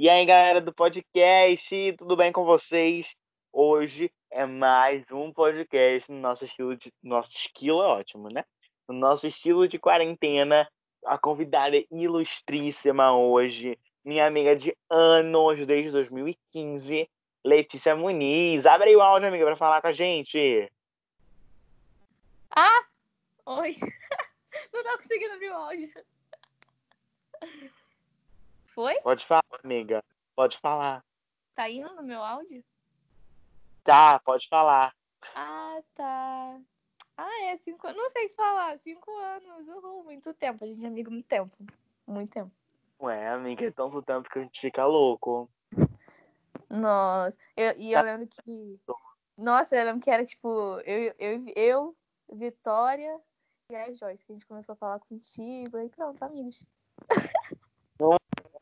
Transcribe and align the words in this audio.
E 0.00 0.08
aí, 0.08 0.24
galera 0.24 0.60
do 0.60 0.72
podcast, 0.72 1.92
tudo 1.98 2.14
bem 2.14 2.30
com 2.30 2.44
vocês? 2.44 3.16
Hoje 3.52 4.12
é 4.30 4.46
mais 4.46 5.04
um 5.10 5.32
podcast 5.32 6.08
no 6.08 6.20
nosso 6.20 6.44
estilo 6.44 6.76
de. 6.76 6.94
Nosso 7.02 7.32
estilo 7.32 7.82
é 7.82 7.86
ótimo, 7.86 8.28
né? 8.28 8.44
No 8.86 8.94
nosso 8.94 9.26
estilo 9.26 9.66
de 9.66 9.76
quarentena. 9.76 10.70
A 11.04 11.18
convidada 11.18 11.74
ilustríssima 11.90 13.12
hoje, 13.12 13.76
minha 14.04 14.24
amiga 14.24 14.54
de 14.54 14.72
anos, 14.88 15.66
desde 15.66 15.90
2015, 15.90 17.10
Letícia 17.44 17.96
Muniz. 17.96 18.66
Abre 18.66 18.90
aí 18.90 18.96
o 18.96 19.02
áudio, 19.02 19.26
amiga, 19.26 19.46
para 19.46 19.56
falar 19.56 19.80
com 19.80 19.88
a 19.88 19.92
gente. 19.92 20.70
Ah! 22.52 22.84
Oi! 23.46 23.76
Não 24.72 24.84
tô 24.84 24.96
conseguindo 24.96 25.34
abrir 25.34 25.50
o 25.50 25.54
áudio. 25.54 25.92
Foi? 28.78 28.94
Pode 29.00 29.26
falar, 29.26 29.42
amiga. 29.64 30.04
Pode 30.36 30.56
falar. 30.58 31.04
Tá 31.56 31.68
indo 31.68 31.92
no 31.96 32.02
meu 32.04 32.22
áudio? 32.22 32.62
Tá, 33.82 34.20
pode 34.20 34.48
falar. 34.48 34.94
Ah, 35.34 35.80
tá. 35.96 36.60
Ah, 37.16 37.42
é 37.46 37.56
cinco 37.56 37.92
Não 37.92 38.08
sei 38.10 38.28
falar. 38.28 38.78
Cinco 38.78 39.10
anos. 39.16 39.66
Uhul, 39.66 40.04
muito 40.04 40.32
tempo. 40.32 40.64
A 40.64 40.68
gente 40.68 40.84
é 40.84 40.86
amigo 40.86 41.10
muito 41.10 41.26
tempo. 41.26 41.50
Muito 42.06 42.30
tempo. 42.30 42.52
Ué, 43.00 43.26
amiga, 43.30 43.66
é 43.66 43.70
tanto 43.72 44.00
tempo 44.00 44.30
que 44.30 44.38
a 44.38 44.42
gente 44.42 44.60
fica 44.60 44.86
louco. 44.86 45.50
Nossa. 46.70 47.36
Eu, 47.56 47.76
e 47.76 47.92
eu 47.92 48.00
lembro 48.00 48.28
que. 48.28 48.80
Nossa, 49.36 49.74
eu 49.74 49.86
lembro 49.86 50.02
que 50.02 50.10
era 50.12 50.24
tipo. 50.24 50.78
Eu, 50.84 51.12
eu, 51.18 51.52
eu 51.56 51.96
Vitória 52.32 53.20
e 53.70 53.74
a 53.74 53.92
Joyce, 53.92 54.24
que 54.24 54.30
a 54.30 54.36
gente 54.36 54.46
começou 54.46 54.74
a 54.74 54.76
falar 54.76 55.00
contigo. 55.00 55.78
Aí 55.78 55.88
pronto, 55.88 56.22
amigos. 56.22 56.64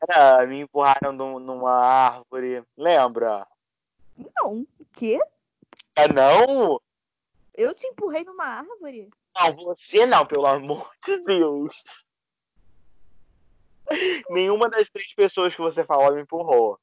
Era, 0.08 0.46
me 0.46 0.60
empurraram 0.60 1.12
numa 1.12 1.72
árvore. 1.72 2.62
Lembra? 2.76 3.46
Não. 4.16 4.66
O 4.78 4.84
quê? 4.92 5.18
É 5.94 6.08
não? 6.08 6.80
Eu 7.54 7.74
te 7.74 7.86
empurrei 7.86 8.24
numa 8.24 8.44
árvore? 8.44 9.10
Não, 9.34 9.56
você 9.56 10.06
não, 10.06 10.24
pelo 10.26 10.46
amor 10.46 10.90
de 11.04 11.18
Deus. 11.20 11.74
Nenhuma 14.30 14.68
das 14.68 14.88
três 14.88 15.14
pessoas 15.14 15.54
que 15.54 15.60
você 15.60 15.84
falou 15.84 16.14
me 16.14 16.22
empurrou. 16.22 16.78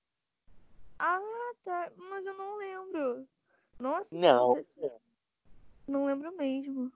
Ah, 0.98 1.20
tá. 1.64 1.92
Mas 1.98 2.26
eu 2.26 2.34
não 2.34 2.58
lembro. 2.58 3.28
Nossa. 3.80 4.16
Não. 4.16 4.64
Não 5.88 6.06
lembro 6.06 6.32
mesmo. 6.38 6.92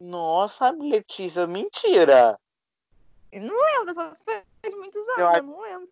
Nossa, 0.00 0.70
Letícia, 0.70 1.46
mentira. 1.46 2.38
Não 3.40 3.56
lembro, 3.56 3.94
só 3.94 4.14
faz 4.14 4.74
muitos 4.74 5.00
anos, 5.08 5.18
eu, 5.18 5.32
eu 5.32 5.42
não 5.42 5.60
lembro. 5.60 5.88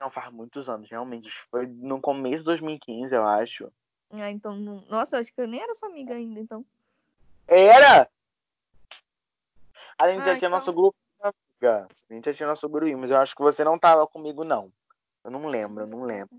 Não, 0.00 0.10
faz 0.10 0.32
muitos 0.32 0.68
anos, 0.68 0.88
realmente. 0.88 1.30
Foi 1.50 1.66
no 1.66 2.00
começo 2.00 2.38
de 2.38 2.44
2015, 2.44 3.14
eu 3.14 3.26
acho. 3.26 3.72
Ah, 4.10 4.30
então. 4.30 4.56
Nossa, 4.88 5.18
acho 5.18 5.32
que 5.32 5.40
eu 5.40 5.48
nem 5.48 5.60
era 5.60 5.74
sua 5.74 5.88
amiga 5.88 6.14
ainda, 6.14 6.40
então. 6.40 6.64
Era! 7.46 8.08
A 9.98 10.08
gente 10.08 10.22
ah, 10.22 10.26
já 10.26 10.36
tinha 10.36 10.36
então... 10.36 10.50
nosso 10.50 10.72
grupo, 10.72 10.96
amiga. 11.20 11.88
A 12.08 12.14
gente 12.14 12.24
já 12.26 12.34
tinha 12.34 12.48
nosso 12.48 12.68
grupo, 12.68 12.96
mas 12.96 13.10
eu 13.10 13.18
acho 13.18 13.34
que 13.34 13.42
você 13.42 13.64
não 13.64 13.78
tava 13.78 14.06
comigo, 14.06 14.44
não. 14.44 14.72
Eu 15.24 15.30
não 15.30 15.46
lembro, 15.46 15.82
eu 15.82 15.86
não 15.86 16.04
lembro. 16.04 16.38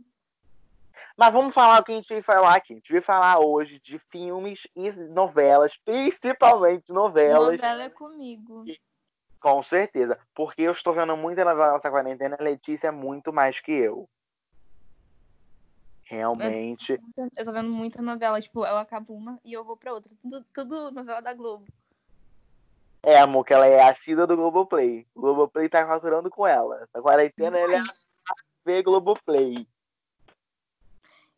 Mas 1.18 1.34
vamos 1.34 1.54
falar 1.54 1.82
o 1.82 1.84
que 1.84 1.92
a 1.92 1.96
gente 1.96 2.08
veio 2.08 2.24
falar 2.24 2.56
aqui. 2.56 2.72
A 2.72 2.76
gente 2.78 2.92
veio 2.92 3.04
falar 3.04 3.40
hoje 3.40 3.78
de 3.80 4.00
filmes 4.00 4.66
e 4.74 4.90
novelas, 4.92 5.76
principalmente 5.84 6.94
novelas. 6.94 7.58
Novela 7.58 7.84
é 7.84 7.90
comigo. 7.90 8.64
Com 9.40 9.64
certeza. 9.64 10.20
Porque 10.34 10.62
eu 10.62 10.72
estou 10.72 10.94
vendo 10.94 11.16
muita 11.16 11.46
novela 11.46 11.74
nessa 11.74 11.90
quarentena. 11.90 12.38
A 12.40 12.44
Letícia 12.44 12.88
é 12.88 12.92
muito 12.92 13.32
mais 13.32 13.60
que 13.60 13.72
eu. 13.72 14.10
Realmente. 16.04 17.00
Eu, 17.16 17.30
eu 17.38 17.46
tô 17.46 17.52
vendo 17.52 17.70
muita 17.70 18.02
novela. 18.02 18.42
Tipo, 18.42 18.66
eu 18.66 18.78
acabo 18.78 19.14
uma 19.14 19.40
e 19.44 19.54
eu 19.54 19.64
vou 19.64 19.78
pra 19.78 19.94
outra. 19.94 20.12
Tudo, 20.22 20.46
tudo 20.54 20.92
novela 20.92 21.22
da 21.22 21.34
Globo. 21.34 21.66
É, 23.02 23.18
amor, 23.18 23.46
que 23.46 23.54
ela 23.54 23.66
é 23.66 23.82
a 23.82 23.96
Cida 23.96 24.28
do 24.28 24.36
Globoplay. 24.36 25.08
O 25.16 25.22
Globoplay 25.22 25.70
tá 25.70 25.88
faturando 25.88 26.30
com 26.30 26.46
ela. 26.46 26.84
Essa 26.84 27.02
quarentena 27.02 27.52
Mas... 27.52 27.62
ela 27.62 27.74
é 27.76 27.80
a 27.80 27.84
ver 28.66 28.84
Globoplay 28.84 29.66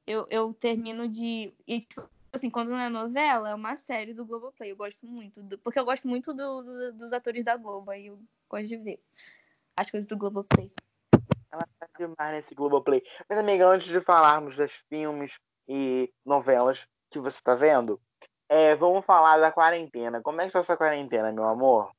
eu, 0.06 0.28
eu 0.30 0.54
termino 0.54 1.08
de. 1.08 1.54
E, 1.68 1.82
tipo, 1.82 2.08
assim, 2.32 2.50
quando 2.50 2.70
não 2.70 2.78
é 2.80 2.90
novela, 2.90 3.50
é 3.50 3.56
uma 3.56 3.76
série 3.76 4.14
do 4.14 4.26
Globoplay. 4.26 4.72
Eu 4.72 4.78
gosto 4.78 5.06
muito. 5.06 5.44
Do, 5.44 5.58
porque 5.60 5.80
eu 5.80 5.86
gosto 5.86 6.08
muito 6.08 6.34
do, 6.34 6.62
do, 6.62 6.94
dos 6.94 7.14
atores 7.14 7.44
da 7.44 7.58
Globo. 7.58 7.92
Aí 7.92 8.08
eu 8.08 8.20
gosto 8.50 8.68
de 8.68 8.78
ver 8.78 9.00
as 9.76 9.90
coisas 9.90 10.08
do 10.08 10.18
Globoplay. 10.18 10.72
Ela 11.52 11.68
tá 11.80 11.88
demais 11.98 12.34
nesse 12.34 12.56
Globoplay. 12.56 13.04
Mas, 13.28 13.38
amiga, 13.38 13.68
antes 13.68 13.88
de 13.88 14.00
falarmos 14.00 14.56
dos 14.56 14.84
filmes 14.88 15.40
e 15.68 16.12
novelas 16.26 16.88
que 17.10 17.20
você 17.20 17.42
tá 17.44 17.56
vendo, 17.56 18.00
é, 18.48 18.76
vamos 18.76 19.06
falar 19.06 19.38
da 19.38 19.52
quarentena. 19.52 20.22
Como 20.22 20.40
é 20.42 20.46
que 20.46 20.52
foi 20.52 20.62
essa 20.62 20.78
quarentena, 20.78 21.32
meu 21.32 21.46
amor? 21.46 21.92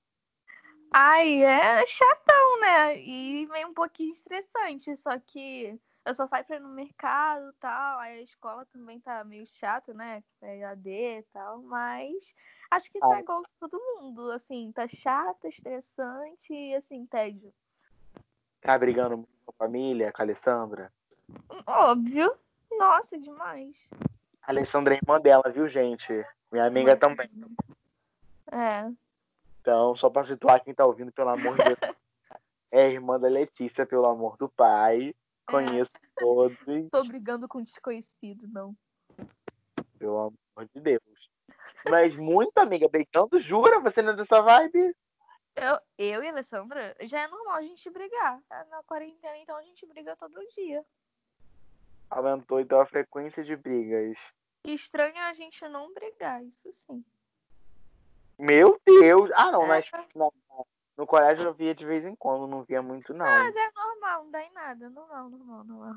Ai, 0.95 1.43
é 1.43 1.85
chatão, 1.87 2.61
né? 2.61 2.99
E 2.99 3.47
meio 3.47 3.69
um 3.69 3.75
pouquinho 3.75 4.13
estressante. 4.13 4.97
Só 4.97 5.19
que 5.19 5.79
eu 6.05 6.15
só 6.15 6.27
saio 6.27 6.45
pra 6.45 6.57
ir 6.57 6.61
no 6.61 6.69
mercado 6.69 7.51
e 7.51 7.55
tal. 7.61 7.99
Aí 7.99 8.19
a 8.19 8.23
escola 8.23 8.67
também 8.67 9.01
tá 9.01 9.23
meio 9.25 9.47
chata, 9.47 9.95
né? 9.95 10.23
É 10.41 10.59
EAD 10.59 10.89
e 10.89 11.23
tal, 11.33 11.63
mas 11.63 12.35
acho 12.71 12.91
que 12.91 12.99
tá 12.99 13.15
ah. 13.15 13.21
igual 13.21 13.43
todo 13.61 13.79
mundo, 13.79 14.31
assim, 14.31 14.73
tá 14.73 14.89
chata, 14.89 15.49
estressante 15.49 16.53
e 16.53 16.75
assim, 16.75 17.07
tédio. 17.07 17.53
Tá 18.61 18.79
brigando 18.79 19.29
com 19.45 19.53
a 19.53 19.53
família, 19.53 20.13
com 20.13 20.23
a 20.23 20.25
Alessandra? 20.25 20.93
Óbvio. 21.67 22.33
Nossa, 22.71 23.19
demais. 23.19 23.89
A 24.43 24.51
Alessandra 24.51 24.95
é 24.95 24.99
irmã 24.99 25.21
dela, 25.21 25.51
viu, 25.53 25.69
gente? 25.69 26.25
Minha 26.51 26.65
amiga 26.67 26.97
também. 26.97 27.31
É. 28.51 28.91
Então, 29.61 29.95
só 29.95 30.11
pra 30.11 30.25
situar 30.25 30.63
quem 30.63 30.75
tá 30.75 30.85
ouvindo, 30.85 31.13
pelo 31.13 31.31
amor 31.31 31.57
de 31.57 31.65
Deus. 31.65 31.79
É 32.75 32.89
irmã 32.89 33.21
da 33.21 33.29
Letícia, 33.29 33.85
pelo 33.85 34.07
amor 34.07 34.39
do 34.39 34.49
pai. 34.49 35.15
Conheço 35.47 35.97
é. 35.97 36.21
todos. 36.21 36.59
Tô 36.91 37.05
brigando 37.05 37.49
com 37.49 37.63
desconhecido, 37.63 38.49
não. 38.49 38.77
Pelo 39.99 40.19
amor 40.19 40.69
de 40.75 40.81
Deus. 40.81 41.31
Mas 41.89 42.17
muito, 42.17 42.57
amiga, 42.59 42.89
brigando, 42.89 43.39
jura? 43.39 43.81
Você 43.81 44.03
não 44.03 44.13
é 44.13 44.17
dessa 44.17 44.41
vibe? 44.41 44.95
Eu, 45.55 45.79
eu 45.99 46.23
e 46.23 46.29
a 46.29 46.31
Alessandra, 46.31 46.97
já 47.03 47.23
é 47.23 47.29
normal 47.29 47.57
a 47.57 47.63
gente 47.63 47.89
brigar. 47.91 48.41
É 48.51 48.65
na 48.65 48.83
quarentena, 48.85 49.37
então 49.39 49.57
a 49.57 49.63
gente 49.63 49.87
briga 49.87 50.17
todo 50.17 50.47
dia. 50.55 50.85
Aumentou 52.11 52.61
então 52.61 52.81
a 52.81 52.87
frequência 52.87 53.45
de 53.45 53.57
brigas. 53.57 54.19
Estranho 54.65 55.19
a 55.19 55.33
gente 55.33 55.67
não 55.69 55.93
brigar, 55.93 56.43
isso 56.45 56.73
sim. 56.73 57.05
Meu 58.39 58.81
Deus! 58.85 59.31
Ah, 59.35 59.51
não, 59.51 59.65
é. 59.65 59.69
mas 59.69 59.91
não, 60.15 60.33
no 60.97 61.07
colégio 61.07 61.45
eu 61.45 61.55
via 61.55 61.75
de 61.75 61.85
vez 61.85 62.05
em 62.05 62.15
quando, 62.15 62.47
não 62.47 62.63
via 62.63 62.83
muito, 62.83 63.15
não. 63.15 63.25
Mas 63.25 63.57
é 63.57 63.71
normal, 63.75 64.25
não 64.25 64.31
dá 64.31 64.43
em 64.43 64.53
nada. 64.53 64.91
Normal, 64.91 65.31
normal, 65.31 65.65
normal. 65.65 65.95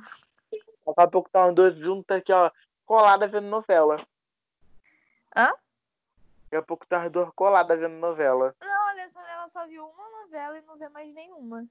Daqui 0.86 1.02
a 1.02 1.08
pouco 1.08 1.30
tá 1.30 1.52
dois 1.52 1.76
juntos 1.78 2.16
aqui, 2.16 2.32
ó, 2.32 2.50
colada 2.86 3.28
vendo 3.28 3.48
novela. 3.48 3.98
Hã? 5.36 5.54
Daqui 6.44 6.56
a 6.56 6.62
pouco 6.62 6.86
tá 6.88 7.08
duas 7.10 7.30
coladas 7.32 7.80
vendo 7.80 7.96
novela. 7.96 8.56
Não, 8.62 8.88
olha 8.88 9.10
só, 9.10 9.20
ela 9.22 9.50
só 9.50 9.68
viu 9.68 9.86
uma 9.86 10.22
novela 10.22 10.58
e 10.58 10.62
não 10.62 10.78
vê 10.78 10.88
mais 10.90 11.14
nenhuma. 11.14 11.66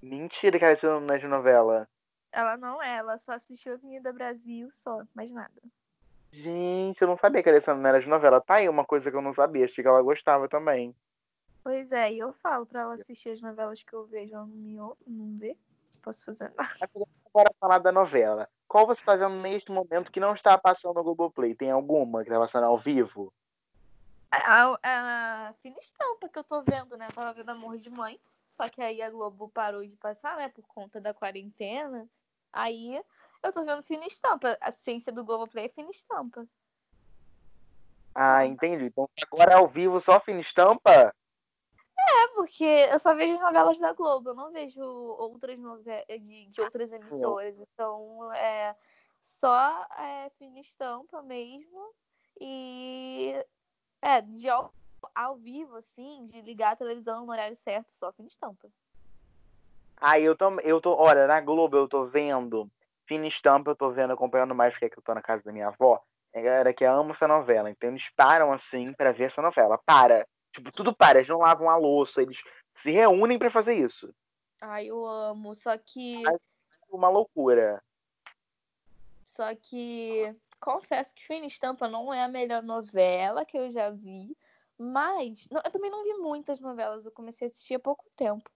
Mentira 0.00 0.58
que 0.58 0.64
ela 0.64 1.00
não 1.00 1.14
é 1.14 1.18
de 1.18 1.26
novela. 1.26 1.88
Ela 2.32 2.56
não 2.56 2.82
é, 2.82 2.96
ela 2.96 3.18
só 3.18 3.34
assistiu 3.34 3.74
Avenida 3.74 4.12
Brasil 4.12 4.70
só, 4.72 5.02
mais 5.14 5.30
nada. 5.30 5.62
Gente, 6.32 7.02
eu 7.02 7.06
não 7.06 7.18
sabia 7.18 7.42
que 7.42 7.48
a 7.50 7.52
Alessandra 7.52 7.82
não 7.82 7.88
era 7.90 8.00
de 8.00 8.08
novela. 8.08 8.40
Tá 8.40 8.54
aí 8.54 8.68
uma 8.68 8.86
coisa 8.86 9.10
que 9.10 9.16
eu 9.16 9.20
não 9.20 9.34
sabia, 9.34 9.66
achei 9.66 9.84
que 9.84 9.88
ela 9.88 10.00
gostava 10.00 10.48
também. 10.48 10.96
Pois 11.62 11.92
é, 11.92 12.12
e 12.12 12.18
eu 12.18 12.32
falo 12.32 12.66
pra 12.66 12.80
ela 12.80 12.94
assistir 12.94 13.30
as 13.30 13.40
novelas 13.40 13.82
que 13.82 13.92
eu 13.92 14.04
vejo, 14.06 14.34
ela 14.34 14.46
não 14.46 14.56
me 14.56 14.80
ouve, 14.80 15.00
não 15.06 15.38
vê. 15.38 15.56
Não 15.94 16.02
posso 16.02 16.24
fazer 16.24 16.52
nada. 16.56 16.68
Agora 16.80 17.50
falar 17.60 17.78
da 17.78 17.92
novela. 17.92 18.48
Qual 18.66 18.86
você 18.86 19.04
tá 19.04 19.14
vendo 19.14 19.36
neste 19.36 19.70
momento 19.70 20.10
que 20.10 20.18
não 20.18 20.32
está 20.32 20.58
passando 20.58 20.94
no 20.94 21.04
Globoplay? 21.04 21.54
Tem 21.54 21.70
alguma 21.70 22.24
que 22.24 22.30
tá 22.30 22.38
passando 22.38 22.64
ao 22.64 22.76
vivo? 22.76 23.32
A, 24.30 24.76
a, 24.82 25.48
a 25.48 25.52
Fina 25.62 25.78
Estampa 25.78 26.28
que 26.28 26.38
eu 26.38 26.44
tô 26.44 26.62
vendo, 26.62 26.96
né? 26.96 27.06
Eu 27.06 27.14
tava 27.14 27.32
vendo 27.34 27.50
Amor 27.50 27.76
de 27.76 27.90
Mãe. 27.90 28.18
Só 28.48 28.68
que 28.68 28.82
aí 28.82 29.00
a 29.00 29.10
Globo 29.10 29.48
parou 29.50 29.86
de 29.86 29.96
passar, 29.96 30.36
né? 30.36 30.48
Por 30.48 30.66
conta 30.66 31.00
da 31.00 31.14
quarentena. 31.14 32.08
Aí 32.52 33.00
eu 33.42 33.52
tô 33.52 33.64
vendo 33.64 33.82
Fina 33.82 34.06
Estampa. 34.06 34.56
A 34.60 34.72
ciência 34.72 35.12
do 35.12 35.24
Globoplay 35.24 35.66
é 35.66 35.68
Fina 35.68 35.90
Estampa. 35.90 36.46
Ah, 38.14 38.44
entendi. 38.44 38.86
Então 38.86 39.08
agora 39.30 39.56
ao 39.56 39.68
vivo 39.68 40.00
só 40.00 40.18
Fina 40.18 40.40
Estampa? 40.40 41.14
É, 42.12 42.28
porque 42.34 42.64
eu 42.64 42.98
só 42.98 43.14
vejo 43.14 43.40
novelas 43.40 43.78
da 43.78 43.92
Globo, 43.92 44.30
eu 44.30 44.34
não 44.34 44.52
vejo 44.52 44.82
outras 44.82 45.58
novelas 45.58 46.04
de, 46.06 46.46
de 46.46 46.60
outras 46.60 46.92
emissoras. 46.92 47.58
Então, 47.58 48.32
é 48.34 48.76
só 49.20 49.86
é, 49.98 50.30
fina 50.38 50.60
estampa 50.60 51.22
mesmo. 51.22 51.94
E 52.40 53.34
é, 54.02 54.20
de 54.20 54.48
ao, 54.48 54.72
ao 55.14 55.36
vivo, 55.36 55.76
assim, 55.76 56.26
de 56.26 56.42
ligar 56.42 56.72
a 56.72 56.76
televisão 56.76 57.24
no 57.24 57.32
horário 57.32 57.56
certo, 57.56 57.90
só 57.92 58.12
fina 58.12 58.28
estampa. 58.28 58.68
Aí 59.96 60.24
eu 60.24 60.36
tô, 60.36 60.58
eu 60.60 60.80
tô, 60.80 60.96
olha, 60.96 61.26
na 61.28 61.40
Globo 61.40 61.76
eu 61.76 61.86
tô 61.86 62.06
vendo 62.06 62.68
Fina 63.06 63.26
Estampa, 63.28 63.70
eu 63.70 63.76
tô 63.76 63.90
vendo, 63.90 64.12
acompanhando 64.12 64.52
mais 64.52 64.72
porque 64.72 64.86
é 64.86 64.88
que 64.90 64.98
eu 64.98 65.02
tô 65.02 65.14
na 65.14 65.22
casa 65.22 65.44
da 65.44 65.52
minha 65.52 65.68
avó. 65.68 66.02
É 66.32 66.40
a 66.40 66.42
galera 66.42 66.74
que 66.74 66.84
ama 66.84 67.12
essa 67.12 67.28
novela, 67.28 67.70
então 67.70 67.90
eles 67.90 68.10
param 68.16 68.52
assim 68.52 68.92
pra 68.94 69.12
ver 69.12 69.24
essa 69.24 69.40
novela. 69.40 69.78
Para. 69.78 70.26
Tipo, 70.52 70.70
tudo 70.70 70.94
para, 70.94 71.18
eles 71.18 71.28
não 71.28 71.38
lavam 71.38 71.70
a 71.70 71.76
louça, 71.76 72.22
eles 72.22 72.42
se 72.74 72.90
reúnem 72.90 73.38
pra 73.38 73.50
fazer 73.50 73.74
isso. 73.74 74.14
Ai, 74.60 74.86
eu 74.86 75.04
amo. 75.04 75.54
Só 75.54 75.76
que. 75.78 76.26
Ai. 76.26 76.36
Uma 76.90 77.08
loucura. 77.08 77.82
Só 79.22 79.54
que 79.54 80.36
confesso 80.60 81.14
que 81.14 81.26
Fina 81.26 81.46
Estampa 81.46 81.88
não 81.88 82.12
é 82.12 82.22
a 82.22 82.28
melhor 82.28 82.62
novela 82.62 83.46
que 83.46 83.56
eu 83.56 83.70
já 83.70 83.90
vi. 83.90 84.36
Mas. 84.78 85.48
Eu 85.50 85.70
também 85.70 85.90
não 85.90 86.04
vi 86.04 86.14
muitas 86.14 86.60
novelas, 86.60 87.04
eu 87.04 87.12
comecei 87.12 87.48
a 87.48 87.50
assistir 87.50 87.74
há 87.74 87.80
pouco 87.80 88.04
tempo. 88.14 88.50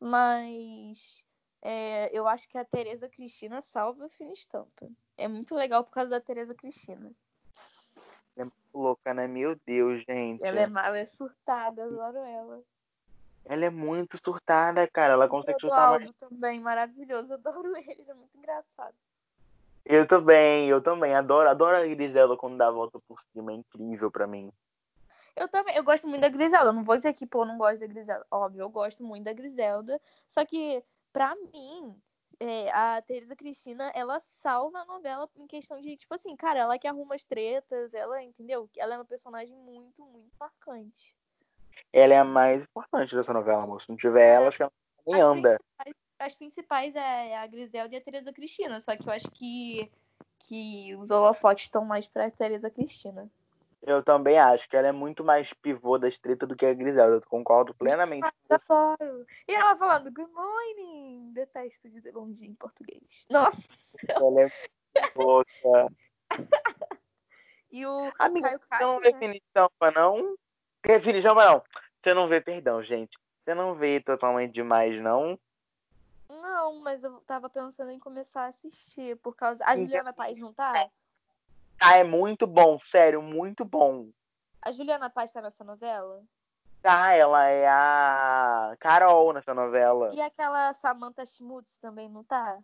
Mas 0.00 1.22
é, 1.60 2.10
eu 2.12 2.26
acho 2.26 2.48
que 2.48 2.58
a 2.58 2.64
Tereza 2.64 3.08
Cristina 3.08 3.60
salva 3.60 4.06
a 4.06 4.08
Fina 4.08 4.32
Estampa. 4.32 4.90
É 5.16 5.28
muito 5.28 5.54
legal 5.54 5.84
por 5.84 5.92
causa 5.92 6.10
da 6.10 6.20
Tereza 6.20 6.54
Cristina. 6.54 7.12
Louca, 8.74 9.12
né? 9.12 9.26
Meu 9.26 9.56
Deus, 9.66 10.02
gente. 10.08 10.44
Ela 10.44 10.60
é, 10.60 10.64
ela 10.64 10.98
é 10.98 11.04
surtada, 11.04 11.84
adoro 11.84 12.18
ela. 12.18 12.62
Ela 13.44 13.64
é 13.66 13.70
muito 13.70 14.18
surtada, 14.22 14.86
cara. 14.88 15.14
Ela 15.14 15.28
consegue 15.28 15.56
o 15.56 15.60
surtar 15.60 15.90
mais. 15.90 16.12
também, 16.12 16.60
maravilhoso. 16.60 17.34
Adoro 17.34 17.74
ele, 17.76 17.92
ele 17.92 18.10
é 18.10 18.14
muito 18.14 18.36
engraçado. 18.36 18.94
Eu 19.84 20.06
também, 20.06 20.68
eu 20.68 20.80
também. 20.80 21.14
Adoro, 21.14 21.48
adoro 21.48 21.76
a 21.76 21.86
Griselda 21.86 22.36
quando 22.36 22.56
dá 22.56 22.68
a 22.68 22.70
volta 22.70 22.98
por 23.06 23.20
cima. 23.32 23.52
É 23.52 23.56
incrível 23.56 24.10
pra 24.10 24.26
mim. 24.26 24.52
Eu 25.34 25.48
também, 25.48 25.74
eu 25.74 25.82
gosto 25.82 26.06
muito 26.06 26.20
da 26.20 26.28
Griselda. 26.28 26.72
Não 26.72 26.84
vou 26.84 26.96
dizer 26.96 27.12
que, 27.12 27.26
pô, 27.26 27.42
eu 27.42 27.46
não 27.46 27.58
gosto 27.58 27.80
da 27.80 27.86
Griselda. 27.86 28.24
Óbvio, 28.30 28.62
eu 28.62 28.70
gosto 28.70 29.02
muito 29.02 29.24
da 29.24 29.32
Griselda. 29.32 30.00
Só 30.28 30.44
que, 30.44 30.82
pra 31.12 31.34
mim, 31.34 31.96
é, 32.42 32.70
a 32.72 33.00
Teresa 33.02 33.36
Cristina, 33.36 33.92
ela 33.94 34.18
salva 34.20 34.80
a 34.80 34.84
novela 34.84 35.28
em 35.36 35.46
questão 35.46 35.80
de, 35.80 35.96
tipo 35.96 36.12
assim, 36.14 36.34
cara, 36.34 36.58
ela 36.58 36.78
que 36.78 36.88
arruma 36.88 37.14
as 37.14 37.24
tretas, 37.24 37.94
ela, 37.94 38.20
entendeu? 38.22 38.68
Ela 38.76 38.94
é 38.94 38.98
uma 38.98 39.04
personagem 39.04 39.56
muito, 39.56 40.04
muito 40.04 40.32
marcante. 40.40 41.14
Ela 41.92 42.14
é 42.14 42.18
a 42.18 42.24
mais 42.24 42.64
importante 42.64 43.14
dessa 43.14 43.32
novela, 43.32 43.64
moço. 43.66 43.86
Se 43.86 43.90
não 43.92 43.96
tiver 43.96 44.26
ela, 44.26 44.48
acho 44.48 44.56
que 44.56 44.62
ela 44.64 44.72
nem 45.06 45.16
As 45.16 45.22
anda. 45.24 45.58
principais- 45.58 45.94
As 46.18 46.34
principais 46.34 46.96
é 46.96 47.36
a 47.36 47.46
Griselda 47.46 47.94
e 47.94 47.98
a 47.98 48.00
Teresa 48.00 48.32
Cristina, 48.32 48.80
só 48.80 48.96
que 48.96 49.08
eu 49.08 49.12
acho 49.12 49.30
que, 49.30 49.90
que 50.40 50.94
os 50.96 51.10
holofotes 51.10 51.64
estão 51.64 51.84
mais 51.84 52.06
pra 52.08 52.30
Teresa 52.30 52.70
Cristina. 52.70 53.30
Eu 53.82 54.02
também 54.02 54.38
acho 54.38 54.68
que 54.68 54.76
ela 54.76 54.88
é 54.88 54.92
muito 54.92 55.24
mais 55.24 55.52
pivô 55.52 55.98
das 55.98 56.16
tretas 56.16 56.48
do 56.48 56.54
que 56.54 56.64
a 56.64 56.72
Griselda. 56.72 57.16
Eu 57.16 57.28
concordo 57.28 57.74
plenamente 57.74 58.30
você. 58.48 58.72
Adoro. 58.72 59.26
E 59.48 59.52
ela 59.52 59.76
falando, 59.76 60.12
good 60.12 60.30
morning. 60.32 61.32
Detesto 61.32 61.88
dizer 61.88 62.12
bom 62.12 62.30
dia 62.30 62.48
em 62.48 62.54
português. 62.54 63.26
Nossa. 63.28 63.68
Ela 64.08 64.42
é 64.42 64.50
louca. 65.16 65.92
E 67.72 67.86
o 67.86 68.12
Amiga, 68.18 68.58
Caio 68.58 68.60
Você 68.60 68.84
não 68.84 69.00
vê 69.00 69.28
né? 69.28 69.36
Estampa, 69.36 69.90
não? 69.90 70.36
Fina 71.00 71.16
Estampa, 71.16 71.44
não. 71.46 71.62
Você 72.02 72.14
não 72.14 72.28
vê, 72.28 72.40
perdão, 72.40 72.82
gente. 72.82 73.18
Você 73.42 73.54
não 73.54 73.74
vê 73.74 73.98
totalmente 73.98 74.52
demais, 74.52 75.00
não? 75.00 75.38
Não, 76.28 76.80
mas 76.80 77.02
eu 77.02 77.18
tava 77.20 77.48
pensando 77.48 77.90
em 77.90 77.98
começar 77.98 78.42
a 78.42 78.48
assistir, 78.48 79.16
por 79.16 79.34
causa... 79.34 79.64
A. 79.64 79.74
Juliana 79.74 80.12
Paz 80.12 80.38
não 80.38 80.52
tá? 80.52 80.90
Ah, 81.84 81.98
é 81.98 82.04
muito 82.04 82.46
bom, 82.46 82.78
sério, 82.80 83.20
muito 83.20 83.64
bom. 83.64 84.08
A 84.62 84.70
Juliana 84.70 85.10
Paz 85.10 85.32
tá 85.32 85.42
nessa 85.42 85.64
novela? 85.64 86.22
Tá, 86.80 87.12
ela 87.12 87.44
é 87.48 87.66
a 87.66 88.76
Carol 88.78 89.32
nessa 89.32 89.52
novela. 89.52 90.14
E 90.14 90.20
aquela 90.20 90.72
Samantha 90.74 91.26
Schmutz 91.26 91.76
também 91.78 92.08
não 92.08 92.22
tá? 92.22 92.60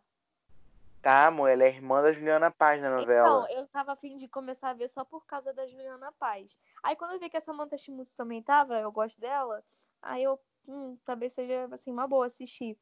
Tá, 1.02 1.26
amor? 1.26 1.48
Ela 1.48 1.64
é 1.64 1.68
irmã 1.68 2.00
da 2.00 2.12
Juliana 2.12 2.48
Paz 2.48 2.80
na 2.80 2.90
novela. 2.90 3.28
Então, 3.44 3.58
eu 3.58 3.66
tava 3.66 3.92
afim 3.92 4.16
de 4.16 4.28
começar 4.28 4.70
a 4.70 4.74
ver 4.74 4.88
só 4.88 5.04
por 5.04 5.26
causa 5.26 5.52
da 5.52 5.66
Juliana 5.66 6.12
Paz. 6.12 6.56
Aí 6.80 6.94
quando 6.94 7.14
eu 7.14 7.18
vi 7.18 7.28
que 7.28 7.36
a 7.36 7.40
Samantha 7.40 7.76
Schmutz 7.76 8.14
também 8.14 8.40
tava, 8.40 8.78
eu 8.78 8.92
gosto 8.92 9.20
dela, 9.20 9.64
aí 10.00 10.22
eu, 10.22 10.38
hum, 10.68 10.96
talvez 11.04 11.32
seja, 11.32 11.68
assim, 11.72 11.90
uma 11.90 12.06
boa 12.06 12.26
assistir. 12.26 12.78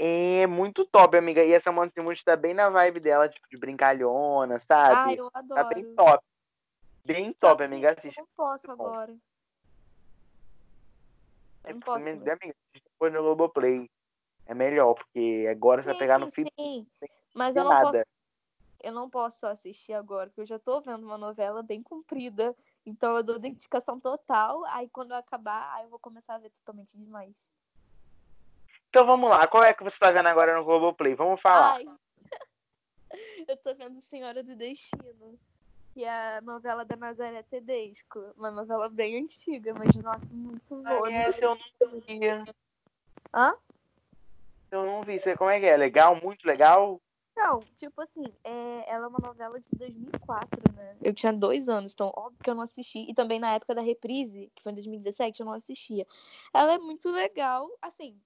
É 0.00 0.46
muito 0.46 0.86
top, 0.86 1.16
amiga. 1.16 1.42
E 1.42 1.52
essa 1.52 1.72
Monte 1.72 1.92
Simões 1.92 2.22
tá 2.22 2.36
bem 2.36 2.54
na 2.54 2.70
vibe 2.70 3.00
dela, 3.00 3.28
tipo, 3.28 3.48
de 3.50 3.58
brincalhona, 3.58 4.60
sabe? 4.60 4.94
Ah, 4.94 5.12
eu 5.12 5.28
Tá 5.28 5.40
adoro. 5.40 5.74
bem 5.74 5.94
top. 5.96 6.24
Bem 7.04 7.32
top, 7.32 7.64
amiga. 7.64 7.90
Assiste. 7.90 8.16
Eu 8.16 8.22
não 8.22 8.28
posso 8.36 8.70
agora. 8.70 9.18
É 11.64 11.72
não 11.72 11.80
posso. 11.80 12.08
amiga, 12.08 12.38
depois 12.72 13.12
no 13.12 13.22
Globoplay. 13.22 13.90
É 14.46 14.54
melhor, 14.54 14.94
porque 14.94 15.48
agora 15.50 15.82
você 15.82 15.88
vai 15.88 15.98
pegar 15.98 16.20
no 16.20 16.26
Sim, 16.26 16.30
feed 16.30 16.52
sim. 16.56 16.86
Mas 17.34 17.56
eu 17.56 17.64
não 17.64 17.70
nada. 17.70 17.90
posso. 17.90 18.04
Eu 18.80 18.92
não 18.92 19.10
posso 19.10 19.46
assistir 19.48 19.94
agora, 19.94 20.28
porque 20.30 20.42
eu 20.42 20.46
já 20.46 20.60
tô 20.60 20.80
vendo 20.80 21.04
uma 21.04 21.18
novela 21.18 21.60
bem 21.60 21.82
comprida. 21.82 22.56
Então 22.86 23.16
eu 23.16 23.24
dou 23.24 23.36
dedicação 23.40 23.98
total. 23.98 24.64
Aí 24.66 24.88
quando 24.88 25.10
eu 25.10 25.16
acabar, 25.16 25.74
aí 25.74 25.84
eu 25.86 25.90
vou 25.90 25.98
começar 25.98 26.36
a 26.36 26.38
ver 26.38 26.50
totalmente 26.50 26.96
demais. 26.96 27.50
Então 28.88 29.06
vamos 29.06 29.28
lá. 29.28 29.46
Qual 29.46 29.62
é 29.62 29.74
que 29.74 29.84
você 29.84 29.98
tá 29.98 30.10
vendo 30.10 30.28
agora 30.28 30.56
no 30.56 30.64
Globoplay? 30.64 31.14
Vamos 31.14 31.40
falar. 31.40 31.74
Ai. 31.74 31.86
eu 33.46 33.56
tô 33.58 33.74
vendo 33.74 34.00
Senhora 34.00 34.42
do 34.42 34.56
Destino. 34.56 35.38
Que 35.92 36.04
é 36.04 36.38
a 36.38 36.40
novela 36.40 36.84
da 36.84 36.96
Nazaré 36.96 37.42
Tedesco. 37.42 38.32
Uma 38.36 38.50
novela 38.50 38.88
bem 38.88 39.22
antiga, 39.22 39.74
mas 39.74 39.94
nossa, 39.96 40.24
muito 40.30 40.76
boa. 40.82 41.08
Ah, 41.08 41.10
essa 41.10 41.44
eu 41.44 41.56
não 41.56 42.00
vi. 42.00 42.20
Hã? 43.34 43.54
Eu 44.70 44.86
não 44.86 45.02
vi. 45.02 45.18
Você, 45.18 45.36
como 45.36 45.50
é 45.50 45.58
que 45.58 45.66
é? 45.66 45.76
Legal? 45.76 46.16
Muito 46.16 46.46
legal? 46.46 47.00
Não, 47.36 47.60
tipo 47.78 48.00
assim, 48.00 48.24
é, 48.42 48.84
ela 48.92 49.04
é 49.04 49.08
uma 49.08 49.20
novela 49.20 49.60
de 49.60 49.76
2004, 49.76 50.60
né? 50.74 50.96
Eu 51.00 51.14
tinha 51.14 51.32
dois 51.32 51.68
anos, 51.68 51.92
então 51.92 52.12
óbvio 52.16 52.38
que 52.42 52.50
eu 52.50 52.54
não 52.54 52.62
assisti. 52.62 53.06
E 53.08 53.14
também 53.14 53.38
na 53.38 53.54
época 53.54 53.76
da 53.76 53.80
reprise, 53.80 54.50
que 54.56 54.62
foi 54.62 54.72
em 54.72 54.74
2017, 54.74 55.38
eu 55.40 55.46
não 55.46 55.52
assistia. 55.52 56.04
Ela 56.52 56.72
é 56.72 56.78
muito 56.78 57.08
legal, 57.08 57.70
assim, 57.80 58.20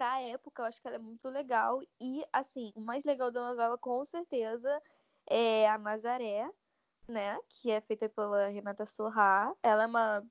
pra 0.00 0.18
época 0.22 0.62
eu 0.62 0.66
acho 0.66 0.80
que 0.80 0.88
ela 0.88 0.96
é 0.96 0.98
muito 0.98 1.28
legal. 1.28 1.82
E, 2.00 2.24
assim, 2.32 2.72
o 2.74 2.80
mais 2.80 3.04
legal 3.04 3.30
da 3.30 3.50
novela, 3.50 3.76
com 3.76 4.02
certeza, 4.02 4.82
é 5.26 5.68
a 5.68 5.76
Nazaré, 5.76 6.50
né? 7.06 7.38
Que 7.50 7.70
é 7.70 7.82
feita 7.82 8.08
pela 8.08 8.48
Renata 8.48 8.86
Sorrah. 8.86 9.54
Ela 9.62 9.82
é 9.82 9.86
uma 9.86 10.26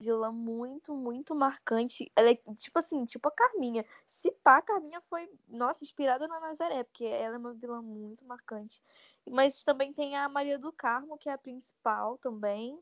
vilã 0.00 0.32
muito, 0.32 0.92
muito 0.92 1.36
marcante. 1.36 2.10
Ela 2.16 2.30
é 2.30 2.34
tipo 2.58 2.76
assim, 2.80 3.04
tipo 3.04 3.28
a 3.28 3.30
Carminha. 3.30 3.86
Se 4.04 4.32
pá, 4.42 4.56
a 4.56 4.62
Carminha 4.62 5.00
foi, 5.02 5.30
nossa, 5.46 5.84
inspirada 5.84 6.26
na 6.26 6.40
Nazaré, 6.40 6.82
porque 6.82 7.04
ela 7.04 7.36
é 7.36 7.38
uma 7.38 7.54
vilã 7.54 7.80
muito 7.80 8.24
marcante. 8.26 8.82
Mas 9.30 9.62
também 9.62 9.92
tem 9.92 10.16
a 10.16 10.28
Maria 10.28 10.58
do 10.58 10.72
Carmo, 10.72 11.16
que 11.16 11.28
é 11.28 11.32
a 11.32 11.38
principal 11.38 12.18
também, 12.18 12.76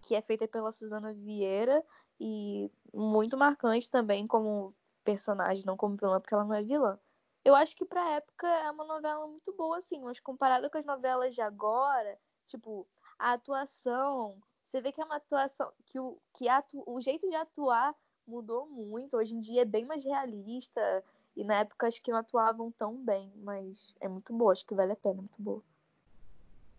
que 0.00 0.14
é 0.14 0.22
feita 0.22 0.48
pela 0.48 0.72
Suzana 0.72 1.12
Vieira 1.12 1.84
e 2.18 2.70
muito 2.94 3.36
marcante 3.36 3.90
também 3.90 4.26
como 4.26 4.74
personagem, 5.04 5.64
não 5.64 5.76
como 5.76 5.96
vilã, 5.96 6.20
porque 6.20 6.34
ela 6.34 6.44
não 6.44 6.54
é 6.54 6.62
vilã. 6.62 6.98
Eu 7.44 7.54
acho 7.54 7.76
que 7.76 7.84
pra 7.84 8.12
época 8.12 8.46
é 8.46 8.70
uma 8.70 8.86
novela 8.86 9.26
muito 9.26 9.52
boa, 9.52 9.78
assim, 9.78 10.02
mas 10.02 10.18
comparada 10.18 10.70
com 10.70 10.78
as 10.78 10.84
novelas 10.84 11.34
de 11.34 11.42
agora, 11.42 12.18
tipo, 12.46 12.86
a 13.18 13.34
atuação, 13.34 14.38
você 14.66 14.80
vê 14.80 14.90
que 14.90 15.00
é 15.00 15.04
uma 15.04 15.16
atuação, 15.16 15.70
que 15.86 16.00
o, 16.00 16.18
que 16.32 16.48
atu, 16.48 16.82
o 16.86 17.00
jeito 17.00 17.28
de 17.28 17.36
atuar 17.36 17.94
mudou 18.26 18.66
muito, 18.66 19.16
hoje 19.16 19.34
em 19.34 19.40
dia 19.40 19.62
é 19.62 19.66
bem 19.66 19.84
mais 19.84 20.02
realista, 20.04 21.04
e 21.36 21.44
na 21.44 21.60
época 21.60 21.86
acho 21.86 22.02
que 22.02 22.10
não 22.10 22.18
atuavam 22.18 22.72
tão 22.72 22.96
bem, 22.96 23.30
mas 23.36 23.94
é 24.00 24.08
muito 24.08 24.32
boa, 24.32 24.52
acho 24.52 24.64
que 24.64 24.74
vale 24.74 24.92
a 24.92 24.96
pena, 24.96 25.18
é 25.18 25.20
muito 25.20 25.42
boa. 25.42 25.62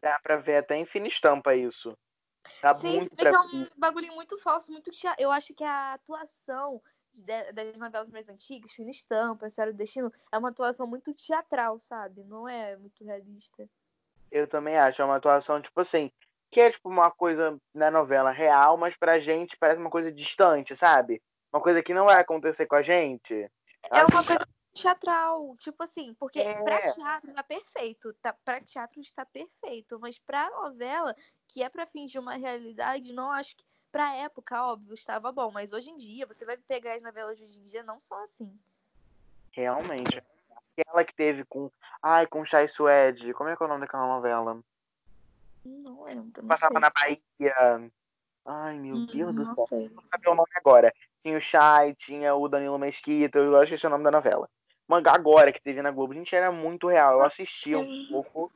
Dá 0.01 0.19
pra 0.19 0.37
ver 0.37 0.57
até 0.57 0.75
em 0.75 0.85
fina 0.85 1.07
estampa 1.07 1.55
isso. 1.55 1.95
Tá 2.61 2.73
Sim, 2.73 2.93
muito 2.93 3.09
você 3.09 3.15
vê 3.15 3.21
que 3.21 3.27
é 3.27 3.31
pra 3.31 3.41
um 3.41 3.67
bagulho 3.77 4.13
muito 4.13 4.37
falso, 4.39 4.71
muito. 4.71 4.91
Eu 5.17 5.31
acho 5.31 5.53
que 5.53 5.63
a 5.63 5.93
atuação 5.93 6.81
de- 7.21 7.51
das 7.51 7.75
novelas 7.77 8.09
mais 8.09 8.27
antigas, 8.29 8.73
Fina 8.73 8.91
Estampa, 8.91 9.47
do 9.47 9.73
Destino, 9.73 10.11
é 10.31 10.37
uma 10.37 10.49
atuação 10.49 10.85
muito 10.87 11.13
teatral, 11.13 11.79
sabe? 11.79 12.23
Não 12.23 12.47
é 12.47 12.75
muito 12.77 13.03
realista. 13.03 13.67
Eu 14.31 14.47
também 14.47 14.77
acho. 14.77 15.01
É 15.01 15.05
uma 15.05 15.15
atuação, 15.17 15.61
tipo 15.61 15.79
assim, 15.79 16.11
que 16.51 16.59
é 16.59 16.71
tipo 16.71 16.89
uma 16.89 17.11
coisa 17.11 17.57
na 17.73 17.89
novela 17.89 18.31
real, 18.31 18.77
mas 18.77 18.95
pra 18.95 19.19
gente 19.19 19.57
parece 19.57 19.79
uma 19.79 19.89
coisa 19.89 20.11
distante, 20.11 20.75
sabe? 20.75 21.21
Uma 21.53 21.61
coisa 21.61 21.81
que 21.81 21.93
não 21.93 22.05
vai 22.05 22.19
acontecer 22.19 22.65
com 22.65 22.75
a 22.75 22.81
gente. 22.81 23.33
É 23.91 24.03
uma 24.03 24.23
coisa 24.23 24.45
teatral, 24.73 25.55
tipo 25.57 25.81
assim, 25.83 26.13
porque 26.15 26.39
É. 26.39 26.61
pra 26.63 26.81
teatro 26.81 27.33
tá 27.33 27.43
perfeito, 27.43 28.13
tá, 28.21 28.33
pra 28.43 28.59
teatro 28.61 28.99
está 28.99 29.25
perfeito, 29.25 29.97
mas 29.99 30.19
pra 30.19 30.49
novela, 30.49 31.15
que 31.47 31.63
é 31.63 31.69
pra 31.69 31.85
fingir 31.85 32.19
uma 32.19 32.35
realidade, 32.35 33.13
não 33.13 33.31
acho 33.31 33.55
que. 33.55 33.63
Pra 33.95 34.13
época, 34.13 34.61
óbvio, 34.61 34.93
estava 34.93 35.31
bom, 35.31 35.49
mas 35.51 35.71
hoje 35.71 35.89
em 35.89 35.95
dia, 35.95 36.25
você 36.25 36.43
vai 36.43 36.57
pegar 36.57 36.95
as 36.95 37.01
novelas 37.01 37.37
de 37.37 37.45
hoje 37.45 37.57
em 37.57 37.63
dia, 37.69 37.81
não 37.81 37.97
são 37.97 38.21
assim. 38.25 38.53
Realmente. 39.53 40.21
Aquela 40.77 41.05
que 41.05 41.15
teve 41.15 41.45
com. 41.45 41.71
Ai, 42.03 42.27
com 42.27 42.43
Chai 42.43 42.67
Suede. 42.67 43.33
Como 43.33 43.49
é 43.49 43.55
que 43.55 43.63
é 43.63 43.65
o 43.65 43.69
nome 43.69 43.79
daquela 43.79 44.05
novela? 44.05 44.61
Não 45.63 46.03
lembro, 46.03 46.41
não 46.41 46.49
Passava 46.49 46.73
sei. 46.73 46.81
na 46.81 46.89
Bahia. 46.89 47.91
Ai, 48.45 48.77
meu 48.79 49.05
Deus 49.05 49.33
do 49.33 49.45
céu. 49.55 49.65
sei. 49.69 49.87
Não 49.87 50.03
saber 50.11 50.27
o 50.29 50.35
nome 50.35 50.51
agora. 50.57 50.93
Tinha 51.23 51.37
o 51.37 51.41
Shai, 51.41 51.95
tinha 51.95 52.35
o 52.35 52.49
Danilo 52.49 52.77
Mesquita, 52.77 53.39
eu 53.39 53.63
esqueci 53.63 53.87
o 53.87 53.89
nome 53.89 54.03
da 54.03 54.11
novela. 54.11 54.49
Mangá 54.89 55.13
agora 55.13 55.53
que 55.53 55.61
teve 55.61 55.81
na 55.81 55.91
Globo, 55.91 56.13
gente, 56.13 56.35
era 56.35 56.51
muito 56.51 56.89
real. 56.89 57.19
Eu 57.19 57.23
assistia 57.23 57.79
um 57.79 58.07
pouco, 58.11 58.51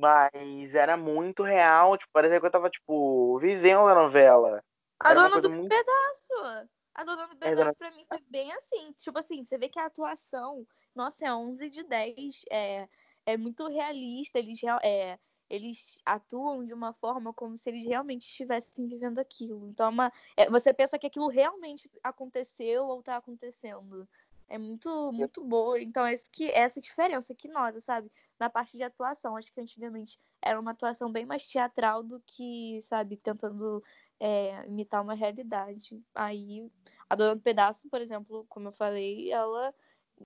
mas 0.00 0.74
era 0.74 0.96
muito 0.96 1.42
real. 1.42 1.96
Tipo, 1.96 2.12
parecia 2.12 2.40
que 2.40 2.46
eu 2.46 2.50
tava, 2.50 2.70
tipo, 2.70 3.38
vivendo 3.38 3.86
a 3.86 3.94
novela. 3.94 4.64
A 4.98 5.14
dona 5.14 5.40
do 5.40 5.50
muito... 5.50 5.68
pedaço. 5.68 6.68
A 6.94 7.04
dona 7.04 7.28
do 7.28 7.36
pedaço, 7.36 7.52
é, 7.52 7.56
dona... 7.56 7.74
pra 7.74 7.90
mim, 7.90 8.04
foi 8.08 8.18
bem 8.28 8.52
assim. 8.52 8.92
Tipo 8.98 9.18
assim, 9.18 9.44
você 9.44 9.58
vê 9.58 9.68
que 9.68 9.78
a 9.78 9.86
atuação, 9.86 10.66
nossa, 10.94 11.26
é 11.26 11.32
11 11.32 11.70
de 11.70 11.82
10. 11.82 12.42
É, 12.50 12.88
é 13.26 13.36
muito 13.36 13.66
realista. 13.68 14.38
Eles, 14.38 14.60
é, 14.82 15.18
eles 15.48 16.00
atuam 16.04 16.64
de 16.64 16.72
uma 16.72 16.92
forma 16.94 17.32
como 17.34 17.58
se 17.58 17.68
eles 17.68 17.86
realmente 17.86 18.22
estivessem 18.22 18.86
vivendo 18.86 19.18
aquilo. 19.18 19.68
Então, 19.68 19.86
é 19.86 19.88
uma, 19.90 20.12
é, 20.36 20.48
você 20.48 20.72
pensa 20.72 20.98
que 20.98 21.06
aquilo 21.06 21.28
realmente 21.28 21.90
aconteceu 22.02 22.86
ou 22.86 23.00
está 23.00 23.16
acontecendo. 23.16 24.08
É 24.50 24.58
muito, 24.58 25.12
muito 25.12 25.44
boa. 25.44 25.80
Então, 25.80 26.06
esse 26.08 26.28
que, 26.28 26.50
essa 26.50 26.80
diferença 26.80 27.32
que 27.32 27.46
nota, 27.46 27.80
sabe? 27.80 28.10
Na 28.36 28.50
parte 28.50 28.76
de 28.76 28.82
atuação. 28.82 29.36
Acho 29.36 29.52
que 29.52 29.60
antigamente 29.60 30.18
era 30.42 30.58
uma 30.58 30.72
atuação 30.72 31.10
bem 31.10 31.24
mais 31.24 31.46
teatral 31.46 32.02
do 32.02 32.20
que, 32.26 32.80
sabe, 32.82 33.16
tentando 33.16 33.80
é, 34.18 34.66
imitar 34.66 35.02
uma 35.02 35.14
realidade. 35.14 36.02
Aí, 36.12 36.68
a 37.08 37.14
Dona 37.14 37.36
do 37.36 37.40
Pedaço, 37.40 37.88
por 37.88 38.00
exemplo, 38.00 38.44
como 38.48 38.68
eu 38.68 38.72
falei, 38.72 39.30
ela, 39.30 39.72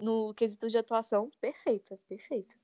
no 0.00 0.32
quesito 0.32 0.70
de 0.70 0.78
atuação, 0.78 1.30
perfeita, 1.38 1.98
perfeita. 2.08 2.56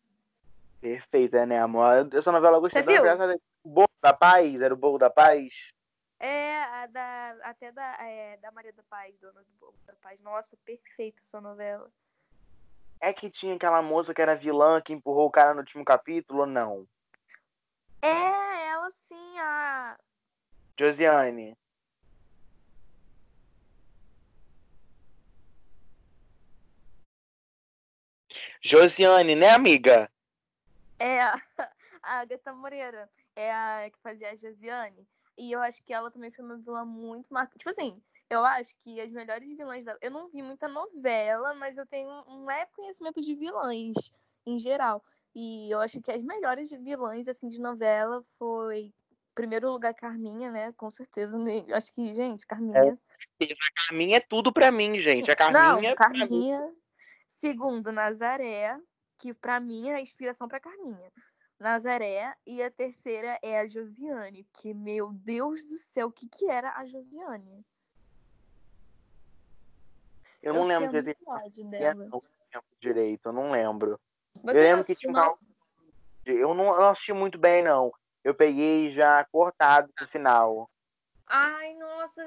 Perfeita, 0.81 1.45
né, 1.45 1.61
amor? 1.61 2.09
Essa 2.11 2.33
novela 2.33 2.57
eu 2.57 2.63
gostei 2.63 2.83
tanto. 2.83 3.39
O 3.63 3.69
Bolo 3.69 3.91
da 4.01 4.15
Paz, 4.15 4.63
era 4.63 4.73
o 4.73 4.79
Bolo 4.79 4.97
da 4.97 5.11
Paz? 5.11 5.53
É, 6.21 6.63
a 6.63 6.87
da, 6.87 7.37
até 7.45 7.73
da, 7.73 7.97
é, 8.03 8.37
da 8.37 8.53
Maria 8.53 8.75
da 8.75 8.83
Paz, 8.83 9.17
dona 9.19 9.43
do 9.43 9.53
Bolo 9.59 9.75
da 9.87 9.95
Paz. 9.95 10.21
Nossa, 10.21 10.55
perfeita 10.67 11.19
essa 11.23 11.41
novela. 11.41 11.91
É 13.01 13.11
que 13.11 13.31
tinha 13.31 13.55
aquela 13.55 13.81
moça 13.81 14.13
que 14.13 14.21
era 14.21 14.37
vilã 14.37 14.83
que 14.83 14.93
empurrou 14.93 15.27
o 15.27 15.31
cara 15.31 15.55
no 15.55 15.61
último 15.61 15.83
capítulo 15.83 16.41
ou 16.41 16.47
não? 16.47 16.87
É, 18.03 18.67
ela 18.69 18.91
sim, 18.91 19.39
a. 19.39 19.99
Josiane. 20.79 21.57
Josiane, 28.61 29.35
né, 29.35 29.49
amiga? 29.49 30.11
É 30.99 31.23
a, 31.23 31.35
a 32.03 32.21
Agatha 32.21 32.53
Moreira, 32.53 33.11
é 33.35 33.51
a 33.51 33.91
que 33.91 33.99
fazia 34.03 34.33
a 34.33 34.37
Josiane. 34.37 35.09
E 35.41 35.53
eu 35.53 35.61
acho 35.63 35.83
que 35.83 35.93
ela 35.93 36.11
também 36.11 36.31
foi 36.31 36.45
uma 36.45 36.59
vilã 36.59 36.85
muito 36.85 37.33
marcante. 37.33 37.61
Tipo 37.61 37.71
assim, 37.71 37.99
eu 38.29 38.45
acho 38.45 38.75
que 38.85 39.01
as 39.01 39.11
melhores 39.11 39.49
vilãs. 39.57 39.87
Eu 40.03 40.11
não 40.11 40.29
vi 40.29 40.43
muita 40.43 40.69
novela, 40.69 41.55
mas 41.55 41.79
eu 41.79 41.87
tenho 41.87 42.11
um 42.29 42.45
leve 42.45 42.71
conhecimento 42.77 43.23
de 43.23 43.35
vilãs 43.35 44.13
em 44.45 44.59
geral. 44.59 45.03
E 45.35 45.73
eu 45.73 45.81
acho 45.81 45.99
que 46.03 46.13
as 46.13 46.23
melhores 46.23 46.71
vilãs, 46.71 47.27
assim, 47.27 47.49
de 47.49 47.59
novela 47.59 48.23
foi. 48.39 48.93
Primeiro 49.35 49.73
lugar, 49.73 49.95
Carminha, 49.95 50.51
né? 50.51 50.75
Com 50.77 50.91
certeza. 50.91 51.39
Né? 51.39 51.65
Acho 51.73 51.91
que, 51.95 52.13
gente, 52.13 52.47
Carminha. 52.47 52.79
É, 52.79 53.45
a 53.45 53.87
Carminha 53.87 54.17
é 54.19 54.21
tudo 54.21 54.53
pra 54.53 54.71
mim, 54.71 54.99
gente. 54.99 55.31
A 55.31 55.37
Carminha. 55.37 55.91
Não, 55.91 55.95
Carminha. 55.95 56.71
Segundo, 57.31 57.91
Nazaré 57.91 58.79
que 59.21 59.35
para 59.35 59.61
mim 59.61 59.91
é 59.91 59.97
a 59.97 60.01
inspiração 60.01 60.49
para 60.49 60.59
Carminha. 60.59 61.13
Nazaré 61.61 62.35
e 62.47 62.63
a 62.63 62.71
terceira 62.71 63.39
é 63.43 63.61
a 63.61 63.67
Josiane, 63.67 64.49
que 64.51 64.73
meu 64.73 65.13
Deus 65.13 65.69
do 65.69 65.77
céu, 65.77 66.09
o 66.09 66.13
que 66.13 66.27
que 66.27 66.49
era 66.49 66.73
a 66.77 66.87
Josiane? 66.87 67.65
Eu 70.43 70.55
não 70.55 70.63
eu 70.63 70.67
lembro 70.67 70.91
direito. 70.91 71.21
Dela. 71.69 72.05
Eu 72.05 72.09
não 72.09 72.23
lembro 72.53 72.69
direito, 72.81 73.29
eu 73.29 73.33
não 73.33 73.51
lembro. 73.51 74.01
Você 74.43 74.59
eu 74.59 74.63
lembro 74.63 74.85
que 74.87 74.95
tinha 74.95 75.13
um 75.13 75.37
eu 76.25 76.55
não, 76.55 76.67
eu 76.67 76.81
não 76.81 76.89
assisti 76.89 77.13
muito 77.13 77.39
bem 77.39 77.63
não. 77.63 77.93
Eu 78.25 78.35
peguei 78.35 78.91
já 78.91 79.23
cortado 79.27 79.93
no 80.01 80.09
final. 80.09 80.71
Ai, 81.27 81.75
nossa, 81.75 82.23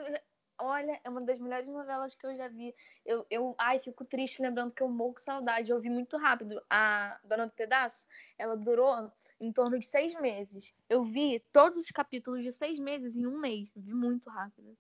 Olha, 0.60 1.00
é 1.04 1.10
uma 1.10 1.22
das 1.22 1.40
melhores 1.40 1.68
novelas 1.68 2.16
que 2.16 2.26
eu 2.26 2.36
já 2.36 2.48
vi. 2.48 2.74
Eu, 3.06 3.26
eu 3.30 3.56
ai, 3.58 3.80
fico 3.80 4.06
triste 4.06 4.42
lembrando 4.42 4.72
que 4.72 4.82
eu 4.82 4.88
morro 4.88 5.14
com 5.14 5.20
saudade. 5.20 5.72
Eu 5.72 5.80
vi 5.80 5.90
muito 5.90 6.16
rápido. 6.18 6.62
A 6.70 7.20
Dona 7.24 7.48
do 7.48 7.52
Pedaço, 7.52 8.08
ela 8.38 8.56
durou 8.56 9.12
em 9.40 9.52
torno 9.52 9.78
de 9.78 9.86
seis 9.86 10.14
meses. 10.16 10.74
Eu 10.90 11.04
vi 11.04 11.40
todos 11.52 11.78
os 11.78 11.90
capítulos 11.90 12.44
de 12.44 12.52
seis 12.52 12.80
meses 12.80 13.16
em 13.16 13.26
um 13.26 13.38
mês. 13.38 13.70
Vi 13.76 13.94
muito 13.94 14.30
rápido. 14.30 14.78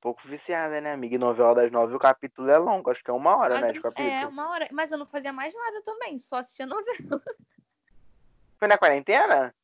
Pouco 0.00 0.20
viciada, 0.28 0.80
né, 0.80 0.92
amiga? 0.92 1.16
novela 1.16 1.54
das 1.54 1.72
nove, 1.72 1.94
o 1.94 1.98
capítulo 1.98 2.50
é 2.50 2.58
longo. 2.58 2.90
Acho 2.90 3.02
que 3.02 3.10
é 3.10 3.14
uma 3.14 3.36
hora, 3.36 3.54
mas 3.54 3.62
né, 3.62 3.72
de 3.72 3.80
capítulo. 3.80 4.06
É, 4.06 4.26
uma 4.26 4.50
hora. 4.50 4.68
Mas 4.70 4.92
eu 4.92 4.98
não 4.98 5.06
fazia 5.06 5.32
mais 5.32 5.54
nada 5.54 5.82
também. 5.82 6.18
Só 6.18 6.36
assistia 6.36 6.66
novela. 6.66 7.22
Foi 8.58 8.68
na 8.68 8.78
quarentena? 8.78 9.54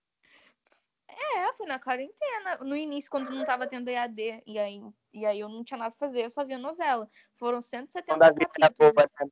É, 1.09 1.53
foi 1.55 1.67
na 1.67 1.79
quarentena. 1.79 2.59
No 2.63 2.77
início, 2.77 3.11
quando 3.11 3.31
não 3.31 3.45
tava 3.45 3.67
tendo 3.67 3.89
EAD, 3.89 4.43
e 4.47 4.59
aí, 4.59 4.83
e 5.13 5.25
aí 5.27 5.41
eu 5.41 5.49
não 5.49 5.63
tinha 5.63 5.79
nada 5.79 5.91
pra 5.91 6.07
fazer, 6.07 6.25
eu 6.25 6.31
só 6.31 6.45
via 6.45 6.59
novela. 6.59 7.09
Foram 7.37 7.63
170 7.63 8.13
quando 8.13 8.23
a 8.23 8.33
vida 8.33 8.47
capítulos. 8.47 8.81
Era 8.81 8.93
boa, 8.93 9.11
né? 9.21 9.31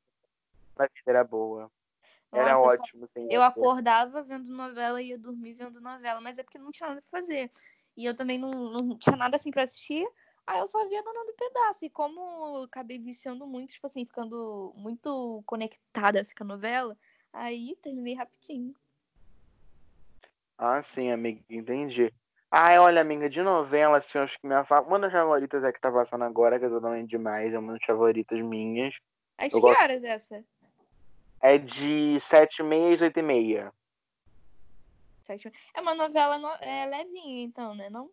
A 0.77 0.83
vida 0.83 0.91
era 1.07 1.23
boa. 1.23 1.71
Era 2.31 2.53
Nossa, 2.53 2.77
ótimo. 2.77 3.09
Eu, 3.15 3.31
eu 3.31 3.43
acordava 3.43 4.21
vendo 4.21 4.49
novela 4.49 5.01
e 5.01 5.09
ia 5.09 5.17
dormir 5.17 5.53
vendo 5.53 5.81
novela, 5.81 6.21
mas 6.21 6.37
é 6.37 6.43
porque 6.43 6.59
não 6.59 6.71
tinha 6.71 6.89
nada 6.89 7.03
pra 7.09 7.19
fazer. 7.19 7.51
E 7.97 8.05
eu 8.05 8.15
também 8.15 8.37
não, 8.37 8.51
não 8.71 8.97
tinha 8.97 9.15
nada 9.15 9.35
assim 9.35 9.51
pra 9.51 9.63
assistir. 9.63 10.07
Aí 10.45 10.59
eu 10.59 10.67
só 10.67 10.87
via 10.87 11.03
Dona 11.03 11.25
do 11.25 11.33
Pedaço. 11.33 11.85
E 11.85 11.89
como 11.89 12.57
eu 12.57 12.63
acabei 12.63 12.97
viciando 12.97 13.45
muito, 13.45 13.73
tipo 13.73 13.85
assim, 13.87 14.05
ficando 14.05 14.73
muito 14.75 15.43
conectada 15.45 16.19
assim, 16.21 16.33
com 16.35 16.43
a 16.43 16.47
novela, 16.47 16.97
aí 17.33 17.75
terminei 17.81 18.15
rapidinho. 18.15 18.73
Ah, 20.57 20.81
sim, 20.81 21.11
amiga, 21.11 21.41
entendi. 21.49 22.13
Ai, 22.51 22.79
olha, 22.79 23.01
amiga, 23.01 23.29
de 23.29 23.41
novela, 23.41 23.99
assim, 23.99 24.17
acho 24.17 24.39
que 24.39 24.47
minha 24.47 24.63
fa... 24.63 24.81
uma 24.81 24.99
das 24.99 25.11
favoritas 25.11 25.63
é 25.63 25.71
que 25.71 25.79
tá 25.79 25.91
passando 25.91 26.23
agora, 26.23 26.59
que 26.59 26.65
é 26.65 26.69
totalmente 26.69 27.09
demais, 27.09 27.53
é 27.53 27.59
uma 27.59 27.73
das 27.73 27.85
favoritas 27.85 28.39
minhas. 28.41 28.95
Às 29.37 29.53
que 29.53 29.59
gosto... 29.59 29.79
horas 29.79 30.03
essa? 30.03 30.43
É 31.41 31.57
de 31.57 32.19
sete 32.19 32.59
e 32.59 32.63
meia 32.63 32.93
às 32.93 33.01
oito 33.01 33.19
e 33.19 33.23
meia. 33.23 33.73
É 35.75 35.81
uma 35.81 35.93
novela 35.93 36.37
no... 36.37 36.49
é 36.59 36.87
levinha, 36.87 37.43
então, 37.43 37.75
né, 37.75 37.89
não? 37.89 38.09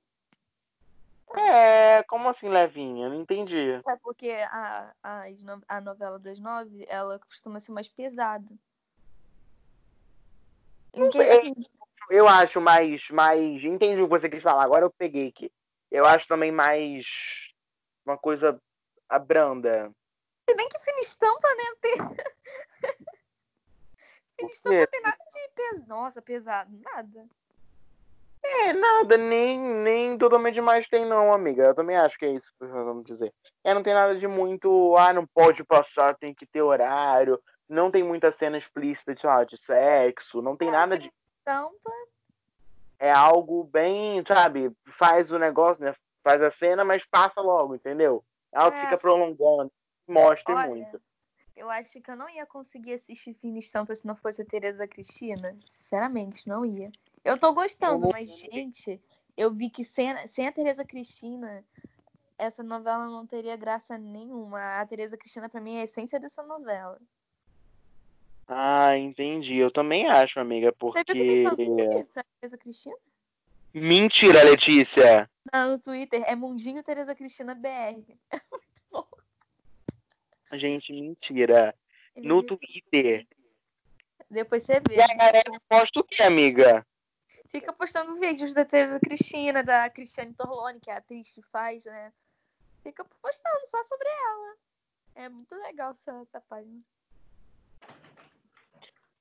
É, 1.34 2.02
como 2.04 2.28
assim 2.28 2.48
levinha? 2.48 3.08
Não 3.08 3.20
entendi. 3.20 3.80
É 3.86 3.96
porque 4.02 4.30
a, 4.30 4.94
a, 5.02 5.24
a 5.68 5.80
novela 5.80 6.18
das 6.18 6.38
nove, 6.38 6.84
ela 6.88 7.18
costuma 7.18 7.58
ser 7.58 7.72
mais 7.72 7.88
pesada. 7.88 8.54
Sei, 11.12 11.54
eu 12.10 12.26
acho 12.28 12.60
mais, 12.60 13.10
mais. 13.10 13.64
Entendi 13.64 14.00
o 14.00 14.06
que 14.06 14.18
você 14.18 14.28
quis 14.28 14.42
falar, 14.42 14.64
agora 14.64 14.84
eu 14.84 14.90
peguei 14.90 15.28
aqui. 15.28 15.50
Eu 15.90 16.06
acho 16.06 16.26
também 16.26 16.52
mais 16.52 17.06
uma 18.04 18.16
coisa 18.16 18.58
branda. 19.26 19.90
Se 20.48 20.54
bem 20.54 20.68
que 20.68 20.78
fina 20.78 21.00
estampa, 21.00 21.48
né? 21.54 21.64
Estampa 24.38 24.76
não 24.76 24.86
tem 24.86 25.00
nada 25.02 25.16
de 25.16 25.50
pesado. 25.54 25.88
Nossa, 25.88 26.22
pesado, 26.22 26.70
nada. 26.82 27.26
É, 28.42 28.72
nada, 28.72 29.16
nem, 29.16 29.58
nem 29.58 30.16
totalmente 30.16 30.60
mais 30.60 30.86
tem, 30.86 31.04
não, 31.04 31.32
amiga. 31.32 31.64
Eu 31.64 31.74
também 31.74 31.96
acho 31.96 32.16
que 32.18 32.24
é 32.24 32.30
isso 32.30 32.52
que 32.58 32.66
vamos 32.66 33.04
dizer. 33.04 33.32
É, 33.64 33.74
não 33.74 33.82
tem 33.82 33.92
nada 33.92 34.14
de 34.14 34.26
muito. 34.28 34.96
Ah, 34.96 35.12
não 35.12 35.26
pode 35.26 35.64
passar, 35.64 36.16
tem 36.16 36.32
que 36.32 36.46
ter 36.46 36.62
horário. 36.62 37.42
Não 37.68 37.90
tem 37.90 38.04
muita 38.04 38.30
cena 38.30 38.56
explícita 38.56 39.14
de, 39.14 39.26
lá, 39.26 39.42
de 39.42 39.56
sexo. 39.56 40.40
Não 40.40 40.56
tem 40.56 40.68
ah, 40.68 40.72
nada 40.72 40.98
de 40.98 41.10
estampa. 41.38 41.90
É 42.98 43.10
algo 43.10 43.64
bem, 43.64 44.24
sabe, 44.26 44.72
faz 44.86 45.30
o 45.30 45.38
negócio, 45.38 45.84
né? 45.84 45.94
Faz 46.22 46.40
a 46.40 46.50
cena, 46.50 46.84
mas 46.84 47.04
passa 47.04 47.40
logo, 47.40 47.74
entendeu? 47.74 48.24
É 48.52 48.58
algo 48.58 48.74
que 48.74 48.84
fica 48.84 48.96
prolongando, 48.96 49.70
mostra 50.08 50.54
Olha, 50.54 50.68
muito. 50.68 51.00
Eu 51.56 51.70
acho 51.70 52.00
que 52.00 52.10
eu 52.10 52.16
não 52.16 52.28
ia 52.28 52.44
conseguir 52.44 52.92
assistir 52.92 53.32
Fina 53.32 53.58
Estampa 53.58 53.94
se 53.94 54.06
não 54.06 54.14
fosse 54.14 54.42
a 54.42 54.44
Tereza 54.44 54.86
Cristina. 54.86 55.56
Sinceramente, 55.70 56.46
não 56.46 56.66
ia. 56.66 56.92
Eu 57.24 57.38
tô 57.38 57.52
gostando, 57.54 58.10
mas, 58.12 58.28
gente, 58.28 59.00
eu 59.36 59.50
vi 59.52 59.70
que 59.70 59.82
sem, 59.82 60.14
sem 60.26 60.46
a 60.46 60.52
Tereza 60.52 60.84
Cristina, 60.84 61.64
essa 62.36 62.62
novela 62.62 63.06
não 63.06 63.26
teria 63.26 63.56
graça 63.56 63.96
nenhuma. 63.96 64.80
A 64.80 64.86
Tereza 64.86 65.16
Cristina, 65.16 65.48
para 65.48 65.60
mim, 65.60 65.76
é 65.76 65.80
a 65.80 65.84
essência 65.84 66.20
dessa 66.20 66.42
novela. 66.42 67.00
Ah, 68.46 68.96
entendi. 68.96 69.56
Eu 69.56 69.70
também 69.70 70.06
acho, 70.06 70.38
amiga, 70.38 70.72
porque. 70.72 71.02
Você 71.08 71.24
viu 71.24 72.06
pra 72.12 72.24
Tereza 72.38 72.58
Cristina? 72.58 72.96
Mentira, 73.72 74.42
Letícia! 74.44 75.28
Não, 75.52 75.72
no 75.72 75.78
Twitter 75.78 76.22
é 76.26 76.34
Mundinho 76.34 76.82
Tereza 76.82 77.14
Cristina 77.14 77.54
BR. 77.54 78.16
Gente, 80.56 80.92
mentira. 80.92 81.74
No 82.16 82.42
Twitter. 82.42 83.26
Depois 84.30 84.64
você 84.64 84.80
vê. 84.80 84.96
E 84.96 85.00
a 85.00 85.14
galera 85.14 85.50
posta 85.68 86.00
o 86.00 86.04
que, 86.04 86.22
amiga? 86.22 86.84
Fica 87.48 87.72
postando 87.72 88.18
vídeos 88.18 88.52
da 88.52 88.64
Tereza 88.64 88.98
Cristina, 88.98 89.62
da 89.62 89.88
Cristiane 89.88 90.34
Torlone, 90.34 90.80
que 90.80 90.90
é 90.90 90.94
a 90.94 90.98
atriz 90.98 91.30
que 91.30 91.42
faz, 91.42 91.84
né? 91.84 92.12
fica 92.86 93.04
postando 93.20 93.68
só 93.68 93.82
sobre 93.84 94.08
ela. 94.08 94.54
É 95.16 95.28
muito 95.28 95.54
legal 95.56 95.96
essa, 96.00 96.20
essa 96.22 96.40
página. 96.48 96.80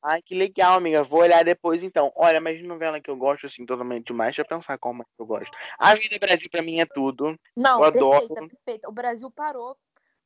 Ai, 0.03 0.21
que 0.21 0.35
legal, 0.35 0.77
amiga. 0.77 1.03
Vou 1.03 1.21
olhar 1.21 1.43
depois 1.43 1.81
então. 1.81 2.11
Olha, 2.15 2.39
mas 2.39 2.61
novela 2.61 3.01
que 3.01 3.09
eu 3.09 3.15
gosto, 3.15 3.47
assim, 3.47 3.65
totalmente 3.65 4.07
demais. 4.07 4.35
Deixa 4.35 4.41
eu 4.41 4.45
pensar 4.45 4.77
como 4.77 5.01
é 5.01 5.05
que 5.05 5.19
eu 5.19 5.25
gosto. 5.25 5.51
A 5.79 5.95
Vida 5.95 6.19
Brasil 6.19 6.47
pra 6.49 6.61
mim 6.61 6.79
é 6.79 6.85
tudo. 6.85 7.39
Não, 7.55 7.83
eu 7.83 7.91
perfeita, 7.91 8.17
adoro. 8.17 8.49
perfeita. 8.49 8.89
O 8.89 8.91
Brasil 8.91 9.31
parou 9.31 9.75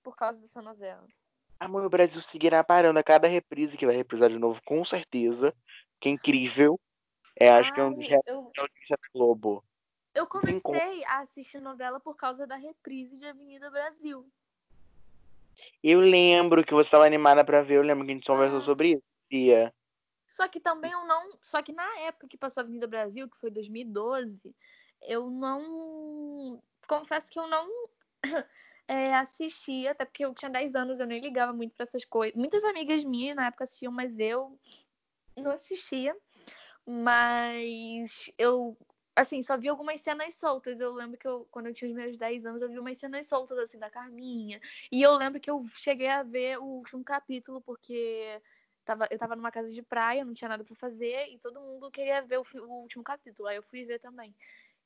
por 0.03 0.15
causa 0.15 0.39
dessa 0.39 0.61
novela. 0.61 1.07
Amor, 1.59 1.83
o 1.83 1.89
Brasil 1.89 2.21
seguirá 2.21 2.63
parando 2.63 2.99
a 2.99 3.03
cada 3.03 3.27
reprise 3.27 3.75
que 3.75 3.85
vai 3.85 3.95
reprisar 3.95 4.29
de 4.29 4.39
novo, 4.39 4.61
com 4.65 4.83
certeza. 4.85 5.53
Que 5.99 6.07
é 6.09 6.11
incrível. 6.13 6.79
É, 7.35 7.49
acho 7.49 7.73
que 7.73 7.79
é 7.79 7.83
um 7.83 7.93
dos 7.93 8.05
Ai, 8.09 8.19
eu, 8.25 8.51
da 8.55 8.97
Globo. 9.13 9.63
eu 10.13 10.25
comecei 10.27 11.03
a 11.05 11.19
assistir 11.19 11.59
novela 11.61 11.99
por 11.99 12.15
causa 12.15 12.47
da 12.47 12.55
reprise 12.55 13.17
de 13.17 13.25
Avenida 13.25 13.69
Brasil. 13.69 14.25
Eu 15.83 15.99
lembro 15.99 16.63
que 16.63 16.73
você 16.73 16.87
estava 16.87 17.05
animada 17.05 17.43
pra 17.43 17.61
ver, 17.61 17.75
eu 17.75 17.83
lembro 17.83 18.05
que 18.05 18.11
a 18.11 18.15
gente 18.15 18.25
conversou 18.25 18.59
Ah. 18.59 18.61
sobre 18.61 18.91
isso, 18.91 19.03
Tia. 19.29 19.73
Só 20.29 20.47
que 20.47 20.59
também 20.59 20.91
eu 20.91 21.05
não. 21.05 21.31
Só 21.41 21.61
que 21.61 21.73
na 21.73 21.99
época 21.99 22.27
que 22.27 22.37
passou 22.37 22.61
a 22.61 22.63
Avenida 22.63 22.87
Brasil, 22.87 23.29
que 23.29 23.37
foi 23.37 23.49
2012, 23.49 24.55
eu 25.01 25.29
não. 25.29 26.61
Confesso 26.87 27.29
que 27.29 27.39
eu 27.39 27.47
não 27.47 27.67
é, 28.89 29.13
assistia, 29.13 29.91
até 29.91 30.03
porque 30.03 30.25
eu 30.25 30.33
tinha 30.33 30.49
10 30.49 30.75
anos, 30.75 30.99
eu 30.99 31.05
nem 31.05 31.21
ligava 31.21 31.53
muito 31.53 31.75
pra 31.75 31.83
essas 31.83 32.03
coisas. 32.03 32.35
Muitas 32.35 32.63
amigas 32.63 33.03
minhas 33.03 33.35
na 33.35 33.45
época 33.45 33.63
assistiam, 33.63 33.91
mas 33.91 34.17
eu 34.17 34.59
não 35.37 35.51
assistia. 35.51 36.15
Mas 36.87 38.31
eu, 38.35 38.75
assim, 39.15 39.43
só 39.43 39.55
vi 39.55 39.67
algumas 39.67 40.01
cenas 40.01 40.33
soltas. 40.33 40.79
Eu 40.79 40.91
lembro 40.91 41.19
que 41.19 41.27
eu, 41.27 41.47
quando 41.51 41.67
eu 41.67 41.73
tinha 41.73 41.87
os 41.87 41.95
meus 41.95 42.17
10 42.17 42.47
anos, 42.47 42.63
eu 42.63 42.69
vi 42.69 42.79
umas 42.79 42.97
cenas 42.97 43.27
soltas, 43.27 43.59
assim, 43.59 43.77
da 43.77 43.91
Carminha. 43.91 44.59
E 44.91 45.03
eu 45.03 45.13
lembro 45.13 45.39
que 45.39 45.51
eu 45.51 45.63
cheguei 45.75 46.07
a 46.07 46.23
ver 46.23 46.57
o 46.57 46.63
último 46.63 47.03
capítulo, 47.03 47.61
porque 47.61 48.41
tava, 48.83 49.07
eu 49.11 49.19
tava 49.19 49.35
numa 49.35 49.51
casa 49.51 49.71
de 49.71 49.83
praia, 49.83 50.25
não 50.25 50.33
tinha 50.33 50.49
nada 50.49 50.63
pra 50.63 50.75
fazer, 50.75 51.27
e 51.29 51.37
todo 51.37 51.61
mundo 51.61 51.91
queria 51.91 52.23
ver 52.23 52.39
o, 52.39 52.43
o 52.55 52.81
último 52.81 53.03
capítulo. 53.03 53.47
Aí 53.47 53.57
eu 53.57 53.63
fui 53.63 53.85
ver 53.85 53.99
também. 53.99 54.33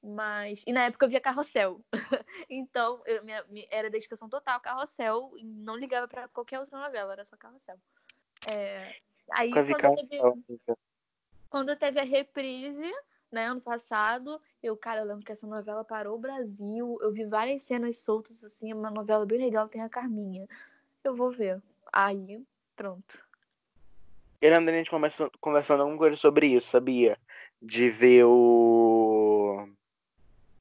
Mas. 0.03 0.61
E 0.67 0.73
na 0.73 0.85
época 0.85 1.05
eu 1.05 1.09
via 1.09 1.21
Carrossel. 1.21 1.79
então, 2.49 3.01
eu, 3.05 3.23
minha, 3.23 3.43
minha- 3.45 3.67
era 3.71 3.89
dedicação 3.89 4.27
total 4.27 4.59
Carrossel, 4.59 5.31
e 5.37 5.45
não 5.45 5.77
ligava 5.77 6.07
pra 6.07 6.27
qualquer 6.27 6.59
outra 6.59 6.77
novela, 6.77 7.13
era 7.13 7.23
só 7.23 7.37
Carrossel. 7.37 7.77
É, 8.45 8.93
aí 9.31 9.51
quando 9.51 9.95
teve, 9.95 10.21
quando 11.49 11.75
teve 11.77 11.99
a 11.99 12.03
reprise, 12.03 12.91
né, 13.31 13.45
ano 13.47 13.61
passado, 13.61 14.41
eu, 14.61 14.75
cara, 14.75 15.01
eu 15.01 15.05
lembro 15.05 15.23
que 15.23 15.31
essa 15.31 15.47
novela 15.47 15.85
parou 15.85 16.15
o 16.15 16.21
Brasil. 16.21 16.97
Eu 17.01 17.11
vi 17.13 17.25
várias 17.25 17.61
cenas 17.61 17.97
soltas, 17.97 18.43
assim, 18.43 18.73
uma 18.73 18.91
novela 18.91 19.25
bem 19.25 19.39
legal, 19.39 19.69
tem 19.69 19.81
a 19.81 19.89
Carminha. 19.89 20.47
Eu 21.03 21.15
vou 21.15 21.31
ver. 21.31 21.61
Aí, 21.91 22.43
pronto. 22.75 23.23
Eu 24.41 24.51
lembro 24.51 24.65
da 24.65 24.71
gente 24.73 24.89
conversando, 24.89 25.31
conversando 25.39 25.81
alguma 25.81 25.97
coisa 25.97 26.17
sobre 26.17 26.47
isso, 26.47 26.67
sabia? 26.67 27.17
De 27.61 27.87
ver 27.87 28.25
o. 28.25 28.82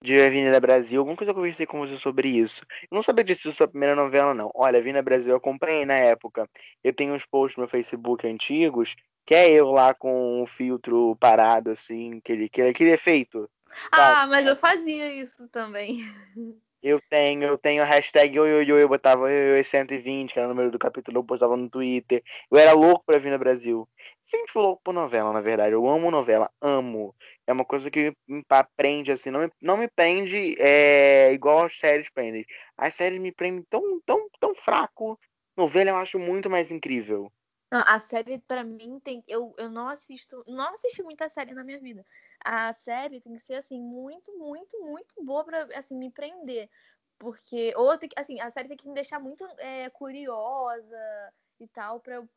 De 0.02 0.21
Avenida 0.21 0.61
Brasil, 0.61 1.00
alguma 1.00 1.16
coisa 1.16 1.32
que 1.32 1.38
eu 1.38 1.42
conversei 1.42 1.66
com 1.66 1.78
você 1.78 1.97
sobre 1.97 2.28
isso. 2.28 2.66
Eu 2.82 2.97
não 2.97 3.02
sabia 3.02 3.25
disso 3.25 3.52
sua 3.52 3.68
primeira 3.68 3.94
novela, 3.94 4.35
não. 4.35 4.50
Olha, 4.54 4.78
Avenida 4.78 5.02
Brasil 5.02 5.30
eu 5.30 5.37
acompanhei 5.37 5.87
na 5.87 5.94
época. 5.94 6.49
Eu 6.82 6.92
tenho 6.92 7.14
uns 7.14 7.25
posts 7.25 7.56
no 7.56 7.62
meu 7.62 7.68
Facebook 7.68 8.26
antigos, 8.26 8.97
que 9.25 9.35
é 9.35 9.50
eu 9.50 9.71
lá 9.71 9.94
com 9.94 10.42
o 10.42 10.47
filtro 10.47 11.16
parado, 11.16 11.71
assim, 11.71 12.18
aquele, 12.18 12.47
aquele, 12.47 12.68
aquele 12.71 12.90
efeito. 12.90 13.49
Ah, 13.90 14.26
mas 14.26 14.47
eu 14.47 14.56
fazia 14.56 15.12
isso 15.14 15.49
também. 15.49 16.00
Eu 16.83 17.01
tenho, 17.09 17.45
eu 17.45 17.57
tenho 17.57 17.83
a 17.83 17.87
hashtag 17.87 18.39
oioiô, 18.41 18.77
eu 18.77 18.89
botava 18.89 19.23
oioiô 19.25 19.62
120, 19.65 20.33
que 20.33 20.39
era 20.39 20.47
o 20.49 20.51
número 20.51 20.71
do 20.71 20.79
capítulo, 20.79 21.19
eu 21.19 21.25
postava 21.25 21.57
no 21.57 21.71
Twitter. 21.71 22.23
Eu 22.51 22.59
era 22.59 22.73
louco 22.73 23.05
pra 23.07 23.19
vir 23.19 23.31
no 23.31 23.39
Brasil. 23.39 23.89
Sempre 24.25 24.51
fui 24.51 24.62
louco 24.62 24.83
por 24.83 24.93
novela, 24.93 25.33
na 25.33 25.40
verdade. 25.40 25.73
Eu 25.75 25.88
amo 25.88 26.11
novela, 26.11 26.51
amo. 26.61 27.14
É 27.47 27.53
uma 27.53 27.64
coisa 27.64 27.90
que 27.90 28.12
me 28.27 28.42
prende, 28.77 29.12
assim, 29.12 29.31
não 29.31 29.40
me, 29.40 29.51
não 29.61 29.77
me 29.77 29.88
prende 29.88 30.57
é, 30.59 31.33
igual 31.33 31.64
as 31.66 31.79
séries 31.79 32.11
prendem. 32.11 32.45
As 32.77 32.95
séries 32.95 33.21
me 33.21 33.31
prendem 33.33 33.64
tão, 33.71 34.01
tão, 34.05 34.29
tão 34.40 34.55
fraco. 34.55 35.18
Novela 35.57 35.90
eu 35.90 35.97
acho 35.97 36.18
muito 36.18 36.51
mais 36.51 36.71
incrível. 36.73 37.31
Não, 37.72 37.82
A 37.87 37.98
série, 38.00 38.38
pra 38.40 38.62
mim, 38.64 39.00
tem. 39.00 39.24
Eu, 39.26 39.54
eu 39.58 39.70
não 39.70 39.88
assisto. 39.88 40.44
Não 40.46 40.74
assisti 40.74 41.02
muita 41.02 41.28
série 41.30 41.54
na 41.54 41.64
minha 41.64 41.80
vida. 41.80 42.04
A 42.44 42.74
série 42.74 43.20
tem 43.20 43.32
que 43.35 43.40
ser, 43.40 43.54
assim, 43.54 43.80
muito, 43.80 44.37
muito, 44.38 44.80
muito 44.82 45.14
boa 45.24 45.44
pra 45.44 45.64
assim, 45.76 45.96
me 45.96 46.11
prender. 46.11 46.70
Porque. 47.18 47.72
Ou 47.76 47.96
tem 47.98 48.11
assim, 48.16 48.40
a 48.40 48.50
série 48.50 48.68
tem 48.68 48.76
que 48.76 48.88
me 48.88 48.94
deixar 48.94 49.18
muito 49.20 49.44
é, 49.58 49.90
curiosa 49.90 51.32
e 51.61 51.66
tal 51.68 52.00
pra 52.00 52.16
eu 52.16 52.28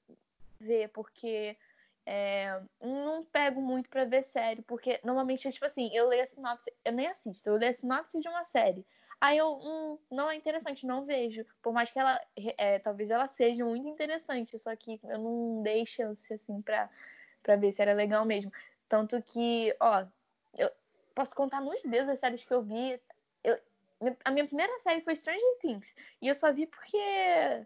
ver. 0.59 0.89
Porque. 0.89 1.57
é, 2.05 2.61
não 2.81 3.25
pego 3.25 3.61
muito 3.61 3.89
pra 3.89 4.05
ver 4.05 4.23
série. 4.25 4.61
Porque 4.63 5.01
normalmente 5.03 5.47
é 5.47 5.51
tipo 5.51 5.65
assim, 5.65 5.89
eu 5.95 6.07
leio 6.09 6.23
a 6.23 6.27
sinopse. 6.27 6.73
Eu 6.85 6.93
nem 6.93 7.07
assisto, 7.07 7.49
eu 7.49 7.57
leio 7.57 7.71
a 7.71 7.75
sinopse 7.75 8.19
de 8.21 8.29
uma 8.29 8.43
série. 8.45 8.85
Aí 9.25 9.39
eu, 9.39 9.57
hum, 9.57 9.97
não 10.11 10.29
é 10.29 10.35
interessante, 10.35 10.85
não 10.85 11.03
vejo. 11.03 11.43
Por 11.59 11.73
mais 11.73 11.89
que 11.89 11.97
ela, 11.97 12.21
é, 12.59 12.77
talvez 12.77 13.09
ela 13.09 13.27
seja 13.27 13.65
muito 13.65 13.87
interessante, 13.87 14.59
só 14.59 14.75
que 14.75 14.99
eu 15.03 15.17
não 15.17 15.63
dei 15.63 15.83
chance, 15.83 16.31
assim, 16.31 16.61
pra, 16.61 16.87
pra 17.41 17.55
ver 17.55 17.71
se 17.71 17.81
era 17.81 17.93
legal 17.93 18.23
mesmo. 18.23 18.53
Tanto 18.87 19.19
que, 19.23 19.75
ó, 19.79 20.05
eu 20.55 20.69
posso 21.15 21.35
contar 21.35 21.59
nos 21.59 21.81
dedos 21.81 22.07
as 22.09 22.19
séries 22.19 22.43
que 22.43 22.53
eu 22.53 22.61
vi. 22.61 23.01
Eu, 23.43 23.59
a 24.23 24.29
minha 24.29 24.45
primeira 24.45 24.77
série 24.81 25.01
foi 25.01 25.15
Stranger 25.15 25.57
Things. 25.59 25.95
E 26.21 26.27
eu 26.27 26.35
só 26.35 26.53
vi 26.53 26.67
porque 26.67 27.65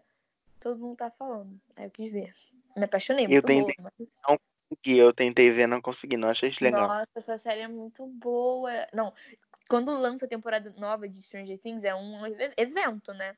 todo 0.60 0.78
mundo 0.78 0.96
tá 0.96 1.10
falando. 1.10 1.60
Aí 1.76 1.84
eu 1.84 1.90
quis 1.90 2.10
ver. 2.10 2.34
Me 2.74 2.84
apaixonei, 2.84 3.26
Eu 3.26 3.28
muito 3.32 3.46
tentei- 3.46 3.74
boa. 3.78 3.92
mas- 3.98 4.38
Consegui, 4.70 4.96
eu 4.98 5.12
tentei 5.12 5.50
ver, 5.50 5.66
não 5.66 5.82
consegui, 5.82 6.16
não 6.16 6.30
achei 6.30 6.48
isso 6.48 6.64
legal. 6.64 6.88
Nossa, 6.88 7.10
essa 7.16 7.36
série 7.36 7.60
é 7.60 7.68
muito 7.68 8.06
boa. 8.06 8.70
Não, 8.94 9.12
quando 9.70 9.92
lança 9.92 10.24
a 10.24 10.28
temporada 10.28 10.72
nova 10.78 11.08
de 11.08 11.22
Stranger 11.22 11.56
Things, 11.60 11.84
é 11.84 11.94
um 11.94 12.26
evento, 12.56 13.14
né? 13.14 13.36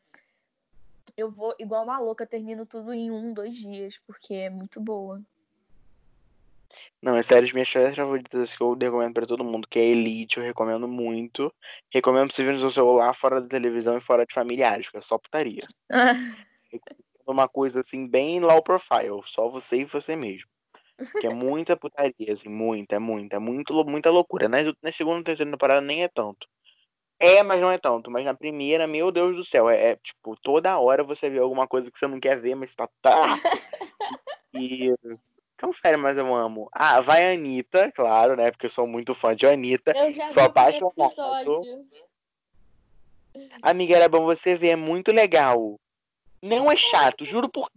Eu 1.14 1.30
vou, 1.30 1.54
igual 1.58 1.84
uma 1.84 1.98
louca, 1.98 2.26
termino 2.26 2.64
tudo 2.64 2.94
em 2.94 3.10
um, 3.10 3.34
dois 3.34 3.54
dias, 3.54 4.00
porque 4.06 4.32
é 4.32 4.48
muito 4.48 4.80
boa. 4.80 5.20
Não, 7.02 7.16
as 7.16 7.26
séries 7.26 7.52
minhas 7.52 7.68
séries 7.68 7.94
favoritas 7.94 8.56
que 8.56 8.62
eu 8.62 8.74
recomendo 8.74 9.12
pra 9.12 9.26
todo 9.26 9.44
mundo, 9.44 9.68
que 9.68 9.78
é 9.78 9.84
Elite, 9.84 10.38
eu 10.38 10.42
recomendo 10.42 10.88
muito. 10.88 11.52
Recomendo 11.92 12.32
você 12.32 12.42
ver 12.42 12.54
no 12.54 12.60
seu 12.60 12.70
celular, 12.70 13.14
fora 13.14 13.38
da 13.38 13.46
televisão 13.46 13.98
e 13.98 14.00
fora 14.00 14.24
de 14.24 14.32
familiares, 14.32 14.86
porque 14.86 14.98
é 14.98 15.02
só 15.02 15.18
putaria. 15.18 15.66
Uma 17.26 17.46
coisa 17.46 17.80
assim, 17.80 18.08
bem 18.08 18.40
low 18.40 18.62
profile, 18.62 19.20
só 19.26 19.50
você 19.50 19.82
e 19.82 19.84
você 19.84 20.16
mesmo. 20.16 20.48
Que 21.20 21.26
é 21.26 21.31
muita 21.31 21.76
putaria, 21.76 22.33
assim, 22.33 22.48
muita, 22.48 23.00
muita, 23.00 23.40
muito, 23.40 23.85
muita 23.85 24.11
loucura. 24.11 24.48
Na, 24.48 24.59
na 24.83 24.92
segunda 24.92 25.20
e 25.20 25.24
terceira 25.24 25.50
temporada 25.50 25.81
nem 25.81 26.05
é 26.05 26.09
tanto. 26.09 26.46
É, 27.18 27.42
mas 27.42 27.61
não 27.61 27.70
é 27.70 27.78
tanto. 27.78 28.11
Mas 28.11 28.24
na 28.24 28.35
primeira, 28.35 28.87
meu 28.87 29.12
Deus 29.12 29.37
do 29.37 29.44
céu, 29.44 29.70
é, 29.70 29.92
é, 29.92 29.96
tipo, 29.96 30.37
toda 30.37 30.78
hora 30.78 31.05
você 31.05 31.31
vê 31.31 31.38
alguma 31.38 31.68
coisa 31.68 31.90
que 31.90 31.98
você 31.98 32.07
não 32.07 32.18
quer 32.18 32.40
ver, 32.40 32.55
mas 32.55 32.74
tá. 32.74 32.88
tá. 33.00 33.12
E. 34.55 34.94
Confere, 35.59 35.96
mas 35.96 36.18
eu 36.18 36.35
amo. 36.35 36.68
Ah, 36.72 37.00
vai 37.00 37.24
a 37.24 37.33
Anitta, 37.33 37.90
claro, 37.92 38.37
né? 38.37 38.50
Porque 38.50 38.66
eu 38.66 38.70
sou 38.70 38.87
muito 38.87 39.14
fã 39.14 39.35
de 39.35 39.46
Anitta. 39.46 39.96
Eu 39.96 40.12
já 40.12 40.28
Sou 40.31 40.42
apaixonado. 40.42 41.62
Amiga, 43.62 43.96
era 43.96 44.09
bom 44.09 44.24
você 44.24 44.55
ver, 44.55 44.70
é 44.70 44.76
muito 44.76 45.12
legal. 45.12 45.81
Não 46.42 46.70
é 46.70 46.76
chato, 46.76 47.24
juro 47.24 47.48
por. 47.48 47.70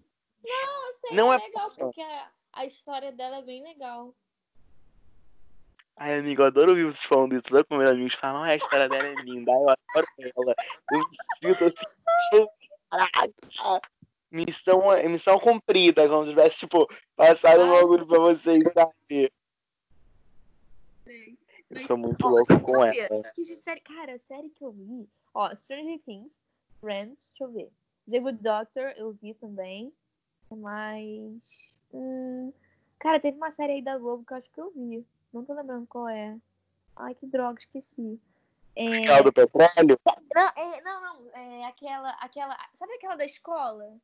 Nossa, 0.43 1.15
Não 1.15 1.31
é 1.31 1.37
é 1.37 1.39
legal, 1.39 1.71
porque 1.77 2.01
a, 2.01 2.27
a 2.55 2.65
história 2.65 3.11
dela 3.11 3.37
é 3.37 3.41
bem 3.41 3.61
legal. 3.61 4.15
Ai, 5.97 6.19
amigo, 6.19 6.41
eu 6.41 6.47
adoro 6.47 6.71
ouvir 6.71 6.85
vocês 6.85 7.03
falando 7.03 7.33
isso. 7.33 7.49
Sabe 7.49 7.63
como 7.65 7.81
meus 7.81 7.91
amigos 7.91 8.15
falam, 8.15 8.43
ah, 8.43 8.47
a 8.47 8.55
história 8.55 8.89
dela 8.89 9.07
é 9.07 9.15
linda, 9.15 9.51
eu 9.51 9.69
adoro 9.69 10.07
ela. 10.19 10.55
Eu 10.91 10.99
me 10.99 11.05
sinto 11.41 11.65
assim, 11.65 12.47
caraca, 12.89 13.81
missão, 14.31 14.81
missão 15.09 15.39
cumprida, 15.39 16.07
como 16.09 16.23
se 16.23 16.29
tivesse, 16.31 16.57
tipo, 16.57 16.87
passado 17.15 17.63
um 17.63 17.71
bagulho 17.71 18.07
pra 18.07 18.19
vocês, 18.19 18.63
sabe? 18.73 19.31
Eu 21.69 21.79
sou 21.81 21.97
muito 21.97 22.27
louco 22.27 22.59
com 22.61 22.79
Deixa 22.79 22.87
eu 22.87 22.91
ver, 22.91 23.11
ela. 23.11 23.21
acho 23.21 23.33
que 23.33 23.43
de 23.43 23.59
série. 23.59 23.81
Cara, 23.81 24.15
a 24.15 24.19
série 24.19 24.49
que 24.49 24.63
eu 24.63 24.71
vi. 24.71 25.09
Ó, 25.33 25.53
Stranger 25.55 25.99
Things, 26.05 26.31
Friends, 26.79 27.29
deixa 27.29 27.43
eu 27.43 27.51
ver. 27.51 27.69
The 28.09 28.19
Good 28.19 28.43
Doctor, 28.43 28.93
eu 28.97 29.13
vi 29.13 29.33
também. 29.33 29.91
Mas. 30.49 31.74
Hum, 31.95 32.51
cara, 32.99 33.19
teve 33.19 33.37
uma 33.37 33.51
série 33.51 33.73
aí 33.73 33.81
da 33.81 33.97
Globo 33.97 34.25
que 34.25 34.33
eu 34.33 34.37
acho 34.37 34.51
que 34.51 34.59
eu 34.59 34.71
vi. 34.71 35.05
Não 35.33 35.45
tô 35.45 35.53
lembrando 35.53 35.87
qual 35.87 36.09
é. 36.09 36.37
Ai, 36.95 37.15
que 37.15 37.25
droga, 37.25 37.59
esqueci. 37.59 38.19
É... 38.75 39.23
Do 39.23 39.31
petróleo? 39.31 39.97
Não, 40.35 40.47
é, 40.55 40.81
não, 40.81 41.01
não. 41.01 41.31
É 41.33 41.65
aquela, 41.65 42.09
aquela. 42.19 42.57
Sabe 42.77 42.93
aquela 42.95 43.15
da 43.15 43.25
escola? 43.25 43.95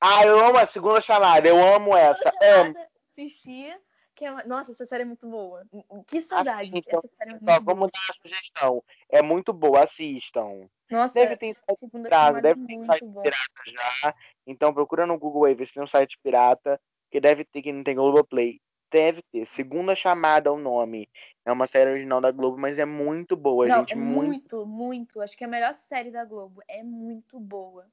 Ah, 0.00 0.24
eu 0.24 0.38
amo 0.38 0.58
a 0.58 0.66
segunda 0.66 1.00
chamada, 1.00 1.46
eu 1.48 1.62
amo 1.74 1.96
essa. 1.96 2.32
Amo. 2.40 2.74
assistir. 3.12 3.76
Que 4.14 4.24
é 4.26 4.30
uma- 4.32 4.44
Nossa, 4.44 4.70
essa 4.72 4.86
série 4.86 5.02
é 5.02 5.06
muito 5.06 5.28
boa. 5.28 5.66
Que 6.06 6.20
saudade. 6.22 6.70
Assistam, 6.70 6.98
essa 6.98 7.08
série 7.16 7.30
é 7.30 7.32
muito 7.32 7.44
Só 7.44 7.60
boa. 7.60 7.74
vamos 7.74 7.90
dar 7.90 8.00
uma 8.00 8.22
sugestão. 8.22 8.84
É 9.08 9.22
muito 9.22 9.52
boa, 9.52 9.82
assistam. 9.82 10.68
Nossa, 10.90 11.14
Deve 11.14 11.36
ter 11.36 11.54
site 11.54 11.88
pirata, 11.90 11.90
temporada 11.92 12.38
é 12.38 12.42
deve 12.42 12.66
ter 12.66 12.86
site 12.86 13.04
boa. 13.04 13.22
pirata 13.22 13.62
já. 13.66 14.14
Então 14.46 14.74
procura 14.74 15.06
no 15.06 15.18
Google 15.18 15.44
aí, 15.44 15.54
ver 15.54 15.66
se 15.66 15.74
tem 15.74 15.82
um 15.82 15.86
site 15.86 16.18
pirata, 16.22 16.80
que 17.10 17.20
deve 17.20 17.44
ter 17.44 17.62
que 17.62 17.72
não 17.72 17.84
tem 17.84 17.94
Globoplay. 17.94 18.60
Deve 18.90 19.22
ter. 19.22 19.44
Segunda 19.44 19.94
Chamada 19.94 20.48
é 20.48 20.52
o 20.52 20.58
nome. 20.58 21.08
É 21.44 21.52
uma 21.52 21.68
série 21.68 21.90
original 21.90 22.20
da 22.20 22.32
Globo, 22.32 22.58
mas 22.58 22.78
é 22.78 22.84
muito 22.84 23.36
boa, 23.36 23.66
Não, 23.68 23.78
gente. 23.80 23.92
é 23.92 23.96
Muito. 23.96 24.26
muito, 24.56 24.66
muito. 24.66 25.20
Acho 25.20 25.36
que 25.36 25.44
é 25.44 25.46
a 25.46 25.50
melhor 25.50 25.72
série 25.74 26.10
da 26.10 26.24
Globo. 26.24 26.60
É 26.68 26.82
muito 26.82 27.38
boa. 27.38 27.86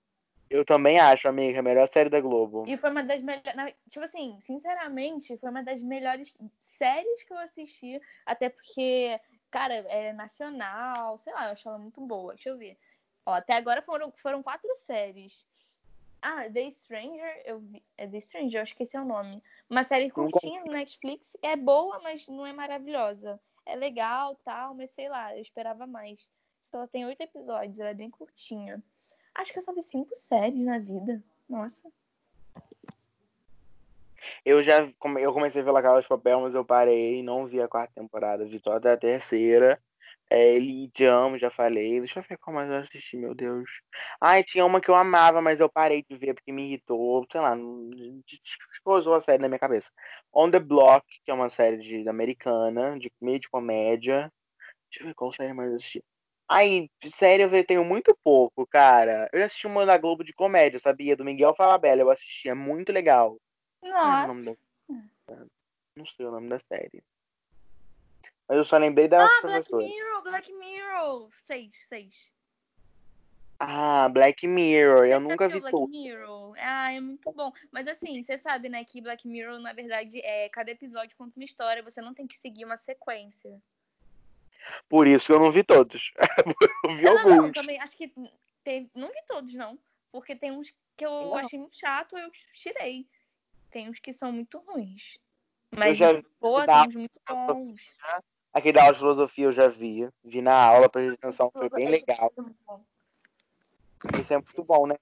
Eu 0.50 0.64
também 0.64 0.98
acho, 1.00 1.28
amiga, 1.28 1.60
a 1.60 1.64
melhor 1.64 1.90
série 1.92 2.10
da 2.10 2.22
Globo. 2.22 2.64
E 2.68 2.78
foi 2.78 2.90
uma 2.90 3.04
das 3.04 3.22
melhores. 3.22 3.76
Tipo 3.90 4.06
assim, 4.06 4.38
sinceramente, 4.42 5.38
foi 5.38 5.50
uma 5.50 5.62
das 5.62 5.84
melhores 5.84 6.38
séries 6.58 7.24
que 7.24 7.34
eu 7.34 7.38
assisti. 7.38 8.02
Até 8.26 8.50
porque, 8.50 9.20
cara, 9.58 9.74
é 9.74 10.14
nacional, 10.14 11.18
sei 11.18 11.34
lá, 11.34 11.46
eu 11.48 11.52
acho 11.52 11.68
ela 11.68 11.80
muito 11.80 12.00
boa. 12.00 12.36
Deixa 12.36 12.50
eu 12.50 12.58
ver. 12.58 12.78
Ó, 13.26 13.34
até 13.34 13.54
agora 13.54 13.82
foram, 13.82 14.12
foram 14.12 14.44
quatro 14.44 14.70
séries. 14.86 15.46
Ah, 16.22 16.48
The 16.50 16.70
Stranger, 16.70 17.42
eu 17.44 17.60
vi. 17.60 17.84
É 17.98 18.08
The 18.08 18.20
Stranger, 18.20 18.60
eu 18.60 18.62
acho 18.62 18.76
que 18.76 18.84
esse 18.84 18.96
é 18.96 19.02
o 19.02 19.06
nome. 19.06 19.42
Uma 19.68 19.84
série 19.84 20.12
curtinha 20.12 20.64
no 20.64 20.72
Netflix. 20.72 21.36
É 21.42 21.56
boa, 21.56 22.00
mas 22.04 22.28
não 22.28 22.46
é 22.46 22.54
maravilhosa. 22.54 23.40
É 23.66 23.76
legal, 23.76 24.36
tal, 24.46 24.76
mas 24.76 24.92
sei 24.92 25.10
lá, 25.10 25.36
eu 25.36 25.42
esperava 25.42 25.88
mais. 25.88 26.30
Então 26.68 26.82
ela 26.82 26.88
tem 26.88 27.06
oito 27.06 27.22
episódios, 27.22 27.80
ela 27.80 27.90
é 27.90 27.94
bem 27.94 28.12
curtinha. 28.12 28.82
Acho 29.34 29.54
que 29.54 29.60
eu 29.60 29.64
só 29.64 29.74
vi 29.74 29.82
cinco 29.82 30.16
séries 30.16 30.60
na 30.60 30.80
vida. 30.80 31.24
Nossa. 31.50 31.92
Eu 34.46 34.62
já 34.64 34.92
come- 35.00 35.22
eu 35.22 35.34
comecei 35.34 35.62
a 35.62 35.66
ver 35.66 35.72
La 35.72 35.82
Casa 35.82 36.02
de 36.02 36.08
Papel, 36.08 36.42
mas 36.42 36.56
eu 36.56 36.66
parei, 36.66 37.22
não 37.24 37.46
vi 37.48 37.62
a 37.62 37.68
quarta 37.68 37.94
temporada, 37.96 38.46
vi 38.46 38.60
só 38.64 38.74
até 38.74 38.92
a 38.92 38.98
terceira. 38.98 39.82
É, 40.30 40.56
Elite 40.56 41.06
Amo, 41.06 41.38
já 41.38 41.50
falei. 41.50 42.00
Deixa 42.00 42.20
eu 42.20 42.24
ver 42.24 42.38
qual 42.38 42.56
mais 42.56 42.70
eu 42.70 42.78
assisti, 42.78 43.18
meu 43.18 43.34
Deus. 43.36 43.70
Ai, 44.22 44.44
tinha 44.44 44.66
uma 44.66 44.82
que 44.82 44.90
eu 44.90 44.96
amava, 44.96 45.42
mas 45.42 45.60
eu 45.60 45.70
parei 45.70 46.04
de 46.10 46.18
ver 46.18 46.34
porque 46.36 46.52
me 46.52 46.66
irritou. 46.68 47.26
Sei 47.32 47.40
lá, 47.42 47.56
descosou 48.72 49.16
a 49.16 49.22
série 49.22 49.42
na 49.42 49.48
minha 49.48 49.60
cabeça. 49.60 49.92
On 50.34 50.50
the 50.52 50.60
Block, 50.60 51.06
que 51.26 51.32
é 51.32 51.34
uma 51.34 51.50
série 51.50 51.78
de, 51.78 52.08
americana, 52.10 52.98
de 53.00 53.12
meio 53.22 53.40
de 53.40 53.50
comédia. 53.50 54.32
Deixa 54.92 55.04
eu 55.04 55.08
ver 55.08 55.16
qual 55.16 55.34
série 55.34 55.54
mais 55.54 55.72
eu 55.72 55.78
assisti. 55.78 56.04
Ai, 56.50 56.90
série 57.06 57.44
eu 57.44 57.66
tenho 57.66 57.86
muito 57.86 58.18
pouco, 58.24 58.66
cara. 58.68 59.30
Eu 59.34 59.46
assisti 59.46 59.68
uma 59.68 59.86
da 59.86 59.98
Globo 59.98 60.24
de 60.24 60.34
comédia, 60.34 60.80
sabia? 60.80 61.16
Do 61.18 61.26
Miguel 61.26 61.56
Falabella, 61.56 62.02
eu 62.02 62.12
assisti, 62.12 62.50
é 62.50 62.54
muito 62.54 62.92
legal. 62.92 63.38
Era 63.88 63.98
o 64.00 64.12
Nossa. 64.12 64.28
nome 64.28 64.44
da... 64.46 65.46
Não 65.96 66.06
sei 66.06 66.26
o 66.26 66.32
nome 66.32 66.50
da 66.50 66.60
série. 66.60 67.04
Mas 68.48 68.58
eu 68.58 68.64
só 68.66 68.78
lembrei 68.78 69.08
das 69.08 69.30
Ah, 69.30 69.42
Black. 69.42 69.76
Mirror, 69.76 70.22
Black 70.24 70.54
Mirror. 70.54 71.28
Seis, 71.32 71.72
seis. 71.90 72.32
Ah, 73.60 74.08
Black 74.10 74.46
Mirror. 74.48 75.06
Eu 75.06 75.20
Você 75.20 75.28
nunca 75.28 75.48
vi 75.50 75.60
Black 75.60 75.76
tudo. 75.76 75.90
Mirror? 75.90 76.54
Ah, 76.60 76.94
é 76.94 77.00
muito 77.00 77.32
bom. 77.32 77.52
Mas 77.72 77.88
assim, 77.88 78.22
você 78.22 78.38
sabe, 78.38 78.70
né, 78.70 78.86
que 78.86 79.02
Black 79.02 79.28
Mirror, 79.28 79.60
na 79.60 79.74
verdade, 79.74 80.20
é 80.22 80.48
cada 80.50 80.70
episódio 80.72 81.18
conta 81.18 81.34
uma 81.38 81.44
história. 81.46 81.82
Você 81.84 82.00
não 82.02 82.14
tem 82.14 82.28
que 82.28 82.38
seguir 82.38 82.66
uma 82.66 82.78
sequência. 82.78 83.60
Por 84.88 85.08
isso 85.08 85.26
que 85.28 85.32
eu 85.34 85.40
não 85.40 85.52
vi 85.52 85.64
todos. 85.64 86.12
eu 86.86 86.96
vi 86.96 87.04
Eu 87.06 87.16
não, 87.16 87.24
não, 87.24 87.34
alguns. 87.38 87.52
também 87.54 87.80
acho 87.82 87.98
que 87.98 88.14
tem, 88.64 88.90
não 88.94 89.08
vi 89.08 89.22
todos, 89.28 89.54
não. 89.56 89.80
Porque 90.12 90.36
tem 90.36 90.52
uns 90.52 90.72
que 90.96 91.06
eu 91.06 91.10
Não. 91.12 91.36
achei 91.38 91.58
muito 91.60 91.76
chato, 91.78 92.18
eu 92.18 92.30
tirei. 92.54 93.08
Tem 93.72 93.90
uns 93.90 94.00
que 94.00 94.14
são 94.14 94.32
muito 94.32 94.58
ruins. 94.60 95.18
Eu 95.72 95.80
Mas, 95.80 95.98
já 95.98 96.14
da- 96.14 96.22
tem 96.66 96.88
uns 96.90 96.96
muito 96.96 97.20
bons. 97.28 97.82
Aquele 98.54 98.74
da 98.74 98.82
aula 98.82 98.94
de 98.94 99.00
filosofia 99.00 99.46
eu 99.46 99.52
já 99.52 99.68
vi. 99.68 100.10
Vi 100.24 100.42
na 100.42 100.56
aula, 100.56 100.90
prestei 100.90 101.14
atenção, 101.16 101.52
foi 101.52 101.70
bem 101.70 101.88
legal. 101.88 102.34
é 102.36 102.42
muito 102.42 102.58
bom. 102.66 102.84
Isso 104.20 104.34
é 104.34 104.38
muito 104.38 104.64
bom, 104.64 104.88
né? 104.88 104.96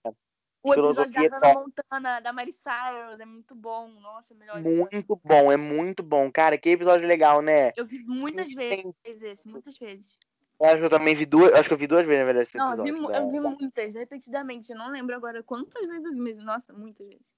O 0.63 0.73
episódio 0.73 1.13
Filosofia 1.13 1.29
da 1.29 1.37
é 1.37 1.53
top. 1.53 1.55
Montana, 1.59 2.19
da 2.19 2.33
Mary 2.33 2.51
Cyrus, 2.51 3.19
é 3.19 3.25
muito 3.25 3.53
bom. 3.53 3.87
Nossa, 4.01 4.33
melhor. 4.33 4.59
Muito 4.61 5.15
bom, 5.23 5.51
é 5.51 5.57
muito 5.57 6.01
bom. 6.01 6.31
Cara, 6.31 6.57
que 6.57 6.69
episódio 6.69 7.07
legal, 7.07 7.41
né? 7.41 7.71
Eu 7.77 7.85
vi 7.85 7.99
muitas 7.99 8.51
vezes 8.51 8.95
esse, 9.03 9.47
muitas 9.47 9.77
vezes. 9.77 10.17
Eu 10.59 10.65
acho 10.67 10.77
que 10.79 10.85
eu 10.85 10.89
também 10.89 11.13
vi 11.13 11.25
duas. 11.25 11.53
Acho 11.53 11.67
que 11.69 11.73
eu 11.73 11.77
vi 11.77 11.85
duas 11.85 12.07
vezes, 12.07 12.19
na 12.19 12.25
verdade, 12.25 12.47
esse 12.47 12.57
Não, 12.57 12.73
eu 12.73 12.83
vi, 12.83 12.89
eu 12.89 13.31
vi 13.31 13.39
muitas, 13.39 13.93
repetidamente. 13.93 14.71
Eu 14.71 14.77
não 14.77 14.89
lembro 14.89 15.15
agora 15.15 15.43
quantas 15.43 15.87
vezes 15.87 16.05
eu 16.05 16.13
vi 16.13 16.19
mesmo. 16.19 16.43
Nossa, 16.43 16.73
muitas 16.73 17.07
vezes. 17.07 17.34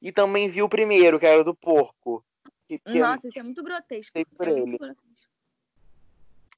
E 0.00 0.12
também 0.12 0.48
vi 0.48 0.62
o 0.62 0.68
primeiro, 0.68 1.18
que 1.18 1.26
era 1.26 1.40
o 1.40 1.44
do 1.44 1.54
porco. 1.54 2.24
Que, 2.68 2.78
que 2.78 2.98
Nossa, 2.98 3.28
isso 3.28 3.38
é 3.38 3.42
muito 3.42 3.62
grotesco. 3.62 4.12
por 4.36 4.48
É 4.48 4.56
muito 4.56 4.78
grotesco. 4.78 5.06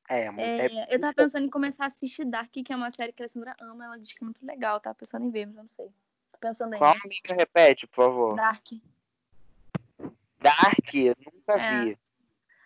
é, 0.08 0.20
é, 0.26 0.66
É, 0.66 0.94
eu 0.94 1.00
tava 1.00 1.14
pensando 1.14 1.46
em 1.46 1.50
começar 1.50 1.84
a 1.84 1.86
assistir 1.88 2.24
Dark, 2.24 2.50
que 2.50 2.72
é 2.72 2.76
uma 2.76 2.90
série 2.90 3.12
que 3.12 3.22
a 3.22 3.24
Alessandra 3.24 3.54
ama. 3.60 3.84
Ela 3.84 3.98
diz 3.98 4.12
que 4.12 4.22
é 4.22 4.24
muito 4.24 4.44
legal. 4.44 4.76
Eu 4.76 4.80
tava 4.80 4.94
pensando 4.94 5.26
em 5.26 5.30
ver, 5.30 5.46
mas 5.46 5.56
eu 5.56 5.62
não 5.62 5.70
sei. 5.70 5.86
Tô 6.32 6.38
pensando 6.40 6.76
Qual 6.76 6.90
ainda. 6.90 7.04
amiga 7.04 7.34
repete, 7.34 7.86
por 7.86 7.96
favor? 7.96 8.36
Dark. 8.36 8.66
Dark, 10.40 10.94
nunca 11.34 11.60
É. 11.60 11.84
vi. 11.84 11.98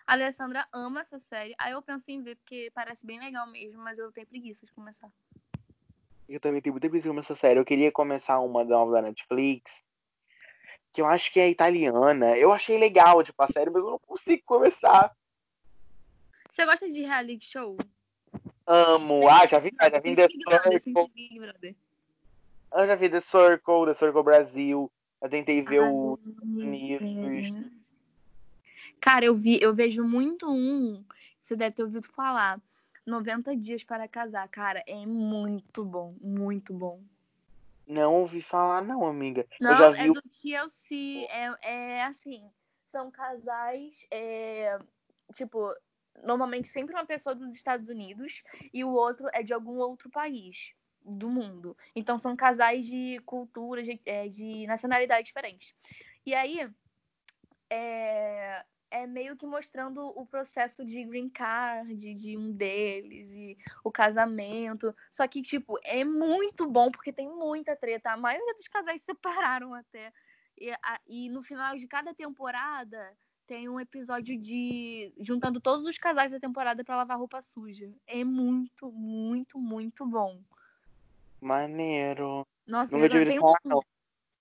A 0.05 0.13
Alessandra 0.13 0.67
ama 0.71 1.01
essa 1.01 1.17
série. 1.19 1.55
Aí 1.57 1.71
eu 1.71 1.81
penso 1.81 2.11
em 2.11 2.21
ver, 2.21 2.35
porque 2.35 2.71
parece 2.73 3.05
bem 3.05 3.19
legal 3.19 3.47
mesmo, 3.47 3.81
mas 3.81 3.97
eu 3.97 4.11
tenho 4.11 4.27
preguiça 4.27 4.65
de 4.65 4.71
começar. 4.73 5.09
Eu 6.27 6.39
também 6.39 6.61
tenho 6.61 6.73
muita 6.73 6.89
preguiça 6.89 7.19
essa 7.19 7.35
série. 7.35 7.59
Eu 7.59 7.65
queria 7.65 7.91
começar 7.91 8.39
uma 8.39 8.63
nova 8.63 8.91
da 8.93 9.01
Netflix, 9.01 9.83
que 10.91 11.01
eu 11.01 11.05
acho 11.05 11.31
que 11.31 11.39
é 11.39 11.49
italiana. 11.49 12.37
Eu 12.37 12.51
achei 12.51 12.77
legal, 12.77 13.23
tipo, 13.23 13.41
a 13.41 13.47
série, 13.47 13.69
mas 13.69 13.83
eu 13.83 13.91
não 13.91 13.99
consigo 13.99 14.43
começar. 14.45 15.15
Você 16.49 16.65
gosta 16.65 16.89
de 16.89 17.01
reality 17.01 17.45
show? 17.45 17.77
Amo. 18.67 19.27
Ah, 19.27 19.45
já 19.45 19.59
vi, 19.59 19.71
já 19.79 19.99
vi 19.99 20.15
The 20.15 20.29
sempre 20.29 20.79
Circle. 20.79 21.11
Eu 22.73 22.87
já 22.87 22.95
vi 22.95 23.09
The 23.09 23.21
Circle, 23.21 23.85
The 23.87 23.93
Circle 23.93 24.23
Brasil. 24.23 24.91
Eu 25.21 25.29
tentei 25.29 25.61
ver 25.61 25.81
Ai, 25.81 25.89
o 25.91 26.19
Unidos. 26.37 27.71
Cara, 28.99 29.25
eu 29.25 29.35
vi, 29.35 29.59
eu 29.61 29.73
vejo 29.73 30.03
muito 30.03 30.49
um, 30.49 31.03
você 31.41 31.55
deve 31.55 31.75
ter 31.75 31.83
ouvido 31.83 32.07
falar. 32.07 32.61
90 33.05 33.55
dias 33.57 33.83
para 33.83 34.07
casar, 34.07 34.47
cara, 34.47 34.81
é 34.87 35.05
muito 35.05 35.83
bom, 35.83 36.15
muito 36.21 36.73
bom. 36.73 37.01
Não 37.87 38.13
ouvi 38.15 38.41
falar, 38.41 38.81
não, 38.81 39.05
amiga. 39.05 39.45
Não, 39.59 39.71
eu 39.71 39.77
já 39.77 39.87
é 39.89 40.03
vi 40.03 40.09
o 40.09 40.13
do 40.13 40.21
TLC, 40.21 41.27
é, 41.29 41.51
é 41.61 42.03
assim, 42.03 42.49
são 42.91 43.11
casais, 43.11 44.05
é, 44.11 44.79
tipo, 45.33 45.73
normalmente 46.23 46.67
sempre 46.67 46.93
uma 46.93 47.05
pessoa 47.05 47.35
dos 47.35 47.55
Estados 47.55 47.89
Unidos 47.89 48.41
e 48.73 48.83
o 48.83 48.91
outro 48.91 49.27
é 49.33 49.43
de 49.43 49.53
algum 49.53 49.77
outro 49.77 50.09
país 50.09 50.73
do 51.03 51.29
mundo. 51.29 51.75
Então 51.95 52.17
são 52.17 52.35
casais 52.35 52.85
de 52.85 53.19
culturas, 53.25 53.85
de, 53.85 53.99
é, 54.05 54.27
de 54.29 54.65
nacionalidades 54.67 55.27
diferentes. 55.27 55.73
E 56.25 56.33
aí, 56.33 56.69
é, 57.69 58.63
é 58.93 59.07
meio 59.07 59.35
que 59.35 59.43
mostrando 59.47 60.05
o 60.15 60.23
processo 60.23 60.85
de 60.85 61.03
green 61.03 61.27
card 61.27 62.13
de 62.13 62.37
um 62.37 62.51
deles 62.51 63.31
e 63.31 63.57
o 63.83 63.91
casamento. 63.91 64.95
Só 65.11 65.27
que, 65.27 65.41
tipo, 65.41 65.79
é 65.83 66.03
muito 66.03 66.69
bom 66.69 66.91
porque 66.91 67.11
tem 67.11 67.27
muita 67.27 67.75
treta. 67.75 68.11
A 68.11 68.17
maioria 68.17 68.53
dos 68.53 68.67
casais 68.67 69.01
se 69.01 69.07
separaram 69.07 69.73
até. 69.73 70.13
E, 70.55 70.71
a- 70.71 70.99
e 71.07 71.27
no 71.29 71.41
final 71.41 71.75
de 71.75 71.87
cada 71.87 72.13
temporada 72.13 73.17
tem 73.47 73.67
um 73.67 73.79
episódio 73.79 74.37
de 74.39 75.11
juntando 75.19 75.59
todos 75.59 75.87
os 75.87 75.97
casais 75.97 76.31
da 76.31 76.39
temporada 76.39 76.83
pra 76.83 76.95
lavar 76.97 77.17
roupa 77.17 77.41
suja. 77.41 77.91
É 78.05 78.23
muito, 78.23 78.91
muito, 78.91 79.57
muito 79.57 80.05
bom. 80.05 80.39
Maneiro. 81.41 82.45
Nossa, 82.67 82.91
Nunca 82.95 83.07
eu 83.07 83.09
tive 83.09 83.25
tem 83.25 83.39
falar, 83.39 83.57
não. 83.65 83.83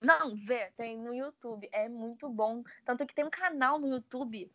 Não, 0.02 0.34
vê, 0.34 0.70
tem 0.76 0.98
no 0.98 1.14
YouTube. 1.14 1.68
É 1.72 1.88
muito 1.88 2.28
bom. 2.28 2.64
Tanto 2.84 3.06
que 3.06 3.14
tem 3.14 3.24
um 3.24 3.30
canal 3.30 3.78
no 3.78 3.86
YouTube, 3.88 4.50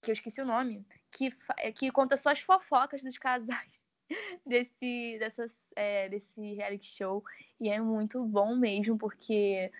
que 0.00 0.10
eu 0.10 0.12
esqueci 0.12 0.40
o 0.40 0.46
nome, 0.46 0.86
que, 1.10 1.34
é, 1.58 1.72
que 1.72 1.90
conta 1.90 2.16
só 2.16 2.30
as 2.30 2.40
fofocas 2.40 3.02
dos 3.02 3.18
casais 3.18 3.84
desse, 4.46 5.16
dessas, 5.18 5.52
é, 5.74 6.08
desse 6.08 6.54
reality 6.54 6.86
show. 6.86 7.24
E 7.60 7.68
é 7.68 7.80
muito 7.80 8.24
bom 8.24 8.54
mesmo, 8.54 8.96
porque 8.96 9.70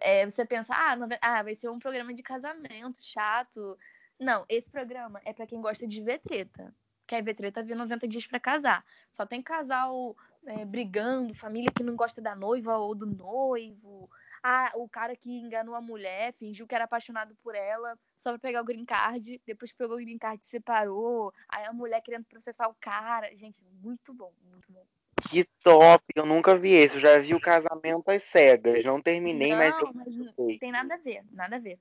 é, 0.00 0.28
você 0.28 0.44
pensa, 0.44 0.74
ah, 0.74 0.94
não 0.94 1.08
ah, 1.20 1.42
vai 1.42 1.54
ser 1.54 1.68
um 1.68 1.78
programa 1.78 2.12
de 2.12 2.22
casamento 2.22 3.02
chato. 3.02 3.78
Não, 4.18 4.44
esse 4.48 4.68
programa 4.68 5.20
é 5.24 5.32
pra 5.32 5.46
quem 5.46 5.60
gosta 5.60 5.86
de 5.86 6.02
ver 6.02 6.20
treta. 6.20 6.74
Quer 7.06 7.22
ver 7.22 7.34
treta, 7.34 7.62
vê 7.62 7.74
90 7.74 8.06
dias 8.06 8.26
pra 8.26 8.38
casar. 8.38 8.84
Só 9.12 9.24
tem 9.24 9.42
casal 9.42 10.14
é, 10.46 10.64
brigando, 10.64 11.34
família 11.34 11.70
que 11.74 11.82
não 11.82 11.96
gosta 11.96 12.20
da 12.20 12.34
noiva 12.34 12.76
ou 12.76 12.94
do 12.94 13.06
noivo. 13.06 14.08
Ah, 14.42 14.72
o 14.76 14.88
cara 14.88 15.16
que 15.16 15.30
enganou 15.30 15.74
a 15.74 15.80
mulher, 15.80 16.32
fingiu 16.32 16.66
que 16.66 16.74
era 16.74 16.84
apaixonado 16.84 17.34
por 17.42 17.54
ela, 17.54 17.98
só 18.16 18.30
pra 18.30 18.38
pegar 18.38 18.62
o 18.62 18.64
green 18.64 18.84
card, 18.84 19.40
depois 19.44 19.72
pegou 19.72 19.96
o 19.96 20.00
green 20.00 20.18
card 20.18 20.40
e 20.42 20.46
separou. 20.46 21.32
Aí 21.48 21.64
a 21.64 21.72
mulher 21.72 22.00
querendo 22.00 22.24
processar 22.24 22.68
o 22.68 22.76
cara. 22.80 23.34
Gente, 23.36 23.60
muito 23.82 24.14
bom, 24.14 24.32
muito 24.50 24.70
bom. 24.72 24.84
Que 25.30 25.44
top. 25.62 26.04
Eu 26.14 26.24
nunca 26.24 26.56
vi. 26.56 26.72
Eu 26.72 27.00
já 27.00 27.18
vi 27.18 27.34
o 27.34 27.40
casamento 27.40 28.08
às 28.10 28.22
cegas. 28.22 28.84
Não 28.84 29.02
terminei, 29.02 29.54
mas 29.54 29.78
eu 29.80 29.86
Não, 29.86 29.92
mas 29.94 30.16
não 30.16 30.28
sei. 30.28 30.58
tem 30.58 30.70
nada 30.70 30.94
a 30.94 30.98
ver, 30.98 31.24
nada 31.32 31.56
a 31.56 31.58
ver. 31.58 31.78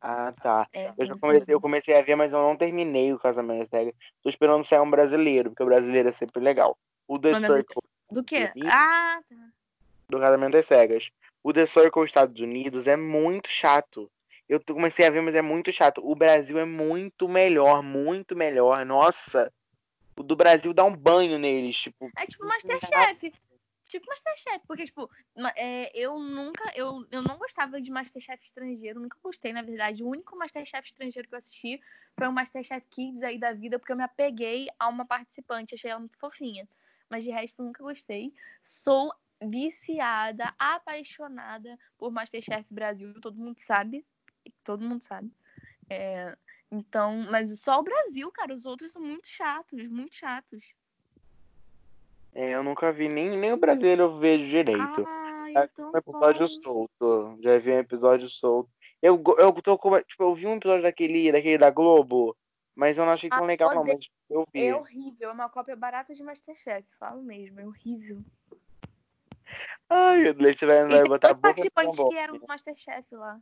Ah, 0.00 0.32
tá. 0.32 0.68
É 0.72 0.92
Eu 0.96 1.06
já 1.06 1.16
comecei, 1.16 1.54
eu 1.54 1.60
comecei 1.60 1.96
a 1.98 2.02
ver, 2.02 2.14
mas 2.14 2.32
eu 2.32 2.38
não 2.38 2.56
terminei 2.56 3.12
o 3.12 3.18
Casamento 3.18 3.62
às 3.62 3.68
Cegas. 3.68 3.94
Tô 4.22 4.28
esperando 4.28 4.64
sair 4.64 4.80
um 4.80 4.90
brasileiro, 4.90 5.50
porque 5.50 5.62
o 5.62 5.66
brasileiro 5.66 6.08
é 6.08 6.12
sempre 6.12 6.42
legal. 6.42 6.78
O 7.06 7.18
The 7.18 7.32
Mas 7.32 7.44
é 7.44 7.46
do- 7.48 7.54
Circle 7.56 7.82
Do 8.10 8.24
quê? 8.24 8.50
Unidos? 8.54 8.70
Ah, 8.72 9.20
tá. 9.28 9.36
do 10.08 10.18
Casamento 10.20 10.56
às 10.56 10.66
Cegas. 10.66 11.10
O 11.42 11.52
The 11.52 11.66
Circle 11.66 12.04
Estados 12.04 12.40
Unidos 12.40 12.86
é 12.86 12.96
muito 12.96 13.48
chato. 13.50 14.10
Eu 14.48 14.60
comecei 14.64 15.04
a 15.06 15.10
ver, 15.10 15.20
mas 15.20 15.34
é 15.34 15.42
muito 15.42 15.70
chato. 15.72 16.00
O 16.02 16.14
Brasil 16.14 16.58
é 16.58 16.64
muito 16.64 17.28
melhor, 17.28 17.82
muito 17.82 18.34
melhor. 18.34 18.84
Nossa, 18.86 19.52
o 20.16 20.22
do 20.22 20.34
Brasil 20.34 20.72
dá 20.72 20.84
um 20.84 20.96
banho 20.96 21.38
neles, 21.38 21.76
tipo. 21.76 22.10
É 22.16 22.24
tipo 22.24 22.46
Masterchef. 22.46 23.32
Tipo 23.88 24.06
Masterchef, 24.06 24.66
porque, 24.66 24.84
tipo, 24.84 25.10
é, 25.56 25.90
eu 25.98 26.18
nunca, 26.18 26.70
eu, 26.76 27.06
eu 27.10 27.22
não 27.22 27.38
gostava 27.38 27.80
de 27.80 27.90
Masterchef 27.90 28.44
estrangeiro, 28.44 29.00
nunca 29.00 29.18
gostei, 29.22 29.50
na 29.50 29.62
verdade. 29.62 30.04
O 30.04 30.08
único 30.08 30.36
Masterchef 30.36 30.86
estrangeiro 30.86 31.26
que 31.26 31.34
eu 31.34 31.38
assisti 31.38 31.80
foi 32.18 32.28
o 32.28 32.32
Masterchef 32.32 32.86
Kids 32.90 33.22
aí 33.22 33.38
da 33.38 33.54
vida, 33.54 33.78
porque 33.78 33.90
eu 33.90 33.96
me 33.96 34.04
apeguei 34.04 34.68
a 34.78 34.88
uma 34.88 35.06
participante, 35.06 35.74
achei 35.74 35.90
ela 35.90 36.00
muito 36.00 36.18
fofinha. 36.18 36.68
Mas 37.08 37.24
de 37.24 37.30
resto, 37.30 37.62
nunca 37.62 37.82
gostei. 37.82 38.34
Sou 38.62 39.10
viciada, 39.40 40.54
apaixonada 40.58 41.78
por 41.96 42.12
Masterchef 42.12 42.66
Brasil, 42.70 43.18
todo 43.22 43.38
mundo 43.38 43.58
sabe. 43.58 44.04
Todo 44.62 44.84
mundo 44.84 45.00
sabe. 45.00 45.32
É, 45.88 46.36
então, 46.70 47.26
mas 47.30 47.58
só 47.60 47.80
o 47.80 47.82
Brasil, 47.82 48.30
cara, 48.32 48.54
os 48.54 48.66
outros 48.66 48.92
são 48.92 49.00
muito 49.00 49.26
chatos, 49.26 49.88
muito 49.88 50.14
chatos. 50.14 50.74
É, 52.34 52.50
eu 52.54 52.62
nunca 52.62 52.92
vi 52.92 53.08
nem, 53.08 53.36
nem 53.36 53.52
o 53.52 53.56
brasileiro 53.56 54.02
eu 54.02 54.18
vejo 54.18 54.46
direito. 54.46 55.04
Ai, 55.06 55.52
Já 55.52 55.62
vi 55.62 55.68
tão 55.74 55.92
um 55.92 55.96
episódio 55.96 56.40
bom. 56.40 56.62
solto. 56.62 57.38
Já 57.42 57.58
vi 57.58 57.70
um 57.72 57.78
episódio 57.78 58.28
solto. 58.28 58.70
Eu, 59.02 59.22
eu 59.38 59.52
tô 59.62 59.78
com. 59.78 59.98
Tipo, 60.02 60.24
eu 60.24 60.34
vi 60.34 60.46
um 60.46 60.56
episódio 60.56 60.82
daquele, 60.82 61.32
daquele 61.32 61.58
da 61.58 61.70
Globo, 61.70 62.36
mas 62.74 62.98
eu 62.98 63.04
não 63.04 63.12
achei 63.12 63.30
tão 63.30 63.44
Ah, 63.44 63.46
legal, 63.46 63.74
não. 63.74 63.84
Mas 63.84 64.08
eu 64.28 64.44
vi. 64.52 64.66
É 64.66 64.74
horrível, 64.74 65.30
é 65.30 65.32
uma 65.32 65.48
cópia 65.48 65.76
barata 65.76 66.14
de 66.14 66.22
Masterchef, 66.22 66.86
falo 66.98 67.22
mesmo, 67.22 67.60
é 67.60 67.66
horrível. 67.66 68.22
Ai, 69.88 70.28
o 70.28 70.42
Leite 70.42 70.66
vai, 70.66 70.86
vai 70.86 71.00
tem 71.00 71.08
botar 71.08 71.30
a 71.30 71.34
boca 71.34 71.48
na 71.48 71.54
participantes 71.54 71.96
que 71.96 72.14
eram 72.16 72.38
do 72.38 72.46
Masterchef 72.46 73.14
lá. 73.14 73.40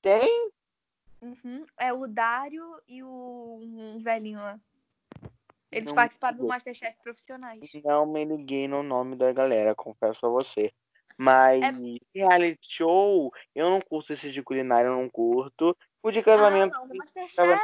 Tem? 0.00 0.50
Uhum, 1.20 1.66
É 1.76 1.92
o 1.92 2.06
Dário 2.06 2.80
e 2.86 3.02
o 3.02 3.58
um 3.60 3.98
velhinho 3.98 4.38
lá. 4.38 4.58
Eles 5.70 5.88
Não 5.88 5.94
participaram 5.94 6.38
do 6.38 6.46
Masterchef 6.46 6.96
profissionais. 7.02 7.60
Não 7.84 8.06
me 8.06 8.24
liguei 8.24 8.66
no 8.66 8.82
nome 8.82 9.16
da 9.16 9.32
galera, 9.32 9.74
confesso 9.74 10.26
a 10.26 10.30
você. 10.30 10.72
Mas 11.16 11.62
É- 11.62 11.98
reality 12.14 12.58
show, 12.62 13.32
eu 13.54 13.68
não 13.68 13.80
curto 13.80 14.12
esse 14.12 14.30
de 14.30 14.42
culinária, 14.42 14.88
eu 14.88 14.96
não 14.96 15.10
curto. 15.10 15.76
O 16.02 16.10
de 16.10 16.20
Ah, 16.20 16.22
casamento. 16.22 16.74
não, 16.78 16.88
do 16.88 16.96
Masterchef! 16.96 17.60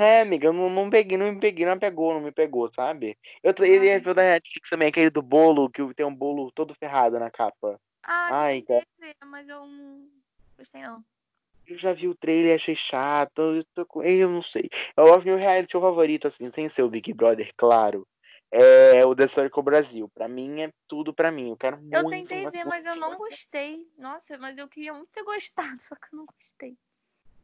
É, 0.00 0.20
amiga, 0.20 0.46
eu 0.46 0.52
não, 0.52 0.70
não 0.70 0.88
peguei, 0.88 1.18
não 1.18 1.32
me 1.32 1.40
peguei, 1.40 1.66
não 1.66 1.78
pegou, 1.78 2.14
não 2.14 2.20
me 2.20 2.30
pegou, 2.30 2.68
sabe? 2.72 3.18
Eu, 3.42 3.52
tra- 3.52 3.66
ele 3.66 3.90
Ah. 3.90 3.94
é 3.94 4.00
da 4.00 4.14
Netflix 4.14 4.70
também, 4.70 4.88
aquele 4.88 5.10
do 5.10 5.20
bolo, 5.20 5.68
que 5.68 5.82
tem 5.92 6.06
um 6.06 6.14
bolo 6.14 6.52
todo 6.52 6.74
ferrado 6.74 7.18
na 7.18 7.30
capa. 7.30 7.80
Ah, 8.04 8.28
Ai, 8.30 8.58
eu 8.58 8.62
tentei 8.62 8.86
ver, 9.00 9.16
mas 9.26 9.48
eu 9.48 9.66
não 9.66 10.08
gostei 10.56 10.80
não. 10.82 11.04
Eu 11.68 11.76
já 11.76 11.92
vi 11.92 12.08
o 12.08 12.14
trailer, 12.14 12.54
achei 12.54 12.74
chato. 12.74 13.40
Eu, 13.40 13.64
tô 13.74 13.84
com... 13.84 14.02
eu 14.02 14.30
não 14.30 14.40
sei. 14.40 14.70
Eu 14.96 15.12
acho 15.12 15.22
que 15.22 15.30
o 15.30 15.34
meu 15.34 15.36
reality 15.36 15.72
show 15.72 15.80
favorito, 15.80 16.26
assim, 16.26 16.48
sem 16.48 16.68
ser 16.68 16.82
o 16.82 16.88
Big 16.88 17.12
Brother, 17.12 17.52
claro, 17.56 18.06
é 18.50 19.04
o 19.04 19.14
The 19.14 19.28
Circle 19.28 19.62
Brasil. 19.62 20.08
Pra 20.14 20.26
mim 20.26 20.62
é 20.62 20.72
tudo 20.86 21.12
pra 21.12 21.30
mim. 21.30 21.50
Eu 21.50 21.56
quero 21.56 21.76
muito. 21.76 21.94
Eu 21.94 22.08
tentei 22.08 22.48
ver, 22.50 22.64
mas 22.64 22.86
eu 22.86 22.96
não 22.96 23.16
gostei. 23.16 23.86
Nossa, 23.98 24.38
mas 24.38 24.56
eu 24.56 24.66
queria 24.66 24.94
muito 24.94 25.10
ter 25.12 25.22
gostado, 25.22 25.76
só 25.82 25.94
que 25.94 26.06
eu 26.12 26.18
não 26.18 26.26
gostei. 26.26 26.76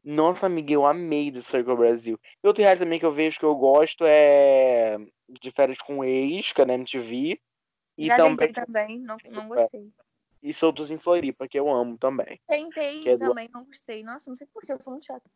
Nossa, 0.02 0.46
amiga, 0.46 0.72
eu 0.72 0.84
amei 0.84 1.32
The 1.32 1.40
Circle 1.40 1.76
Brasil. 1.76 2.20
E 2.42 2.46
outro 2.46 2.62
reality 2.62 2.84
também 2.84 2.98
que 2.98 3.06
eu 3.06 3.12
vejo 3.12 3.38
que 3.38 3.44
eu 3.44 3.54
gosto 3.54 4.04
é 4.06 4.98
de 5.28 5.50
férias 5.50 5.78
com 5.78 6.04
ex, 6.04 6.52
que 6.52 6.60
é 6.60 6.64
da 6.64 6.74
MTV. 6.74 7.40
E 7.96 8.06
Já 8.06 8.16
também 8.16 8.52
também, 8.52 8.98
não, 8.98 9.16
não 9.30 9.48
gostei. 9.48 9.90
E 10.44 10.52
Soltos 10.52 10.90
em 10.90 10.98
Floripa, 10.98 11.48
que 11.48 11.58
eu 11.58 11.70
amo 11.72 11.96
também. 11.96 12.38
Tentei 12.46 13.02
Que 13.02 13.08
é 13.10 13.16
do- 13.16 13.28
também, 13.28 13.48
não 13.52 13.64
gostei. 13.64 14.04
Nossa, 14.04 14.30
não 14.30 14.36
sei 14.36 14.46
porquê, 14.52 14.72
eu 14.72 14.78
sou 14.78 14.92
muito 14.92 15.06
chata. 15.06 15.28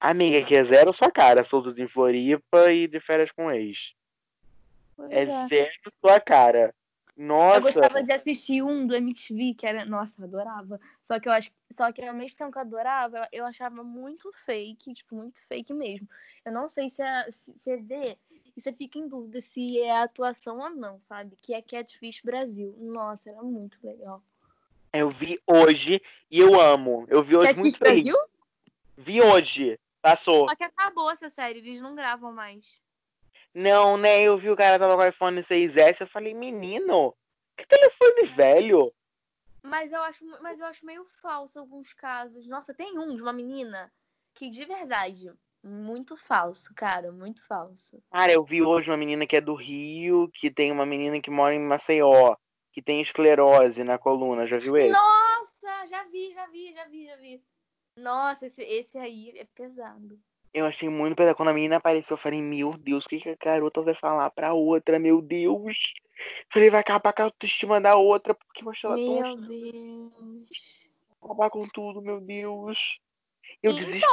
Amiga, 0.00 0.46
que 0.46 0.54
é 0.54 0.62
zero 0.62 0.92
sua 0.92 1.10
cara, 1.10 1.42
Soltos 1.42 1.78
em 1.80 1.86
Floripa 1.88 2.70
e 2.72 2.86
de 2.86 3.00
férias 3.00 3.32
com 3.32 3.50
ex. 3.50 3.92
Pois 4.96 5.10
É 5.10 5.22
é. 5.22 5.46
zero 5.48 5.70
sua 6.00 6.20
cara. 6.20 6.72
Nossa. 7.16 7.58
Eu 7.58 7.62
gostava 7.62 8.02
de 8.02 8.12
assistir 8.12 8.62
um 8.62 8.86
do 8.86 8.94
MTV, 8.94 9.54
que 9.54 9.66
era. 9.66 9.84
Nossa, 9.84 10.22
eu 10.22 10.24
adorava. 10.26 10.80
Só 11.06 11.18
que 11.18 11.28
eu 11.28 11.32
acho. 11.32 11.50
Só 11.76 11.90
que 11.92 12.02
ao 12.02 12.14
mesmo 12.14 12.36
tempo 12.36 12.52
que 12.52 12.56
eu 12.58 12.62
adorava, 12.62 13.28
eu- 13.32 13.44
achava 13.44 13.82
muito 13.82 14.30
fake, 14.46 14.94
tipo, 14.94 15.16
muito 15.16 15.40
fake 15.48 15.74
mesmo. 15.74 16.08
Eu 16.44 16.52
não 16.52 16.68
sei 16.68 16.88
se, 16.88 17.02
é, 17.02 17.30
se 17.30 17.52
você 17.58 17.76
vê 17.78 18.16
e 18.56 18.60
você 18.60 18.72
fica 18.72 18.98
em 18.98 19.08
dúvida 19.08 19.40
se 19.40 19.80
é 19.80 20.02
atuação 20.02 20.58
ou 20.58 20.70
não, 20.70 21.00
sabe? 21.00 21.36
Que 21.40 21.54
é 21.54 21.62
Catfish 21.62 22.20
Brasil. 22.22 22.74
Nossa, 22.78 23.30
era 23.30 23.42
muito 23.42 23.78
legal. 23.82 24.22
Eu 24.92 25.08
vi 25.08 25.40
hoje 25.46 26.02
e 26.30 26.38
eu 26.38 26.60
amo. 26.60 27.06
Eu 27.08 27.22
vi 27.22 27.36
hoje 27.36 27.48
Catfish 27.48 27.60
muito. 27.62 27.78
Brasil? 27.78 28.16
Vi 28.96 29.22
hoje. 29.22 29.78
Passou. 30.02 30.48
Só 30.48 30.56
que 30.56 30.64
acabou 30.64 31.10
essa 31.10 31.28
série, 31.28 31.58
eles 31.58 31.80
não 31.80 31.94
gravam 31.94 32.32
mais. 32.32 32.64
Não, 33.54 33.96
né? 33.96 34.22
Eu 34.22 34.36
vi 34.36 34.50
o 34.50 34.56
cara 34.56 34.78
tava 34.78 34.96
com 34.96 35.02
o 35.02 35.06
iPhone 35.06 35.40
6S. 35.40 36.00
Eu 36.00 36.06
falei, 36.06 36.34
menino, 36.34 37.14
que 37.56 37.66
telefone 37.66 38.24
velho. 38.24 38.92
Mas 39.62 39.92
eu 39.92 40.02
acho, 40.02 40.24
mas 40.40 40.58
eu 40.58 40.66
acho 40.66 40.86
meio 40.86 41.04
falso 41.04 41.58
alguns 41.58 41.92
casos. 41.92 42.46
Nossa, 42.46 42.72
tem 42.72 42.98
um 42.98 43.14
de 43.14 43.20
uma 43.20 43.32
menina 43.32 43.92
que 44.34 44.48
de 44.48 44.64
verdade, 44.64 45.30
muito 45.62 46.16
falso, 46.16 46.72
cara, 46.74 47.12
muito 47.12 47.46
falso. 47.46 48.02
Cara, 48.10 48.32
eu 48.32 48.44
vi 48.44 48.62
hoje 48.62 48.90
uma 48.90 48.96
menina 48.96 49.26
que 49.26 49.36
é 49.36 49.40
do 49.40 49.54
Rio, 49.54 50.28
que 50.32 50.50
tem 50.50 50.72
uma 50.72 50.86
menina 50.86 51.20
que 51.20 51.30
mora 51.30 51.54
em 51.54 51.60
Maceió, 51.60 52.36
que 52.72 52.82
tem 52.82 53.00
esclerose 53.00 53.84
na 53.84 53.98
coluna. 53.98 54.46
Já 54.46 54.58
viu 54.58 54.76
esse? 54.76 54.92
Nossa, 54.92 55.86
já 55.86 56.04
vi, 56.04 56.32
já 56.32 56.46
vi, 56.46 56.72
já 56.74 56.84
vi, 56.86 57.06
já 57.06 57.16
vi. 57.16 57.42
Nossa, 57.96 58.46
esse, 58.46 58.62
esse 58.62 58.98
aí 58.98 59.32
é 59.36 59.44
pesado. 59.44 60.18
Eu 60.52 60.66
achei 60.66 60.88
muito 60.88 61.14
pesado. 61.16 61.36
Quando 61.36 61.50
a 61.50 61.54
menina 61.54 61.76
apareceu, 61.76 62.14
eu 62.14 62.18
falei, 62.18 62.42
meu 62.42 62.72
Deus, 62.76 63.04
o 63.04 63.08
que, 63.08 63.20
que 63.20 63.28
a 63.28 63.36
garota 63.36 63.82
vai 63.82 63.94
falar 63.94 64.30
pra 64.30 64.52
outra, 64.52 64.98
meu 64.98 65.22
Deus? 65.22 65.94
Falei, 66.48 66.70
vai 66.70 66.80
acabar 66.80 67.12
com 67.12 67.22
a 67.22 67.24
autoestima 67.26 67.80
da 67.80 67.94
outra, 67.96 68.34
porque 68.34 68.64
eu 68.64 68.70
achei 68.70 68.90
ela 68.90 68.96
tão 68.96 69.20
Meu 69.20 69.36
Deus. 69.48 70.48
acabar 71.22 71.50
com 71.50 71.68
tudo, 71.68 72.02
meu 72.02 72.20
Deus. 72.20 72.98
Eu 73.62 73.72
E- 73.72 73.76
desisti. 73.76 74.06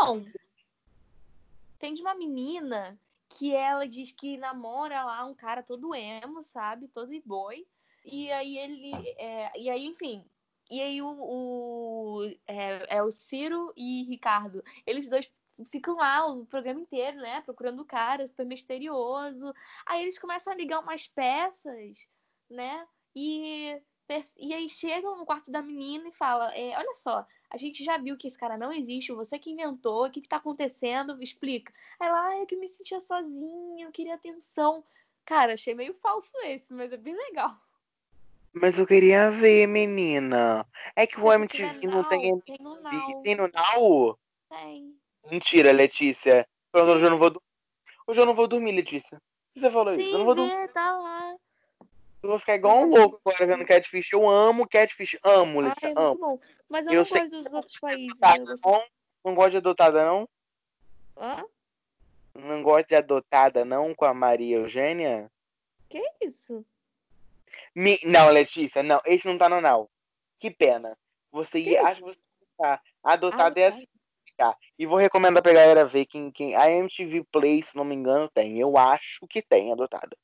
Tem 1.79 1.93
de 1.93 2.01
uma 2.01 2.15
menina 2.15 2.99
que 3.29 3.53
ela 3.53 3.87
diz 3.87 4.11
que 4.11 4.37
namora 4.37 5.03
lá 5.03 5.25
um 5.25 5.35
cara 5.35 5.61
todo 5.63 5.93
emo, 5.95 6.41
sabe? 6.43 6.87
Todo 6.87 7.11
boy. 7.25 7.67
E 8.03 8.31
aí 8.31 8.57
ele. 8.57 8.91
é, 9.17 9.59
e 9.59 9.69
aí, 9.69 9.85
enfim. 9.85 10.29
E 10.69 10.81
aí 10.81 11.01
o, 11.01 11.07
o- 11.07 12.25
é, 12.47 12.97
é 12.97 13.03
o 13.03 13.11
Ciro 13.11 13.73
e 13.75 14.03
Ricardo. 14.03 14.63
Eles 14.85 15.09
dois 15.09 15.31
ficam 15.71 15.95
lá 15.95 16.25
o 16.27 16.45
programa 16.45 16.79
inteiro, 16.81 17.17
né? 17.17 17.41
Procurando 17.41 17.81
o 17.81 17.85
cara, 17.85 18.25
super 18.27 18.45
misterioso. 18.45 19.53
Aí 19.85 20.01
eles 20.03 20.19
começam 20.19 20.53
a 20.53 20.55
ligar 20.55 20.79
umas 20.79 21.07
peças, 21.07 22.07
né? 22.49 22.87
E, 23.15 23.81
e 24.37 24.53
aí 24.53 24.69
chegam 24.69 25.17
no 25.17 25.25
quarto 25.25 25.51
da 25.51 25.61
menina 25.61 26.07
e 26.09 26.13
falam: 26.13 26.49
é, 26.51 26.77
olha 26.77 26.93
só, 26.95 27.25
a 27.49 27.57
gente 27.57 27.83
já 27.83 27.97
viu 27.97 28.17
que 28.17 28.27
esse 28.27 28.37
cara 28.37 28.57
não 28.57 28.71
existe, 28.71 29.11
você 29.13 29.39
que 29.39 29.51
inventou, 29.51 30.05
o 30.05 30.11
que, 30.11 30.21
que 30.21 30.27
tá 30.27 30.37
acontecendo? 30.37 31.21
Explica. 31.21 31.73
Aí 31.99 32.09
lá, 32.09 32.27
ah, 32.27 32.37
eu 32.37 32.45
que 32.45 32.55
me 32.55 32.67
sentia 32.67 32.99
sozinha, 32.99 33.85
eu 33.85 33.91
queria 33.91 34.15
atenção. 34.15 34.83
Cara, 35.25 35.53
achei 35.53 35.73
meio 35.73 35.93
falso 35.95 36.31
esse, 36.43 36.73
mas 36.73 36.91
é 36.91 36.97
bem 36.97 37.15
legal. 37.15 37.55
Mas 38.53 38.79
eu 38.79 38.87
queria 38.87 39.29
ver, 39.29 39.67
menina. 39.67 40.65
É 40.95 41.05
que 41.05 41.19
o 41.19 41.31
MTV 41.31 41.79
tiver 41.79 41.87
não 41.87 42.03
tem 42.03 42.29
MTV. 42.29 42.57
Tem 42.57 42.65
no 42.65 42.81
Now. 42.81 43.23
Tem 43.23 43.35
no 43.35 43.47
Now? 43.47 44.19
Tem. 44.49 44.95
Mentira, 45.29 45.71
Letícia. 45.71 46.47
Pronto, 46.71 46.91
hoje 46.91 47.05
eu 47.05 47.09
não 47.09 47.17
vou 47.17 47.29
dormir. 47.29 47.47
Hoje 48.07 48.21
eu 48.21 48.25
não 48.25 48.33
vou 48.33 48.47
dormir, 48.47 48.71
Letícia. 48.71 49.21
Você 49.55 49.71
falou 49.71 49.93
isso. 49.93 50.01
Eu 50.01 50.11
não 50.11 50.19
Sim, 50.19 50.25
vou 50.25 50.35
dormir. 50.35 50.55
vê, 50.55 50.67
tá 50.69 50.91
lá. 50.97 51.16
Vou 52.37 52.39
ficar 52.39 52.53
igual 52.55 52.77
um 52.81 52.89
louco 52.89 53.19
agora 53.25 53.47
vendo 53.47 53.65
Catfish. 53.65 54.13
Eu 54.13 54.29
amo 54.29 54.67
Catfish. 54.69 55.17
Amo, 55.23 55.59
Letícia. 55.59 55.87
é 55.87 55.93
amo. 55.95 56.15
bom. 56.15 56.39
Mas 56.69 56.85
eu, 56.85 56.93
Eu 56.93 56.99
não 56.99 57.05
sei 57.05 57.21
gosto 57.21 57.43
dos 57.43 57.53
outros 57.53 57.79
países. 57.79 58.19
Tá, 58.19 58.37
gosto... 58.37 58.59
não? 58.63 58.83
Não 59.25 59.35
gosto 59.35 59.51
de 59.51 59.57
adotada, 59.57 60.05
não? 60.05 60.29
Hã? 61.17 61.43
Não 62.35 62.61
gosto 62.61 62.89
de 62.89 62.95
adotada, 62.95 63.65
não, 63.65 63.95
com 63.95 64.05
a 64.05 64.13
Maria 64.13 64.57
Eugênia? 64.57 65.31
Que 65.89 65.99
isso? 66.21 66.63
Me... 67.73 67.99
Não, 68.05 68.29
Letícia, 68.29 68.83
não. 68.83 69.01
Esse 69.03 69.25
não 69.25 69.35
tá 69.35 69.49
no 69.49 69.59
Now. 69.59 69.89
Que 70.39 70.51
pena. 70.51 70.95
Você 71.31 71.59
Que 71.59 71.71
ia. 71.71 71.87
Acho 71.87 72.03
que 72.03 72.09
você 72.13 72.19
tá. 72.55 72.79
Adotada 73.03 73.59
é 73.59 73.65
Adotada. 73.65 73.67
assim. 73.83 73.87
Tá. 74.37 74.55
E 74.77 74.85
vou 74.85 74.99
recomendar 74.99 75.41
pra 75.41 75.53
galera 75.53 75.83
ver 75.83 76.05
quem, 76.05 76.29
quem. 76.29 76.55
A 76.55 76.69
MTV 76.69 77.23
Play, 77.31 77.63
se 77.63 77.75
não 77.75 77.83
me 77.83 77.95
engano, 77.95 78.29
tem. 78.29 78.59
Eu 78.59 78.77
acho 78.77 79.25
que 79.27 79.41
tem 79.41 79.71
adotada. 79.71 80.15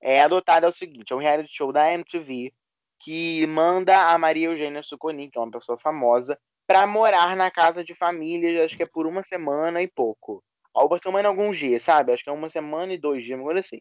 É, 0.00 0.22
adotada 0.22 0.66
é 0.66 0.68
o 0.68 0.72
seguinte: 0.72 1.12
é 1.12 1.16
um 1.16 1.20
reality 1.20 1.54
show 1.54 1.72
da 1.72 1.92
MTV 1.92 2.52
que 2.98 3.46
manda 3.46 4.10
a 4.10 4.18
Maria 4.18 4.46
Eugênia 4.46 4.82
Suconi, 4.82 5.30
que 5.30 5.38
é 5.38 5.40
uma 5.40 5.50
pessoa 5.50 5.78
famosa, 5.78 6.38
pra 6.66 6.86
morar 6.86 7.36
na 7.36 7.50
casa 7.50 7.84
de 7.84 7.94
família, 7.94 8.64
acho 8.64 8.76
que 8.76 8.82
é 8.82 8.86
por 8.86 9.06
uma 9.06 9.22
semana 9.22 9.82
e 9.82 9.88
pouco. 9.88 10.42
Algo 10.74 10.98
também 10.98 11.24
alguns 11.24 11.56
dias, 11.56 11.82
sabe? 11.82 12.12
Acho 12.12 12.24
que 12.24 12.30
é 12.30 12.32
uma 12.32 12.50
semana 12.50 12.92
e 12.92 12.98
dois 12.98 13.24
dias, 13.24 13.38
uma 13.38 13.44
coisa 13.44 13.60
assim. 13.60 13.80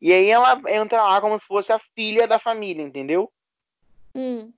E 0.00 0.12
aí 0.12 0.28
ela 0.28 0.60
entra 0.68 1.02
lá 1.02 1.20
como 1.20 1.38
se 1.38 1.46
fosse 1.46 1.72
a 1.72 1.78
filha 1.94 2.26
da 2.26 2.38
família, 2.38 2.82
entendeu? 2.82 3.30
Hum. 4.14 4.52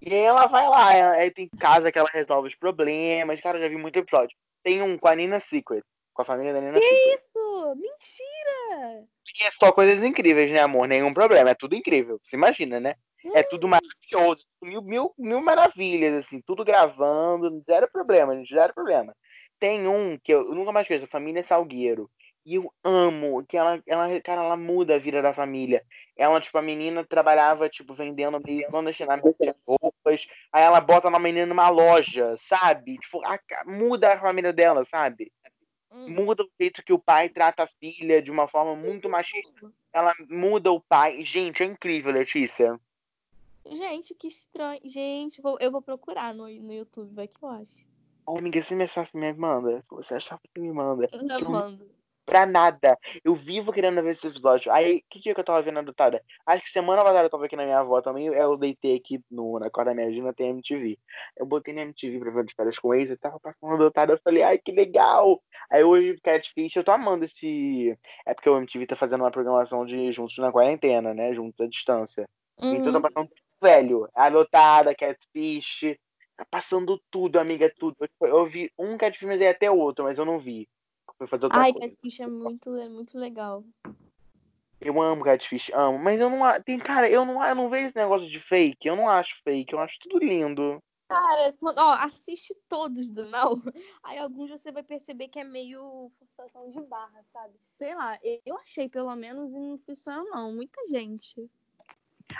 E 0.00 0.12
aí 0.12 0.20
ela 0.20 0.46
vai 0.46 0.68
lá, 0.68 1.12
aí 1.12 1.30
tem 1.30 1.48
casa 1.48 1.92
que 1.92 1.98
ela 1.98 2.08
resolve 2.12 2.48
os 2.48 2.54
problemas. 2.56 3.40
Cara, 3.40 3.58
eu 3.58 3.62
já 3.62 3.68
vi 3.68 3.76
muito 3.76 3.96
episódio. 3.98 4.36
Tem 4.62 4.82
um 4.82 4.98
com 4.98 5.08
a 5.08 5.14
Nina 5.14 5.38
Secret, 5.38 5.84
com 6.12 6.22
a 6.22 6.24
família 6.24 6.52
da 6.52 6.60
Nina 6.60 6.78
Que 6.78 6.84
isso? 7.14 7.74
Mentira! 7.76 9.04
E 9.40 9.44
é 9.44 9.50
só 9.52 9.72
coisas 9.72 10.02
incríveis, 10.02 10.50
né, 10.50 10.60
amor? 10.60 10.86
Nenhum 10.86 11.14
problema, 11.14 11.50
é 11.50 11.54
tudo 11.54 11.74
incrível. 11.74 12.20
Você 12.22 12.36
imagina, 12.36 12.78
né? 12.80 12.94
É 13.34 13.42
tudo 13.42 13.68
maravilhoso, 13.68 14.44
mil, 14.60 14.82
mil, 14.82 15.14
mil 15.16 15.40
maravilhas, 15.40 16.24
assim, 16.24 16.40
tudo 16.44 16.64
gravando, 16.64 17.62
zero 17.64 17.88
problema, 17.90 18.34
gente, 18.36 18.52
zero 18.52 18.74
problema. 18.74 19.14
Tem 19.60 19.86
um 19.86 20.18
que 20.18 20.34
eu, 20.34 20.40
eu 20.44 20.54
nunca 20.54 20.72
mais 20.72 20.84
esqueço, 20.84 21.04
a 21.04 21.08
família 21.08 21.42
Salgueiro. 21.44 22.10
E 22.44 22.56
eu 22.56 22.72
amo 22.82 23.46
que 23.46 23.56
ela, 23.56 23.80
ela, 23.86 24.20
cara, 24.20 24.42
ela 24.42 24.56
muda 24.56 24.96
a 24.96 24.98
vida 24.98 25.22
da 25.22 25.32
família. 25.32 25.84
Ela, 26.16 26.40
tipo, 26.40 26.58
a 26.58 26.62
menina 26.62 27.04
trabalhava, 27.04 27.68
tipo, 27.68 27.94
vendendo 27.94 28.40
meio 28.44 28.66
clandestinamente 28.68 29.36
roupas. 29.64 30.26
Aí 30.52 30.64
ela 30.64 30.80
bota 30.80 31.06
uma 31.06 31.20
menina 31.20 31.46
numa 31.46 31.68
loja, 31.68 32.34
sabe? 32.38 32.98
Tipo, 32.98 33.24
a- 33.24 33.38
muda 33.64 34.14
a 34.14 34.20
família 34.20 34.52
dela, 34.52 34.84
sabe? 34.84 35.30
Hum. 35.92 36.08
Muda 36.08 36.42
o 36.42 36.50
jeito 36.58 36.82
que 36.82 36.92
o 36.92 36.98
pai 36.98 37.28
trata 37.28 37.64
a 37.64 37.68
filha 37.78 38.22
de 38.22 38.30
uma 38.30 38.48
forma 38.48 38.74
muito 38.74 39.08
machista. 39.08 39.70
Ela 39.92 40.14
muda 40.28 40.72
o 40.72 40.80
pai. 40.80 41.22
Gente, 41.22 41.62
é 41.62 41.66
incrível, 41.66 42.12
Letícia. 42.12 42.80
Gente, 43.66 44.14
que 44.14 44.26
estranho. 44.26 44.80
Gente, 44.84 45.40
vou- 45.40 45.58
eu 45.60 45.70
vou 45.70 45.82
procurar 45.82 46.34
no, 46.34 46.48
no 46.48 46.72
YouTube, 46.72 47.14
vai 47.14 47.28
que 47.28 47.42
eu 47.42 47.48
acho. 47.48 47.84
Ô, 48.26 48.38
amiga, 48.38 48.62
se 48.62 48.74
me 48.74 48.86
você 48.86 49.06
me 49.14 49.32
manda. 49.34 49.82
Se 49.82 49.90
você 49.90 50.14
achar, 50.14 50.38
você 50.38 50.60
me 50.60 50.72
manda. 50.72 51.08
Eu 51.12 51.22
não 51.24 51.38
Eu- 51.38 51.50
mando. 51.50 51.90
Pra 52.24 52.46
nada. 52.46 52.96
Eu 53.24 53.34
vivo 53.34 53.72
querendo 53.72 54.00
ver 54.02 54.10
esse 54.10 54.26
episódio. 54.26 54.70
Aí, 54.72 55.02
que 55.10 55.18
dia 55.20 55.34
que 55.34 55.40
eu 55.40 55.44
tava 55.44 55.60
vendo 55.60 55.78
a 55.78 55.80
adotada? 55.80 56.22
Acho 56.46 56.62
que 56.62 56.70
semana 56.70 57.02
passada 57.02 57.26
eu 57.26 57.30
tava 57.30 57.46
aqui 57.46 57.56
na 57.56 57.64
minha 57.64 57.80
avó 57.80 58.00
também. 58.00 58.26
Eu 58.28 58.56
deitei 58.56 58.96
aqui 58.96 59.20
no, 59.30 59.58
na 59.58 59.68
corda 59.70 59.90
da 59.90 59.94
minha 59.96 60.10
Gina, 60.12 60.32
tem 60.32 60.50
MTV. 60.50 60.98
Eu 61.36 61.46
botei 61.46 61.74
na 61.74 61.82
MTV 61.82 62.20
pra 62.20 62.30
ver 62.30 62.44
de 62.44 62.54
férias 62.54 62.78
com 62.78 62.94
ex, 62.94 63.10
eu 63.10 63.18
tava 63.18 63.40
passando 63.40 63.72
a 63.72 63.74
adotada. 63.74 64.12
Eu 64.12 64.20
falei, 64.22 64.42
ai, 64.42 64.58
que 64.58 64.70
legal. 64.72 65.42
Aí 65.70 65.82
hoje, 65.82 66.16
Catfish, 66.22 66.76
eu 66.76 66.84
tô 66.84 66.92
amando 66.92 67.24
esse. 67.24 67.98
É 68.24 68.34
porque 68.34 68.48
o 68.48 68.56
MTV 68.56 68.86
tá 68.86 68.96
fazendo 68.96 69.22
uma 69.22 69.30
programação 69.30 69.84
de 69.84 70.12
Juntos 70.12 70.38
na 70.38 70.52
Quarentena, 70.52 71.12
né? 71.12 71.34
Juntos 71.34 71.60
à 71.60 71.68
distância. 71.68 72.28
Então 72.58 72.92
tá 72.92 72.98
Uhum. 72.98 73.02
passando 73.02 73.28
tudo, 73.28 73.60
velho. 73.60 74.08
Adotada, 74.14 74.94
Catfish. 74.94 75.96
Tá 76.36 76.46
passando 76.50 77.00
tudo, 77.10 77.38
amiga, 77.38 77.72
tudo. 77.78 77.96
Eu, 78.20 78.46
vi 78.46 78.72
um 78.78 78.96
Catfish, 78.96 79.26
mas 79.26 79.40
é 79.40 79.50
até 79.50 79.70
outro, 79.70 80.04
mas 80.04 80.18
eu 80.18 80.24
não 80.24 80.38
vi. 80.38 80.68
Fui 81.22 81.28
fazer 81.28 81.44
outra 81.46 81.60
Ai, 81.60 81.72
coisa. 81.72 81.88
Catfish 81.88 82.18
é 82.18 82.26
muito, 82.26 82.74
é 82.74 82.88
muito 82.88 83.16
legal. 83.16 83.62
Eu 84.80 85.00
amo 85.00 85.22
Catfish, 85.22 85.70
amo. 85.72 85.96
Mas 85.96 86.20
eu 86.20 86.28
não. 86.28 86.40
Tem, 86.60 86.80
cara, 86.80 87.08
eu 87.08 87.24
não, 87.24 87.44
eu 87.44 87.54
não 87.54 87.70
vejo 87.70 87.86
esse 87.86 87.96
negócio 87.96 88.28
de 88.28 88.40
fake. 88.40 88.88
Eu 88.88 88.96
não 88.96 89.08
acho 89.08 89.40
fake. 89.44 89.72
Eu 89.72 89.78
acho 89.78 89.96
tudo 90.00 90.18
lindo. 90.18 90.82
Cara, 91.08 91.54
ó, 91.62 91.92
assiste 91.92 92.56
todos 92.68 93.08
do 93.08 93.24
Now. 93.26 93.62
Aí 94.02 94.18
alguns 94.18 94.50
você 94.50 94.72
vai 94.72 94.82
perceber 94.82 95.28
que 95.28 95.38
é 95.38 95.44
meio 95.44 96.10
forçação 96.18 96.68
de 96.72 96.80
barra, 96.80 97.22
sabe? 97.32 97.54
Sei 97.78 97.94
lá, 97.94 98.18
eu- 98.44 98.58
achei 98.58 98.88
pelo 98.88 99.14
menos 99.14 99.52
e 99.52 99.58
não 99.58 99.78
fui 99.78 99.94
só 99.94 100.10
eu 100.10 100.24
não, 100.24 100.52
muita 100.52 100.80
gente. 100.88 101.48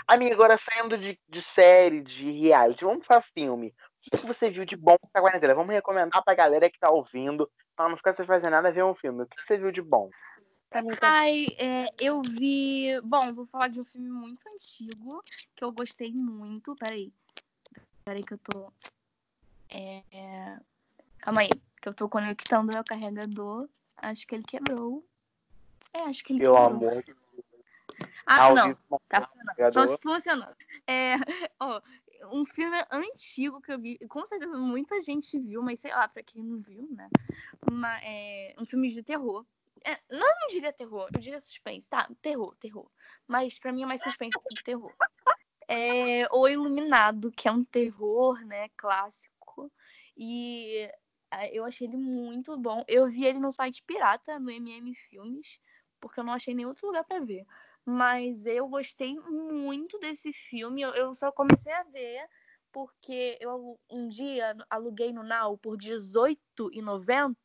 Amiga, 0.05 0.33
agora 0.33 0.57
saindo 0.57 0.97
de, 0.97 1.17
de 1.29 1.41
série, 1.41 2.01
de 2.01 2.31
reality, 2.31 2.83
vamos 2.83 3.07
pra 3.07 3.21
filme. 3.21 3.73
O 4.11 4.17
que 4.17 4.25
você 4.25 4.49
viu 4.49 4.65
de 4.65 4.75
bom 4.75 4.97
nessa 5.01 5.21
quarentena? 5.21 5.55
Vamos 5.55 5.73
recomendar 5.73 6.21
pra 6.21 6.33
galera 6.33 6.69
que 6.69 6.79
tá 6.79 6.91
ouvindo, 6.91 7.49
pra 7.75 7.89
não 7.89 7.97
ficar 7.97 8.11
sem 8.13 8.25
fazer 8.25 8.49
nada, 8.49 8.71
ver 8.71 8.83
um 8.83 8.95
filme. 8.95 9.23
O 9.23 9.27
que 9.27 9.41
você 9.41 9.57
viu 9.57 9.71
de 9.71 9.81
bom? 9.81 10.09
Tá... 10.69 10.81
Ai, 11.01 11.55
é, 11.57 11.85
eu 11.99 12.21
vi. 12.21 12.99
Bom, 13.01 13.33
vou 13.33 13.45
falar 13.45 13.67
de 13.67 13.79
um 13.79 13.85
filme 13.85 14.09
muito 14.09 14.47
antigo 14.49 15.23
que 15.55 15.63
eu 15.63 15.71
gostei 15.71 16.11
muito. 16.11 16.75
Peraí. 16.75 17.13
Peraí 18.05 18.23
que 18.23 18.33
eu 18.33 18.37
tô. 18.39 18.71
É... 19.69 20.03
é, 20.11 20.57
Calma 21.19 21.41
aí, 21.41 21.49
que 21.81 21.87
eu 21.87 21.93
tô 21.93 22.09
conectando 22.09 22.73
meu 22.73 22.83
carregador. 22.83 23.69
Acho 23.97 24.27
que 24.27 24.35
ele 24.35 24.43
quebrou. 24.43 25.05
É, 25.93 26.01
acho 26.01 26.23
que 26.23 26.33
ele 26.33 26.39
Meu 26.39 26.53
quebrou. 26.53 26.71
amor. 26.71 27.05
Ah, 28.25 28.43
ao 28.45 28.55
não. 28.55 28.75
Tá 29.07 29.21
funcionando. 29.21 29.55
carregador. 29.55 29.87
Fun- 29.87 29.97
funcionando. 30.01 30.55
É, 30.87 31.15
ó, 31.59 31.81
um 32.31 32.45
filme 32.45 32.77
antigo 32.91 33.61
que 33.61 33.71
eu 33.71 33.79
vi, 33.79 33.97
com 34.07 34.25
certeza 34.25 34.57
muita 34.57 35.01
gente 35.01 35.39
viu, 35.39 35.61
mas 35.61 35.79
sei 35.79 35.91
lá, 35.91 36.07
pra 36.07 36.23
quem 36.23 36.43
não 36.43 36.59
viu, 36.59 36.87
né? 36.91 37.09
Uma, 37.69 37.97
é, 38.01 38.55
um 38.59 38.65
filme 38.65 38.89
de 38.89 39.03
terror. 39.03 39.45
É, 39.85 39.99
não, 40.09 40.19
não 40.19 40.47
diria 40.49 40.71
terror, 40.71 41.09
eu 41.13 41.19
diria 41.19 41.39
suspense. 41.39 41.89
Tá, 41.89 42.09
terror, 42.21 42.55
terror. 42.55 42.89
Mas 43.27 43.59
pra 43.59 43.71
mim 43.71 43.83
é 43.83 43.85
mais 43.85 44.01
suspense 44.01 44.37
do 44.37 44.55
que 44.55 44.63
terror. 44.63 44.93
É 45.67 46.27
O 46.31 46.47
Iluminado, 46.47 47.31
que 47.31 47.47
é 47.47 47.51
um 47.51 47.63
terror, 47.63 48.39
né, 48.45 48.69
clássico. 48.77 49.71
E 50.15 50.89
eu 51.51 51.65
achei 51.65 51.87
ele 51.87 51.97
muito 51.97 52.57
bom. 52.57 52.83
Eu 52.87 53.07
vi 53.07 53.25
ele 53.25 53.39
no 53.39 53.51
site 53.51 53.83
pirata, 53.83 54.39
no 54.39 54.51
MM 54.51 54.93
Filmes, 54.95 55.59
porque 55.99 56.19
eu 56.19 56.23
não 56.23 56.33
achei 56.33 56.53
nenhum 56.53 56.69
outro 56.69 56.87
lugar 56.87 57.03
pra 57.03 57.19
ver. 57.19 57.45
Mas 57.85 58.45
eu 58.45 58.67
gostei 58.67 59.19
muito 59.19 59.99
desse 59.99 60.31
filme. 60.31 60.81
Eu, 60.81 60.91
eu 60.91 61.13
só 61.13 61.31
comecei 61.31 61.71
a 61.71 61.83
ver 61.83 62.25
porque 62.71 63.37
eu 63.39 63.79
um 63.89 64.09
dia 64.09 64.55
aluguei 64.69 65.13
no 65.13 65.23
Now 65.23 65.57
por 65.57 65.77
R$18,90 65.77 67.35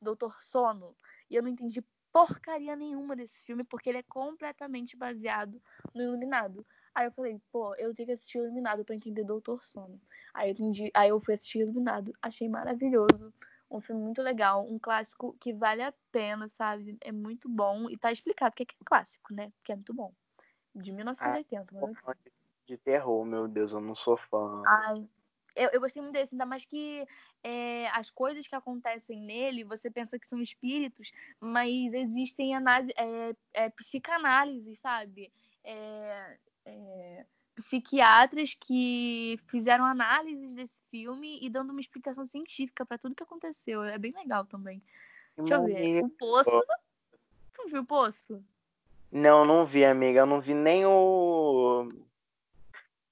Doutor 0.00 0.40
Sono. 0.42 0.94
E 1.30 1.36
eu 1.36 1.42
não 1.42 1.48
entendi 1.48 1.82
porcaria 2.12 2.74
nenhuma 2.74 3.14
desse 3.14 3.38
filme, 3.40 3.64
porque 3.64 3.88
ele 3.88 3.98
é 3.98 4.02
completamente 4.02 4.96
baseado 4.96 5.60
no 5.94 6.02
Iluminado. 6.02 6.66
Aí 6.94 7.06
eu 7.06 7.12
falei, 7.12 7.40
pô, 7.52 7.74
eu 7.76 7.94
tenho 7.94 8.08
que 8.08 8.12
assistir 8.12 8.38
Iluminado 8.38 8.84
pra 8.84 8.94
entender 8.94 9.24
Doutor 9.24 9.64
Sono. 9.64 10.00
Aí 10.34 10.48
eu 10.48 10.52
entendi, 10.52 10.90
aí 10.94 11.10
eu 11.10 11.20
fui 11.20 11.34
assistir 11.34 11.60
Iluminado, 11.60 12.12
achei 12.20 12.48
maravilhoso. 12.48 13.32
Um 13.70 13.80
filme 13.80 14.02
muito 14.02 14.22
legal, 14.22 14.64
um 14.64 14.78
clássico 14.78 15.36
que 15.38 15.52
vale 15.52 15.82
a 15.82 15.92
pena, 16.10 16.48
sabe? 16.48 16.96
É 17.00 17.12
muito 17.12 17.48
bom. 17.48 17.90
E 17.90 17.98
tá 17.98 18.10
explicado 18.10 18.52
o 18.52 18.56
que 18.56 18.62
é, 18.62 18.66
que 18.66 18.74
é 18.80 18.84
clássico, 18.84 19.34
né? 19.34 19.52
Porque 19.56 19.72
é 19.72 19.74
muito 19.74 19.92
bom. 19.92 20.12
De 20.74 20.92
1980, 20.92 21.74
mas... 21.74 21.98
Fã 21.98 22.14
De 22.66 22.76
terror, 22.78 23.24
meu 23.24 23.46
Deus, 23.46 23.72
eu 23.72 23.80
não 23.80 23.94
sou 23.94 24.16
fã. 24.16 24.62
Ai, 24.66 25.06
eu, 25.58 25.70
eu 25.72 25.80
gostei 25.80 26.00
muito 26.00 26.14
desse, 26.14 26.34
ainda 26.34 26.46
mais 26.46 26.64
que 26.64 27.04
é, 27.42 27.88
as 27.88 28.10
coisas 28.10 28.46
que 28.46 28.54
acontecem 28.54 29.20
nele, 29.20 29.64
você 29.64 29.90
pensa 29.90 30.18
que 30.18 30.26
são 30.26 30.40
espíritos, 30.40 31.10
mas 31.40 31.92
existem 31.92 32.54
análise, 32.54 32.92
é, 32.96 33.34
é, 33.52 33.70
psicanálise, 33.70 34.76
sabe? 34.76 35.32
É, 35.64 36.38
é, 36.64 37.26
psiquiatras 37.58 38.54
que 38.54 39.36
fizeram 39.48 39.84
análises 39.84 40.54
desse 40.54 40.78
filme 40.90 41.40
e 41.42 41.50
dando 41.50 41.70
uma 41.70 41.80
explicação 41.80 42.24
científica 42.24 42.86
pra 42.86 42.96
tudo 42.96 43.16
que 43.16 43.22
aconteceu. 43.22 43.82
É 43.82 43.98
bem 43.98 44.12
legal 44.12 44.46
também. 44.46 44.80
Deixa 45.36 45.54
eu 45.54 45.64
ver. 45.64 46.04
O 46.04 46.08
Poço. 46.08 46.60
Tu 47.52 47.68
viu 47.68 47.82
o 47.82 47.86
Poço? 47.86 48.44
Não, 49.10 49.44
não 49.44 49.66
vi, 49.66 49.84
amiga. 49.84 50.20
Eu 50.20 50.26
não 50.26 50.40
vi 50.40 50.54
nem 50.54 50.86
o. 50.86 51.88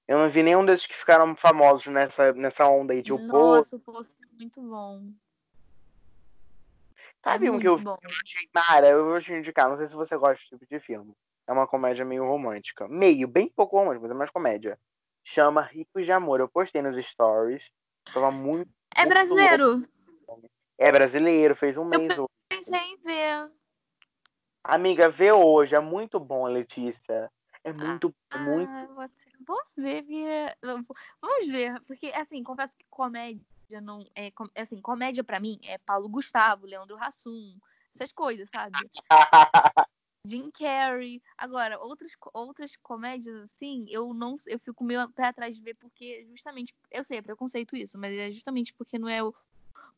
Eu 0.07 0.17
não 0.17 0.29
vi 0.29 0.41
nenhum 0.41 0.65
desses 0.65 0.87
que 0.87 0.95
ficaram 0.95 1.35
famosos 1.35 1.87
nessa, 1.87 2.31
nessa 2.31 2.65
onda 2.67 2.93
aí 2.93 3.01
de 3.01 3.11
o 3.11 3.17
Poço. 3.17 3.27
Nossa, 3.27 3.75
o 3.75 3.79
Poço 3.79 4.15
é 4.23 4.39
muito 4.39 4.61
bom. 4.61 5.11
Sabe 7.21 7.47
é 7.47 7.51
um 7.51 7.59
que 7.59 7.67
eu 7.67 7.77
bom. 7.77 7.97
eu 8.01 8.09
achei 8.09 8.49
Mara, 8.53 8.87
eu 8.87 9.05
vou 9.05 9.19
te 9.19 9.33
indicar, 9.33 9.69
não 9.69 9.75
sei 9.75 9.87
se 9.87 9.95
você 9.95 10.15
gosta 10.15 10.35
desse 10.35 10.49
tipo 10.49 10.65
de 10.65 10.79
filme. 10.79 11.13
É 11.47 11.53
uma 11.53 11.65
comédia 11.65 12.03
meio 12.03 12.25
romântica. 12.25 12.87
Meio, 12.87 13.27
bem 13.27 13.47
pouco 13.47 13.77
romântica, 13.77 14.01
mas 14.01 14.11
é 14.11 14.17
mais 14.17 14.29
comédia. 14.29 14.79
Chama 15.23 15.61
Ricos 15.61 16.05
de 16.05 16.11
Amor. 16.11 16.39
Eu 16.41 16.49
postei 16.49 16.81
nos 16.81 17.03
stories. 17.05 17.71
Tava 18.13 18.29
muito. 18.31 18.69
É 18.95 19.01
muito 19.01 19.13
brasileiro. 19.13 19.87
É 20.77 20.91
brasileiro, 20.91 21.55
fez 21.55 21.77
um 21.77 21.85
mês 21.85 22.17
hoje. 22.17 22.27
Pensei 22.49 22.79
em 22.79 22.97
ver. 22.97 23.49
Amiga, 24.63 25.09
vê 25.09 25.31
hoje. 25.31 25.73
É 25.73 25.79
muito 25.79 26.19
bom, 26.19 26.45
Letícia. 26.47 27.31
É 27.63 27.73
muito, 27.73 28.15
é 28.31 28.37
muito. 28.37 28.71
Ah, 28.71 28.85
vou, 28.85 29.09
vou 29.45 29.61
ver, 29.75 30.01
ver. 30.03 30.57
Vamos 31.21 31.47
ver, 31.47 31.81
porque 31.85 32.07
assim, 32.15 32.41
confesso 32.41 32.77
que 32.77 32.85
comédia 32.89 33.81
não 33.81 33.99
é, 34.15 34.31
assim, 34.55 34.79
comédia 34.79 35.23
pra 35.23 35.39
mim 35.39 35.59
é 35.63 35.77
Paulo 35.77 36.07
Gustavo, 36.07 36.65
Leandro 36.65 36.97
Hassum, 36.97 37.57
essas 37.93 38.13
coisas, 38.13 38.49
sabe? 38.49 38.71
Jim 40.27 40.51
Carrey. 40.51 41.21
Agora, 41.37 41.79
outras, 41.79 42.11
outras 42.33 42.75
comédias, 42.75 43.35
assim, 43.43 43.85
eu 43.89 44.13
não 44.13 44.35
eu 44.47 44.59
fico 44.59 44.83
meio 44.83 45.09
pé 45.11 45.25
atrás 45.25 45.55
de 45.55 45.63
ver, 45.63 45.75
porque 45.75 46.27
justamente, 46.29 46.75
eu 46.91 47.03
sei, 47.03 47.19
é 47.19 47.21
preconceito 47.21 47.75
isso, 47.75 47.97
mas 47.97 48.15
é 48.17 48.31
justamente 48.31 48.73
porque 48.73 48.99
não 48.99 49.07
é 49.07 49.23
o 49.23 49.33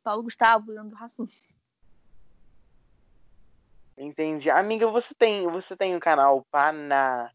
Paulo 0.04 0.24
Gustavo, 0.24 0.72
Leandro 0.72 0.98
Hassum. 0.98 1.28
Entendi. 3.98 4.50
Amiga, 4.50 4.88
você 4.88 5.14
tem, 5.14 5.46
você 5.48 5.76
tem 5.76 5.96
o 5.96 6.00
canal 6.00 6.46
Pana, 6.50 7.34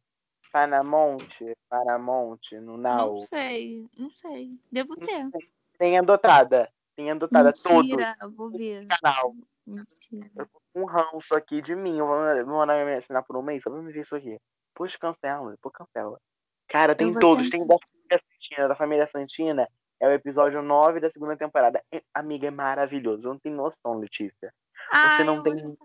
Panamonte, 0.51 1.53
Paramount, 1.69 2.53
no 2.53 2.77
Não 2.77 2.79
Now? 2.79 3.19
sei, 3.27 3.87
não 3.99 4.11
sei. 4.11 4.59
Devo 4.73 4.97
ter. 4.97 5.29
Tem 5.77 5.99
adotada. 5.99 6.73
Tem 6.97 7.11
adotada 7.11 7.53
Mentira, 7.53 8.17
eu 8.23 8.31
vou 8.31 8.51
ver. 8.51 8.87
canal. 8.87 9.35
Mentira. 9.67 10.31
Eu 10.37 10.49
um 10.75 10.85
ranço 10.85 11.35
aqui 11.35 11.61
de 11.61 11.75
mim. 11.75 11.99
Eu 11.99 12.07
vou 12.07 12.17
eu 12.17 12.47
mandar 12.47 12.85
me 12.85 12.95
assinar 12.95 13.23
por 13.23 13.37
um 13.37 13.43
mês 13.43 13.63
só 13.63 13.71
pra 13.71 13.81
me 13.81 13.93
ver 13.93 14.01
isso 14.01 14.17
aqui. 14.17 14.39
Puxa, 14.75 14.99
cancela, 14.99 15.53
depois 15.53 15.75
cancela. 15.75 16.21
Cara, 16.69 16.95
tem 16.95 17.13
todos. 17.13 17.49
Tem 17.49 17.67
da 17.67 17.77
família 17.79 18.21
Santina. 18.21 18.69
Da 18.69 18.75
família 18.75 19.07
Santina 19.07 19.69
é 20.01 20.09
o 20.09 20.13
episódio 20.13 20.61
9 20.63 21.01
da 21.01 21.11
segunda 21.11 21.37
temporada. 21.37 21.83
É- 21.93 22.03
amiga, 22.13 22.49
é 22.49 22.51
maravilhoso. 22.51 23.29
Não 23.29 23.39
tem 23.39 23.53
noção, 23.53 23.99
Letícia. 23.99 24.53
Ah, 24.91 25.23
não 25.25 25.37
eu 25.37 25.43
tem-. 25.43 25.79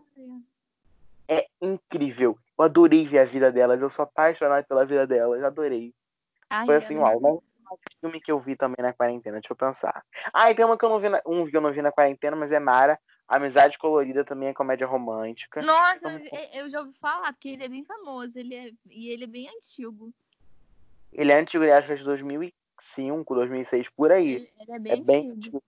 É 1.27 1.47
incrível. 1.61 2.37
Eu 2.57 2.65
adorei 2.65 3.05
ver 3.05 3.19
a 3.19 3.25
vida 3.25 3.51
delas. 3.51 3.79
Eu 3.79 3.89
sou 3.89 4.03
apaixonado 4.03 4.65
pela 4.65 4.85
vida 4.85 5.05
delas. 5.05 5.43
Adorei. 5.43 5.93
Ai, 6.49 6.65
Foi 6.65 6.75
assim, 6.75 6.97
uau. 6.97 7.43
Um 7.71 7.77
filme 8.01 8.19
que 8.19 8.31
eu 8.31 8.39
vi 8.39 8.55
também 8.55 8.83
na 8.83 8.91
quarentena, 8.91 9.39
deixa 9.39 9.53
eu 9.53 9.55
pensar. 9.55 10.03
Ah, 10.33 10.49
e 10.49 10.55
tem 10.55 10.65
uma 10.65 10.75
que 10.75 10.83
eu 10.83 10.89
não 10.89 10.99
vi 10.99 11.07
na, 11.07 11.21
um 11.23 11.45
que 11.45 11.55
eu 11.55 11.61
não 11.61 11.71
vi 11.71 11.83
na 11.83 11.91
quarentena, 11.91 12.35
mas 12.35 12.51
é 12.51 12.59
Mara. 12.59 12.99
Amizade 13.29 13.77
Colorida 13.77 14.25
também 14.25 14.49
é 14.49 14.53
comédia 14.53 14.87
romântica. 14.87 15.61
Nossa, 15.61 15.99
Vamos- 16.01 16.27
eu- 16.51 16.69
já 16.69 16.79
ouvi 16.79 16.93
falar, 16.99 17.31
porque 17.31 17.49
ele 17.49 17.63
é 17.63 17.69
bem 17.69 17.85
famoso, 17.85 18.39
ele 18.39 18.55
é, 18.55 18.71
e 18.89 19.09
ele 19.09 19.25
é 19.25 19.27
bem 19.27 19.47
antigo. 19.47 20.11
Ele 21.13 21.31
é 21.31 21.35
antigo, 21.35 21.63
ele 21.63 21.71
acho 21.71 21.85
que 21.85 21.93
é 21.93 21.97
de 21.97 22.03
2005, 22.03 23.35
2006, 23.35 23.87
por 23.89 24.11
aí. 24.11 24.35
Ele, 24.35 24.49
ele 24.59 24.71
é 24.71 24.79
bem 24.79 24.91
É 24.93 24.95
bem 24.95 25.17
antigo. 25.19 25.33
antigo. 25.33 25.63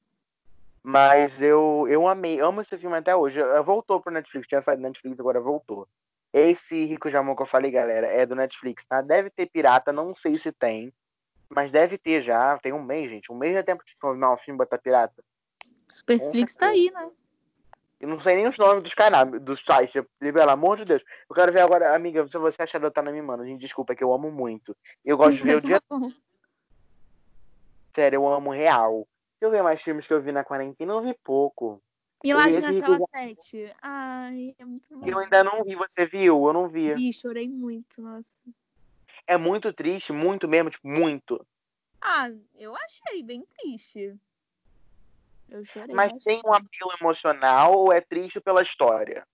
Mas 0.84 1.40
eu, 1.40 1.86
eu 1.88 2.08
amei, 2.08 2.40
amo 2.40 2.62
esse 2.62 2.76
filme 2.80 2.98
até 2.98 3.16
hoje. 3.16 3.40
Voltou 3.64 4.02
pro 4.02 4.12
Netflix, 4.12 4.48
tinha 4.48 4.62
saído 4.62 4.82
do 4.82 4.88
Netflix, 4.88 5.20
agora 5.20 5.40
voltou. 5.40 5.88
Esse 6.34 6.84
Rico 6.86 7.12
de 7.12 7.18
Amor 7.18 7.36
que 7.36 7.44
eu 7.44 7.48
falei, 7.48 7.70
galera, 7.70 8.08
é 8.08 8.26
do 8.26 8.36
Netflix, 8.36 8.88
tá? 8.88 9.02
Deve 9.02 9.30
ter 9.30 9.46
pirata, 9.48 9.94
não 9.94 10.16
sei 10.16 10.36
se 10.40 10.52
tem. 10.52 10.92
Mas 11.48 11.72
deve 11.72 11.98
ter 12.00 12.22
já, 12.24 12.58
tem 12.58 12.74
um 12.74 12.82
mês, 12.82 13.12
gente. 13.12 13.32
Um 13.32 13.36
mês 13.38 13.56
é 13.56 13.62
tempo 13.62 13.84
de 13.86 13.94
filmar 14.00 14.34
um 14.34 14.38
filme 14.38 14.58
botar 14.58 14.80
pirata. 14.80 15.24
Superflix 15.90 16.56
tá 16.56 16.68
aí, 16.68 16.90
né? 16.90 17.12
Eu 18.02 18.08
não 18.08 18.20
sei 18.20 18.36
nem 18.36 18.48
os 18.48 18.58
nomes 18.58 18.82
dos 18.82 18.96
canais, 18.96 19.30
dos 19.44 19.60
sites, 19.60 20.04
pelo 20.20 20.50
amor 20.50 20.76
de 20.76 20.86
Deus. 20.86 21.04
Eu 21.30 21.36
quero 21.36 21.54
ver 21.54 21.62
agora, 21.62 21.96
amiga, 21.96 22.28
se 22.28 22.36
você 22.36 22.64
achar 22.64 22.80
adotar 22.80 23.04
na 23.04 23.12
me 23.12 23.22
manda. 23.22 23.46
Gente, 23.46 23.62
desculpa, 23.62 23.94
é 23.94 23.96
que 23.96 24.04
eu 24.04 24.12
amo 24.12 24.32
muito. 24.32 24.76
Eu 25.06 25.16
gosto 25.16 25.38
de 25.38 25.44
ver 25.44 25.58
o 25.58 25.62
dia 25.62 25.80
Tá 25.90 25.98
sério, 27.94 28.18
eu 28.18 28.28
amo 28.28 28.50
real. 28.52 29.08
Deixa 29.40 29.46
eu 29.46 29.52
ver 29.52 29.62
mais 29.62 29.80
filmes 29.82 30.08
que 30.08 30.14
eu 30.14 30.22
vi 30.22 30.32
na 30.32 30.44
quarentena, 30.44 30.94
eu 30.94 31.02
vi 31.02 31.14
pouco. 31.24 31.80
E 32.24 32.34
lá 32.34 32.50
Esse 32.50 32.62
na 32.62 32.74
já- 32.74 33.06
7. 33.12 33.76
Ai, 33.84 34.56
é 34.58 34.66
muito 34.66 34.98
bom. 34.98 35.06
Eu 35.06 35.20
ainda 35.20 35.44
não 35.44 35.64
vi, 35.64 35.76
você 35.76 36.06
viu? 36.06 36.48
Eu 36.48 36.54
não 36.54 36.68
vi. 36.68 36.96
Vi, 36.96 37.14
chorei 37.14 37.48
muito, 37.48 38.02
nossa. 38.02 38.32
É 39.28 39.38
muito 39.38 39.72
triste, 39.72 40.12
muito 40.12 40.48
mesmo, 40.48 40.72
tipo, 40.72 40.88
muito. 40.88 41.46
Ah, 42.02 42.32
eu 42.56 42.76
achei 42.76 43.22
bem 43.22 43.46
triste. 43.46 44.16
Eu 45.52 45.66
chorei. 45.66 45.94
Mas 45.94 46.14
tem 46.24 46.42
um 46.46 46.54
apelo 46.54 46.94
emocional 47.00 47.74
ou 47.74 47.92
é 47.92 48.00
triste 48.00 48.40
pela 48.40 48.62
história? 48.62 49.28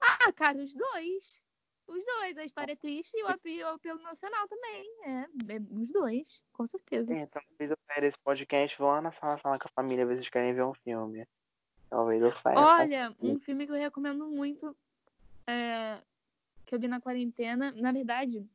Ah, 0.00 0.32
cara, 0.32 0.58
os 0.58 0.74
dois. 0.74 1.40
Os 1.86 2.02
dois. 2.04 2.38
A 2.38 2.44
história 2.44 2.72
é 2.72 2.76
triste 2.76 3.14
e 3.14 3.22
o 3.22 3.28
apelo, 3.28 3.70
o 3.70 3.74
apelo 3.74 4.00
emocional 4.00 4.48
também. 4.48 4.90
É, 5.04 5.54
é, 5.54 5.60
os 5.70 5.90
dois, 5.90 6.40
com 6.54 6.66
certeza. 6.66 7.12
É, 7.12 7.26
talvez 7.26 7.70
eu 7.70 7.76
saia 7.86 8.00
desse 8.00 8.18
podcast, 8.18 8.78
vou 8.78 8.88
lá 8.88 9.02
na 9.02 9.12
sala 9.12 9.36
falar 9.36 9.58
com 9.58 9.68
a 9.68 9.72
família, 9.74 10.06
ver 10.06 10.14
se 10.14 10.20
eles 10.20 10.30
querem 10.30 10.54
ver 10.54 10.64
um 10.64 10.74
filme. 10.74 11.28
Talvez 11.90 12.22
eu 12.22 12.32
saia. 12.32 12.58
Olha, 12.58 13.14
um 13.20 13.38
filme 13.38 13.66
que 13.66 13.72
eu 13.72 13.76
recomendo 13.76 14.26
muito, 14.26 14.74
é, 15.46 15.98
que 16.64 16.74
eu 16.74 16.80
vi 16.80 16.88
na 16.88 17.02
quarentena, 17.02 17.70
na 17.72 17.92
verdade, 17.92 18.48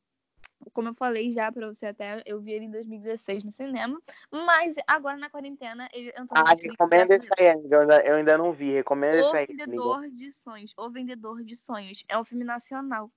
como 0.73 0.89
eu 0.89 0.93
falei 0.93 1.31
já 1.31 1.51
pra 1.51 1.67
você 1.67 1.87
até, 1.87 2.21
eu 2.25 2.39
vi 2.39 2.51
ele 2.51 2.65
em 2.65 2.71
2016 2.71 3.43
no 3.43 3.51
cinema, 3.51 3.99
mas 4.31 4.75
agora 4.87 5.17
na 5.17 5.29
quarentena 5.29 5.89
ele 5.93 6.09
entrou 6.09 6.27
Ah, 6.31 6.53
recomenda 6.53 7.05
graças 7.05 7.25
esse 7.25 7.43
aí, 7.43 7.49
amiga. 7.49 7.75
Eu 7.75 7.81
ainda, 7.81 8.05
eu 8.05 8.15
ainda 8.15 8.37
não 8.37 8.51
vi. 8.51 8.73
Recomenda 8.73 9.17
O 9.17 9.19
esse 9.21 9.35
aí, 9.37 9.45
amiga. 9.45 9.65
Vendedor 9.65 10.09
de 10.09 10.31
Sonhos. 10.31 10.73
O 10.77 10.89
Vendedor 10.89 11.43
de 11.43 11.55
Sonhos. 11.55 12.03
É 12.07 12.17
um 12.17 12.23
filme 12.23 12.43
nacional. 12.43 13.11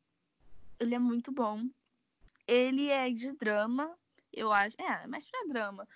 Ele 0.78 0.95
é 0.95 0.99
muito 0.99 1.32
bom. 1.32 1.66
Ele 2.47 2.88
é 2.88 3.11
de 3.11 3.32
drama, 3.32 3.95
eu 4.32 4.53
acho. 4.53 4.76
É, 4.80 5.05
é 5.05 5.07
mais 5.07 5.24
pra 5.24 5.45
drama. 5.49 5.86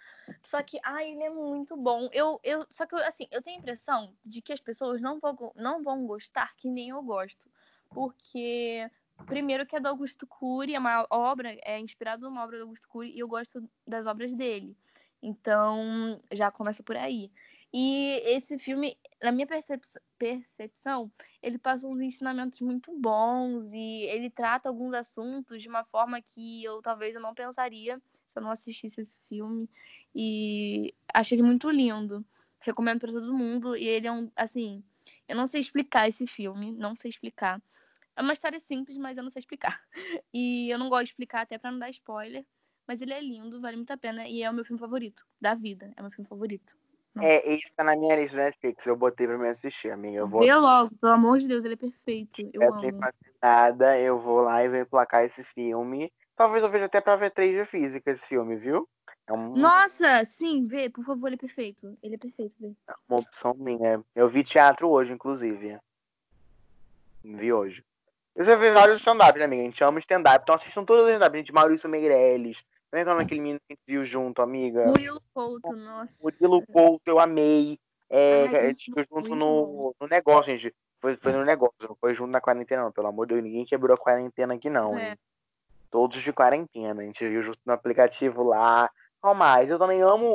Só 0.43 0.63
que, 0.63 0.79
ai, 0.85 1.11
ele 1.11 1.25
é 1.25 1.31
muito 1.31 1.77
bom. 1.77 2.09
Eu, 2.13 2.41
eu, 2.43 2.67
só 2.71 2.87
que, 2.87 2.95
assim, 2.97 3.27
eu 3.31 3.43
tenho 3.43 3.57
a 3.57 3.61
impressão 3.61 4.15
de 4.25 4.41
que 4.41 4.53
as 4.53 4.61
pessoas 4.61 5.01
não 5.01 5.19
vão, 5.19 5.53
não 5.57 5.83
vão 5.83 6.07
gostar 6.07 6.55
que 6.57 6.69
nem 6.69 6.91
eu 6.91 7.03
gosto. 7.03 7.49
Porque, 7.91 8.89
primeiro 9.27 9.67
que 9.67 9.77
é 9.77 9.81
do 9.81 9.89
Augusto 9.89 10.27
Cury, 10.27 10.75
é 10.75 10.79
uma 10.79 11.07
obra, 11.11 11.57
é 11.65 11.79
inspirado 11.79 12.25
numa 12.25 12.45
obra 12.45 12.59
do 12.59 12.65
Augusto 12.65 12.89
Cury, 12.89 13.11
e 13.11 13.19
eu 13.19 13.29
gosto 13.29 13.69
das 13.87 14.07
obras 14.07 14.33
dele. 14.33 14.77
Então, 15.23 16.21
já 16.33 16.51
começa 16.51 16.83
por 16.83 16.97
aí. 16.97 17.31
E 17.77 18.23
esse 18.25 18.57
filme, 18.57 18.97
na 19.21 19.33
minha 19.33 19.49
percep- 19.49 19.83
percepção, 20.17 21.11
ele 21.43 21.59
passa 21.59 21.89
uns 21.89 22.01
ensinamentos 22.01 22.61
muito 22.61 22.97
bons 22.97 23.73
e 23.73 24.05
ele 24.05 24.31
trata 24.31 24.69
alguns 24.69 24.95
assuntos 24.95 25.61
de 25.61 25.69
uma 25.69 25.83
forma 25.83 26.23
que 26.23 26.63
eu 26.63 26.81
talvez 26.81 27.17
eu 27.17 27.21
não 27.21 27.35
pensaria 27.35 28.01
se 28.25 28.39
eu 28.39 28.45
não 28.45 28.53
assistisse 28.53 29.01
esse 29.01 29.19
filme. 29.29 29.69
E 30.15 30.95
achei 31.13 31.35
ele 31.35 31.43
muito 31.43 31.69
lindo. 31.69 32.25
Recomendo 32.61 33.01
para 33.01 33.11
todo 33.11 33.35
mundo. 33.35 33.77
E 33.77 33.89
ele 33.89 34.07
é 34.07 34.13
um, 34.13 34.31
assim, 34.37 34.85
eu 35.27 35.35
não 35.35 35.49
sei 35.49 35.61
explicar 35.61 36.09
esse 36.09 36.29
filme, 36.29 36.71
não 36.71 36.95
sei 36.95 37.11
explicar. 37.11 37.61
É 38.17 38.23
uma 38.23 38.33
história 38.33 38.61
simples, 38.61 38.97
mas 38.97 39.17
eu 39.17 39.23
não 39.23 39.31
sei 39.31 39.41
explicar. 39.41 39.81
E 40.33 40.73
eu 40.73 40.79
não 40.79 40.89
gosto 40.89 41.05
de 41.05 41.11
explicar 41.11 41.43
até 41.43 41.59
para 41.59 41.71
não 41.71 41.79
dar 41.79 41.91
spoiler. 41.91 42.45
Mas 42.87 43.01
ele 43.01 43.13
é 43.15 43.21
lindo, 43.21 43.61
vale 43.61 43.77
muito 43.77 43.93
a 43.93 43.97
pena 43.97 44.29
e 44.29 44.43
é 44.43 44.51
o 44.51 44.53
meu 44.53 44.65
filme 44.65 44.79
favorito 44.79 45.25
da 45.41 45.55
vida. 45.55 45.93
É 45.97 46.01
o 46.01 46.05
meu 46.05 46.11
filme 46.13 46.29
favorito. 46.29 46.77
É, 47.21 47.53
esse 47.53 47.73
tá 47.73 47.85
na 47.85 47.97
minha 47.97 48.17
lista 48.17 48.37
Netflix. 48.37 48.85
Eu 48.87 48.97
botei 48.97 49.27
pra 49.27 49.39
me 49.39 49.49
assistir, 49.49 49.91
amiga. 49.91 50.19
Eu 50.19 50.29
vou 50.29 50.43
Vê 50.43 50.55
logo, 50.55 50.95
pelo 50.97 51.13
amor 51.13 51.39
de 51.39 51.49
Deus, 51.49 51.65
ele 51.65 51.75
é 51.75 51.77
perfeito. 51.77 52.51
Eu 52.53 52.73
sem 52.75 52.91
amo. 52.91 52.99
fazer 53.01 53.35
nada, 53.43 53.99
eu 53.99 54.19
vou 54.19 54.41
lá 54.41 54.63
e 54.65 54.69
vou 54.69 54.79
emplacar 54.79 55.25
esse 55.25 55.43
filme. 55.45 56.13
Talvez 56.37 56.63
eu 56.65 56.69
veja 56.69 56.87
até 56.87 57.01
pra 57.01 57.17
ver 57.17 57.31
3 57.31 57.55
de 57.57 57.65
física 57.65 58.11
esse 58.11 58.27
filme, 58.27 58.57
viu? 58.57 58.89
É 59.27 59.33
um- 59.33 59.55
Nossa, 59.55 60.25
sim, 60.25 60.67
vê, 60.67 60.91
por 60.91 61.05
favor, 61.05 61.29
ele 61.29 61.37
é 61.37 61.39
perfeito. 61.39 61.97
Ele 62.03 62.17
é 62.17 62.19
perfeito, 62.19 62.55
vê. 62.59 62.73
uma 63.09 63.21
opção 63.21 63.55
minha. 63.55 64.05
Eu 64.15 64.29
vi 64.29 64.43
teatro 64.43 64.91
hoje, 64.91 65.13
inclusive. 65.13 65.79
Vi 67.23 67.53
hoje. 67.53 67.83
Eu 68.37 68.45
já 68.45 68.57
vi 68.57 68.71
vários 68.71 68.99
stand-up, 68.99 69.39
né, 69.39 69.45
amiga? 69.45 69.63
A 69.63 69.67
gente 69.67 69.85
ama 69.85 69.99
stand-up. 70.01 70.41
Então 70.43 70.55
assistam 70.55 70.85
todos 70.85 71.05
os 71.05 71.11
stand-up. 71.11 71.37
Gente, 71.37 71.53
Maurício 71.53 71.89
Meirelles. 71.89 72.65
Como 72.91 73.01
é 73.01 73.05
que 73.05 73.09
é 73.09 73.13
o 73.13 73.15
nome 73.15 73.25
daquele 73.25 73.41
menino 73.41 73.61
que 73.61 73.73
a 73.73 73.75
gente 73.75 73.83
viu 73.87 74.05
junto, 74.05 74.43
amiga? 74.43 74.85
Murilo 74.87 75.21
Couto, 75.33 75.73
nossa. 75.73 76.13
Murilo 76.23 76.67
Couto, 76.67 77.03
eu 77.07 77.19
amei. 77.19 77.79
É, 78.11 78.47
Ai, 78.49 78.57
a 78.57 78.67
gente 78.69 78.93
viu 78.93 79.05
junto 79.05 79.35
no, 79.35 79.95
no 80.01 80.07
negócio, 80.07 80.57
gente. 80.57 80.75
Foi, 81.01 81.15
foi 81.17 81.33
no 81.33 81.45
negócio, 81.45 81.75
não 81.89 81.97
foi 82.01 82.15
junto 82.15 82.31
na 82.31 82.41
quarentena, 82.41 82.85
não. 82.85 82.93
Pelo 82.93 83.09
amor 83.09 83.27
de 83.27 83.35
Deus, 83.35 83.45
ninguém 83.45 83.65
quebrou 83.65 83.95
a 83.95 83.99
quarentena 83.99 84.55
aqui, 84.55 84.71
não, 84.71 84.97
É. 84.97 85.11
hein? 85.11 85.19
Todos 85.91 86.21
de 86.23 86.33
quarentena. 86.33 87.03
A 87.03 87.05
gente 87.05 87.29
viu 87.29 87.43
junto 87.43 87.59
no 87.65 87.73
aplicativo 87.73 88.43
lá. 88.43 88.91
Qual 89.21 89.35
mais? 89.35 89.71
Eu 89.71 89.79
também 89.79 90.03
amo 90.03 90.27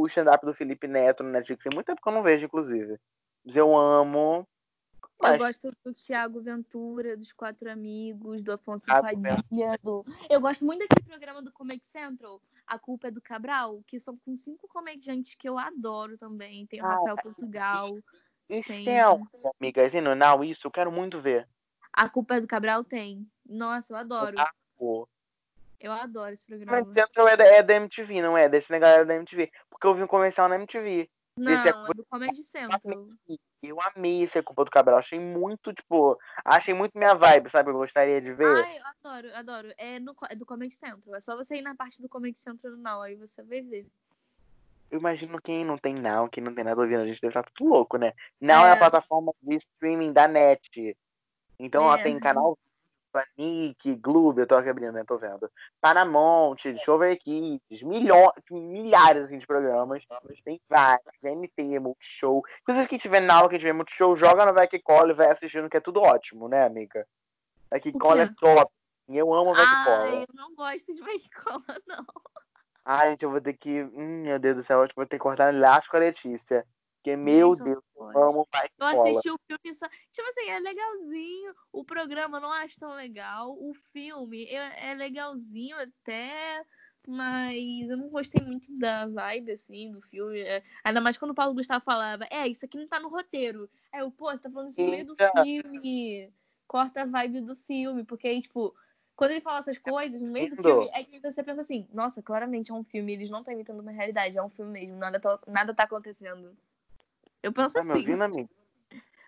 o 0.00 0.06
stand-up 0.06 0.44
do 0.44 0.54
Felipe 0.54 0.86
Neto 0.86 1.22
no 1.22 1.30
Netflix. 1.30 1.62
Tem 1.62 1.72
muito 1.74 1.86
tempo 1.86 2.00
que 2.00 2.08
eu 2.08 2.12
não 2.12 2.22
vejo, 2.22 2.44
inclusive. 2.44 2.96
Mas 3.44 3.56
eu 3.56 3.76
amo. 3.76 4.46
Eu 5.22 5.28
Mas, 5.28 5.38
gosto 5.38 5.70
do 5.84 5.92
Thiago 5.92 6.40
Ventura, 6.40 7.14
dos 7.14 7.30
Quatro 7.30 7.70
Amigos, 7.70 8.42
do 8.42 8.52
Afonso 8.52 8.86
Thiago 8.86 9.02
Padilha, 9.02 9.78
do... 9.82 10.02
Eu 10.30 10.40
gosto 10.40 10.64
muito 10.64 10.80
daquele 10.80 11.06
programa 11.06 11.42
do 11.42 11.52
Comedy 11.52 11.82
Central, 11.92 12.40
A 12.66 12.78
Culpa 12.78 13.08
é 13.08 13.10
do 13.10 13.20
Cabral, 13.20 13.82
que 13.86 14.00
são 14.00 14.16
com 14.16 14.34
cinco 14.34 14.66
comediantes 14.66 15.34
que 15.34 15.46
eu 15.46 15.58
adoro 15.58 16.16
também. 16.16 16.66
Tem 16.66 16.80
o 16.80 16.86
Ah, 16.86 16.94
Rafael 16.94 17.16
Portugal. 17.16 17.98
isso 18.48 18.68
tem- 18.68 18.84
tem 18.86 18.98
algo, 19.00 19.28
amiga. 19.60 19.90
Tem 19.90 20.00
no 20.00 20.14
Now 20.14 20.42
isso? 20.42 20.66
Eu 20.66 20.70
quero 20.70 20.90
muito 20.90 21.20
ver. 21.20 21.46
A 21.92 22.08
Culpa 22.08 22.36
é 22.36 22.40
do 22.40 22.46
Cabral 22.46 22.82
tem. 22.82 23.28
Nossa, 23.44 23.92
eu 23.92 23.98
adoro. 23.98 24.36
Ah, 24.40 24.50
pô. 24.78 25.06
Eu 25.78 25.92
adoro 25.92 26.32
esse 26.32 26.46
programa. 26.46 26.94
Central 26.94 27.28
é 27.28 27.36
da, 27.36 27.44
é 27.44 27.62
da 27.62 27.74
MTV, 27.74 28.22
não 28.22 28.38
é? 28.38 28.48
Desse 28.48 28.70
negócio 28.70 29.00
é 29.00 29.04
da 29.04 29.14
MTV. 29.16 29.50
Porque 29.68 29.86
eu 29.86 29.94
vi 29.94 30.02
um 30.02 30.06
comercial 30.06 30.48
na 30.48 30.54
MTV. 30.56 31.10
Não, 31.36 31.52
esse 31.52 31.68
é 31.68 31.70
é 31.70 31.94
do 31.94 32.04
Comedy 32.06 32.42
Central. 32.42 33.08
Eu 33.62 33.78
amei 33.80 34.22
esse 34.22 34.42
Culpa 34.42 34.64
do 34.64 34.70
Cabral. 34.70 34.98
Achei 34.98 35.18
muito, 35.20 35.72
tipo, 35.72 36.18
achei 36.44 36.72
muito 36.72 36.96
minha 36.96 37.14
vibe, 37.14 37.50
sabe? 37.50 37.70
Eu 37.70 37.74
gostaria 37.74 38.20
de 38.20 38.32
ver. 38.32 38.64
Ai, 38.64 38.78
eu 38.78 38.82
adoro, 38.86 39.36
adoro. 39.36 39.74
É, 39.76 39.98
no, 39.98 40.16
é 40.30 40.34
do 40.34 40.46
Comedy 40.46 40.74
Central. 40.74 41.14
É 41.14 41.20
só 41.20 41.36
você 41.36 41.56
ir 41.56 41.62
na 41.62 41.74
parte 41.74 42.00
do 42.00 42.08
Comedy 42.08 42.38
Central 42.38 42.72
Now, 42.76 43.02
aí 43.02 43.16
você 43.16 43.42
vai 43.42 43.60
ver. 43.60 43.86
Eu 44.90 44.98
imagino 44.98 45.40
quem 45.40 45.64
não 45.64 45.76
tem 45.78 45.94
Now, 45.94 46.28
quem 46.28 46.42
não 46.42 46.54
tem 46.54 46.64
nada 46.64 46.80
ouvindo, 46.80 47.02
a 47.02 47.06
gente 47.06 47.20
deve 47.20 47.38
estar 47.38 47.44
tudo 47.54 47.68
louco, 47.68 47.96
né? 47.96 48.12
Now 48.40 48.64
é, 48.66 48.70
É. 48.70 48.72
a 48.72 48.76
plataforma 48.76 49.32
de 49.42 49.56
streaming 49.56 50.12
da 50.12 50.26
net. 50.26 50.96
Então 51.58 51.84
ela 51.84 52.00
É. 52.00 52.02
tem 52.02 52.18
canal 52.18 52.58
Panic, 53.12 53.94
Gloob, 53.96 54.40
eu 54.40 54.46
tô 54.46 54.56
aqui 54.56 54.68
abrindo, 54.68 54.92
né? 54.92 55.04
Tô 55.04 55.18
vendo. 55.18 55.50
Paramount, 55.80 56.56
Discovery 56.56 57.16
Kids, 57.16 57.82
milho... 57.82 58.14
milhares 58.50 59.24
assim, 59.24 59.38
de 59.38 59.46
programas. 59.46 60.04
Tem 60.44 60.60
vários, 60.68 61.22
NT, 61.22 61.78
Multishow. 61.78 62.42
Inclusive, 62.62 62.88
quem 62.88 62.98
tiver 62.98 63.20
Now, 63.20 63.48
quem 63.48 63.58
tiver 63.58 63.72
Multishow, 63.72 64.16
joga 64.16 64.46
no 64.46 64.54
Vai 64.54 64.66
Que 64.66 64.78
Cola 64.78 65.10
e 65.10 65.14
vai 65.14 65.28
assistindo, 65.28 65.68
que 65.68 65.76
é 65.76 65.80
tudo 65.80 66.00
ótimo, 66.00 66.48
né, 66.48 66.64
amiga? 66.64 67.06
Vai 67.70 67.80
Que 67.80 67.90
O 67.90 67.98
Cola 67.98 68.22
é 68.22 68.30
top. 68.38 68.72
Eu 69.08 69.34
amo 69.34 69.54
Vai 69.54 69.66
Que 69.66 69.74
Ai, 69.74 69.84
Cola. 69.84 70.14
eu 70.14 70.26
não 70.34 70.54
gosto 70.54 70.94
de 70.94 71.00
Vai 71.00 71.18
que 71.18 71.30
cola, 71.30 71.80
não. 71.86 72.04
Ai, 72.84 73.10
gente, 73.10 73.24
eu 73.24 73.30
vou 73.30 73.40
ter 73.40 73.54
que. 73.54 73.82
Hum, 73.82 74.22
meu 74.22 74.38
Deus 74.38 74.56
do 74.56 74.64
céu, 74.64 74.82
acho 74.82 74.90
que 74.90 74.96
vou 74.96 75.06
ter 75.06 75.16
que 75.16 75.22
cortar 75.22 75.54
laço 75.54 75.88
com 75.90 75.96
a 75.96 76.00
Letícia. 76.00 76.66
Porque, 77.00 77.16
meu 77.16 77.54
Gente, 77.54 77.64
Deus, 77.64 77.84
eu 77.96 78.18
amo 78.18 78.46
que 78.46 78.58
Eu 78.78 78.86
assisti 78.86 79.30
o 79.30 79.38
filme 79.46 79.74
só. 79.74 79.88
Tipo 79.88 80.28
assim, 80.28 80.50
é 80.50 80.60
legalzinho. 80.60 81.54
O 81.72 81.82
programa 81.82 82.36
eu 82.36 82.42
não 82.42 82.52
acho 82.52 82.78
tão 82.78 82.94
legal. 82.94 83.56
O 83.58 83.72
filme 83.90 84.44
é, 84.44 84.90
é 84.90 84.94
legalzinho 84.94 85.78
até. 85.78 86.62
Mas 87.08 87.88
eu 87.88 87.96
não 87.96 88.10
gostei 88.10 88.44
muito 88.44 88.70
da 88.78 89.06
vibe, 89.06 89.52
assim, 89.52 89.90
do 89.90 90.02
filme. 90.02 90.40
É, 90.40 90.62
ainda 90.84 91.00
mais 91.00 91.16
quando 91.16 91.30
o 91.30 91.34
Paulo 91.34 91.54
Gustavo 91.54 91.82
falava, 91.82 92.26
é, 92.30 92.46
isso 92.46 92.66
aqui 92.66 92.76
não 92.76 92.86
tá 92.86 93.00
no 93.00 93.08
roteiro. 93.08 93.70
Aí 93.90 94.00
eu, 94.00 94.10
pô, 94.10 94.30
você 94.30 94.38
tá 94.38 94.50
falando 94.50 94.68
isso 94.68 94.82
no 94.82 94.90
meio 94.90 95.06
do 95.06 95.16
filme. 95.16 96.30
Corta 96.68 97.02
a 97.02 97.06
vibe 97.06 97.40
do 97.40 97.56
filme. 97.56 98.04
Porque 98.04 98.28
aí, 98.28 98.42
tipo, 98.42 98.74
quando 99.16 99.30
ele 99.30 99.40
fala 99.40 99.60
essas 99.60 99.78
coisas 99.78 100.20
no 100.20 100.30
meio 100.30 100.50
do 100.50 100.62
filme, 100.62 100.90
é 100.92 101.02
que 101.02 101.18
você 101.18 101.42
pensa 101.42 101.62
assim, 101.62 101.88
nossa, 101.94 102.22
claramente 102.22 102.70
é 102.70 102.74
um 102.74 102.84
filme, 102.84 103.14
eles 103.14 103.30
não 103.30 103.38
estão 103.38 103.54
imitando 103.54 103.80
uma 103.80 103.90
realidade, 103.90 104.36
é 104.36 104.42
um 104.42 104.50
filme 104.50 104.72
mesmo, 104.72 104.96
nada 104.96 105.18
tá, 105.18 105.38
nada 105.46 105.74
tá 105.74 105.84
acontecendo. 105.84 106.54
Eu 107.42 107.52
penso 107.52 107.74
Tá 107.74 107.82
me 107.82 107.92
assim. 107.92 108.00
ouvindo, 108.00 108.22
amigo? 108.22 108.50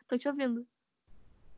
Tô 0.09 0.19
te 0.19 0.29
ouvindo. 0.29 0.67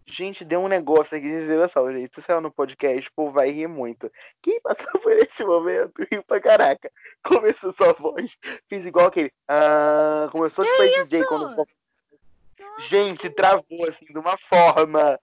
Gente, 0.06 0.44
deu 0.44 0.60
um 0.60 0.68
negócio 0.68 1.16
aqui 1.16 1.26
de 1.26 1.46
direção, 1.46 1.90
gente. 1.90 2.20
Se 2.20 2.40
no 2.40 2.50
podcast, 2.50 3.10
povo 3.12 3.32
vai 3.32 3.50
rir 3.50 3.66
muito. 3.66 4.10
Quem 4.42 4.60
passou 4.60 4.92
por 5.00 5.12
esse 5.12 5.44
momento 5.44 6.06
riu 6.10 6.22
pra 6.22 6.40
caraca. 6.40 6.90
Começou 7.22 7.72
sua 7.72 7.94
voz. 7.94 8.36
Fiz 8.68 8.84
igual 8.84 9.06
aquele. 9.06 9.32
Ah, 9.48 10.28
começou 10.30 10.64
tipo 10.64 10.82
aí 10.82 11.02
DJ 11.02 11.24
quando. 11.24 11.56
Nossa. 11.56 11.66
Gente, 12.78 13.30
travou 13.30 13.88
assim 13.88 14.04
de 14.04 14.18
uma 14.18 14.36
forma. 14.36 15.18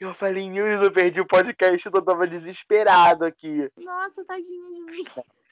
Eu 0.00 0.12
falei, 0.12 0.50
Deus, 0.50 0.82
eu 0.82 0.92
perdi 0.92 1.20
o 1.20 1.26
podcast, 1.26 1.86
eu 1.86 2.02
tava 2.04 2.26
desesperado 2.26 3.24
aqui. 3.24 3.70
Nossa, 3.76 4.24
tadinha 4.24 4.72
de 4.72 4.80
mim. 4.80 5.04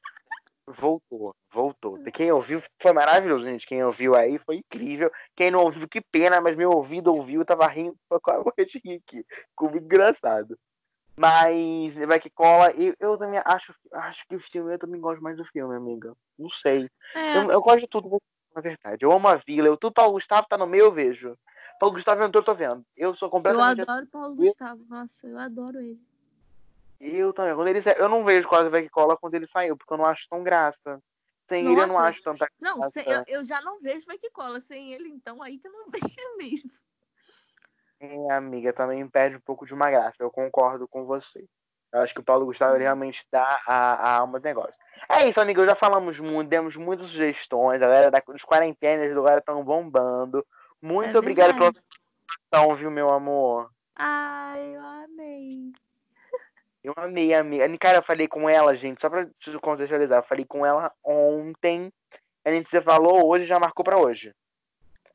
Voltou, 0.66 1.34
voltou. 1.52 1.98
Quem 2.12 2.30
ouviu 2.30 2.62
foi 2.80 2.92
maravilhoso, 2.92 3.44
gente. 3.44 3.66
Quem 3.66 3.82
ouviu 3.82 4.14
aí 4.14 4.38
foi 4.38 4.56
incrível. 4.56 5.10
Quem 5.34 5.50
não 5.50 5.60
ouviu, 5.60 5.88
que 5.88 6.00
pena, 6.00 6.40
mas 6.40 6.56
meu 6.56 6.70
ouvido 6.70 7.12
ouviu, 7.12 7.44
tava 7.44 7.66
rindo, 7.66 7.96
foi 8.08 8.20
com 8.22 8.30
a 8.30 8.38
morrer 8.38 8.64
de 8.64 8.80
rir 8.84 9.02
aqui. 9.04 9.24
Ficou 9.50 9.76
engraçado. 9.76 10.56
Mas 11.16 11.96
vai 12.06 12.18
que 12.20 12.30
cola. 12.30 12.70
Eu, 12.72 12.94
eu 12.98 13.18
também 13.18 13.40
acho, 13.44 13.74
acho 13.92 14.24
que 14.28 14.36
o 14.36 14.40
filme, 14.40 14.72
eu 14.74 14.78
também 14.78 15.00
gosto 15.00 15.22
mais 15.22 15.36
do 15.36 15.44
filme, 15.44 15.74
amiga. 15.74 16.14
Não 16.38 16.48
sei. 16.48 16.88
É, 17.14 17.36
Eu, 17.36 17.50
eu 17.50 17.60
gosto 17.60 17.80
de 17.80 17.88
tudo, 17.88 18.22
na 18.54 18.62
verdade. 18.62 19.04
Eu 19.04 19.12
amo 19.12 19.28
a 19.28 19.36
vila. 19.36 19.66
Eu, 19.66 19.76
tudo 19.76 19.92
Paulo 19.92 20.12
Gustavo 20.12 20.46
tá 20.48 20.56
no 20.56 20.66
meu, 20.66 20.86
eu 20.86 20.92
vejo. 20.92 21.36
Paulo 21.78 21.96
Gustavo 21.96 22.22
entrou, 22.22 22.40
eu 22.40 22.44
tô 22.44 22.54
vendo. 22.54 22.84
Eu 22.96 23.14
sou 23.16 23.26
eu 23.26 23.30
completamente. 23.30 23.82
adoro 23.82 24.06
Paulo 24.06 24.36
Gustavo. 24.36 24.84
Nossa, 24.88 25.10
eu 25.24 25.38
adoro 25.38 25.80
ele. 25.80 26.00
Eu 27.04 27.32
também. 27.32 27.54
Quando 27.54 27.66
ele 27.68 27.82
sa- 27.82 27.92
Eu 27.98 28.08
não 28.08 28.24
vejo 28.24 28.48
quase 28.48 28.68
vai 28.70 28.82
que 28.82 28.88
cola 28.88 29.16
quando 29.16 29.34
ele 29.34 29.46
saiu, 29.48 29.76
porque 29.76 29.92
eu 29.92 29.98
não 29.98 30.06
acho 30.06 30.26
tão 30.30 30.42
graça. 30.42 31.02
Sem 31.48 31.64
ele 31.64 31.80
eu 31.80 31.86
não 31.88 31.96
Nossa. 31.96 32.08
acho 32.08 32.22
tanta 32.22 32.48
Não, 32.60 32.78
graça. 32.78 32.90
se- 32.92 33.04
eu, 33.10 33.24
eu 33.26 33.44
já 33.44 33.60
não 33.60 33.80
vejo 33.80 34.06
vai 34.06 34.16
que 34.16 34.30
cola 34.30 34.60
sem 34.60 34.92
ele, 34.94 35.08
então 35.08 35.42
aí 35.42 35.58
que 35.58 35.66
eu 35.66 35.72
não 35.72 35.86
vejo 36.16 36.36
mesmo. 36.38 36.70
É, 37.98 38.32
amiga, 38.32 38.72
também 38.72 39.06
perde 39.08 39.36
um 39.36 39.40
pouco 39.40 39.66
de 39.66 39.74
uma 39.74 39.90
graça. 39.90 40.16
Eu 40.22 40.30
concordo 40.30 40.86
com 40.86 41.04
você. 41.04 41.44
Eu 41.92 42.00
acho 42.00 42.14
que 42.14 42.20
o 42.20 42.24
Paulo 42.24 42.46
Gustavo 42.46 42.74
ele 42.76 42.84
realmente 42.84 43.24
dá 43.30 43.60
a, 43.66 43.74
a 43.94 44.18
alma 44.18 44.40
do 44.40 44.44
negócio. 44.44 44.74
É 45.10 45.28
isso, 45.28 45.40
amiga. 45.40 45.66
Já 45.66 45.74
falamos 45.74 46.18
muito, 46.18 46.48
demos 46.48 46.74
muitas 46.76 47.08
sugestões. 47.08 47.76
A 47.76 47.86
galera 47.86 48.10
da, 48.10 48.20
dos 48.20 48.44
quarentenas 48.44 49.10
do 49.10 49.16
lugar 49.16 49.38
estão 49.38 49.62
bombando. 49.62 50.44
Muito 50.80 51.16
É 51.16 51.18
obrigado 51.18 51.52
pela 51.54 51.70
verdade. 51.70 51.84
sugestão, 52.30 52.76
viu, 52.76 52.90
meu 52.90 53.10
amor? 53.10 53.70
Ai, 53.94 54.74
eu 54.74 54.80
amei. 54.80 55.72
Eu 56.82 56.92
amei, 56.96 57.32
amiga. 57.32 57.78
Cara, 57.78 57.98
eu 57.98 58.02
falei 58.02 58.26
com 58.26 58.48
ela, 58.48 58.74
gente, 58.74 59.00
só 59.00 59.08
pra 59.08 59.26
te 59.38 59.56
contextualizar. 59.60 60.18
Eu 60.18 60.22
falei 60.26 60.44
com 60.44 60.66
ela 60.66 60.92
ontem. 61.04 61.92
A 62.44 62.52
gente 62.52 62.68
se 62.68 62.80
falou 62.82 63.28
hoje 63.28 63.44
já 63.46 63.58
marcou 63.60 63.84
pra 63.84 63.98
hoje. 64.00 64.34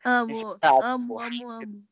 Amo, 0.04 0.58
Tá, 0.60 0.70
amo, 0.82 1.16
poxa. 1.16 1.44
amo, 1.44 1.52
amo. 1.52 1.84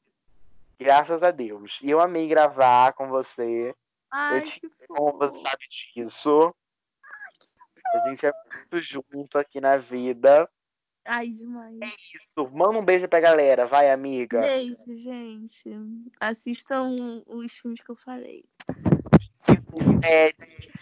Graças 0.80 1.22
a 1.24 1.32
Deus. 1.32 1.80
E 1.82 1.90
eu 1.90 2.00
amei 2.00 2.28
gravar 2.28 2.94
com 2.94 3.08
você. 3.10 3.76
Ai, 4.12 4.42
te 4.42 4.62
que 4.62 4.70
Como 4.88 5.12
fofo. 5.12 5.18
você 5.18 5.40
sabe 5.40 5.66
disso. 5.70 6.56
A 7.94 8.10
gente 8.10 8.26
é 8.26 8.32
muito 8.54 8.80
junto 8.82 9.38
aqui 9.38 9.60
na 9.60 9.76
vida. 9.78 10.50
Ai, 11.04 11.30
demais. 11.30 11.76
Isso. 12.14 12.50
Manda 12.52 12.80
um 12.80 12.84
beijo 12.86 13.08
pra 13.08 13.20
galera, 13.20 13.68
vai, 13.68 13.92
amiga. 13.92 14.40
Beijo, 14.42 14.76
gente. 14.98 15.64
Assistam 16.20 17.22
os 17.28 17.54
filmes 17.54 17.82
que 17.82 17.92
eu 17.92 17.96
falei. 17.96 18.44
É, 20.04 20.34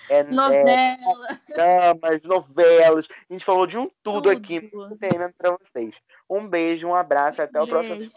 é, 0.09 0.23
Novela. 0.23 1.41
dramas, 1.47 2.23
novelas. 2.23 3.07
A 3.29 3.33
gente 3.33 3.45
falou 3.45 3.65
de 3.65 3.77
um 3.77 3.89
tudo, 4.03 4.29
Tudo. 4.29 4.29
aqui. 4.29 4.71
Entendendo 4.91 5.33
pra 5.37 5.57
vocês. 5.57 5.95
Um 6.29 6.47
beijo, 6.47 6.87
um 6.87 6.95
abraço, 6.95 7.41
até 7.41 7.61
o 7.61 7.67
próximo. 7.67 7.95
Beijo. 7.97 8.13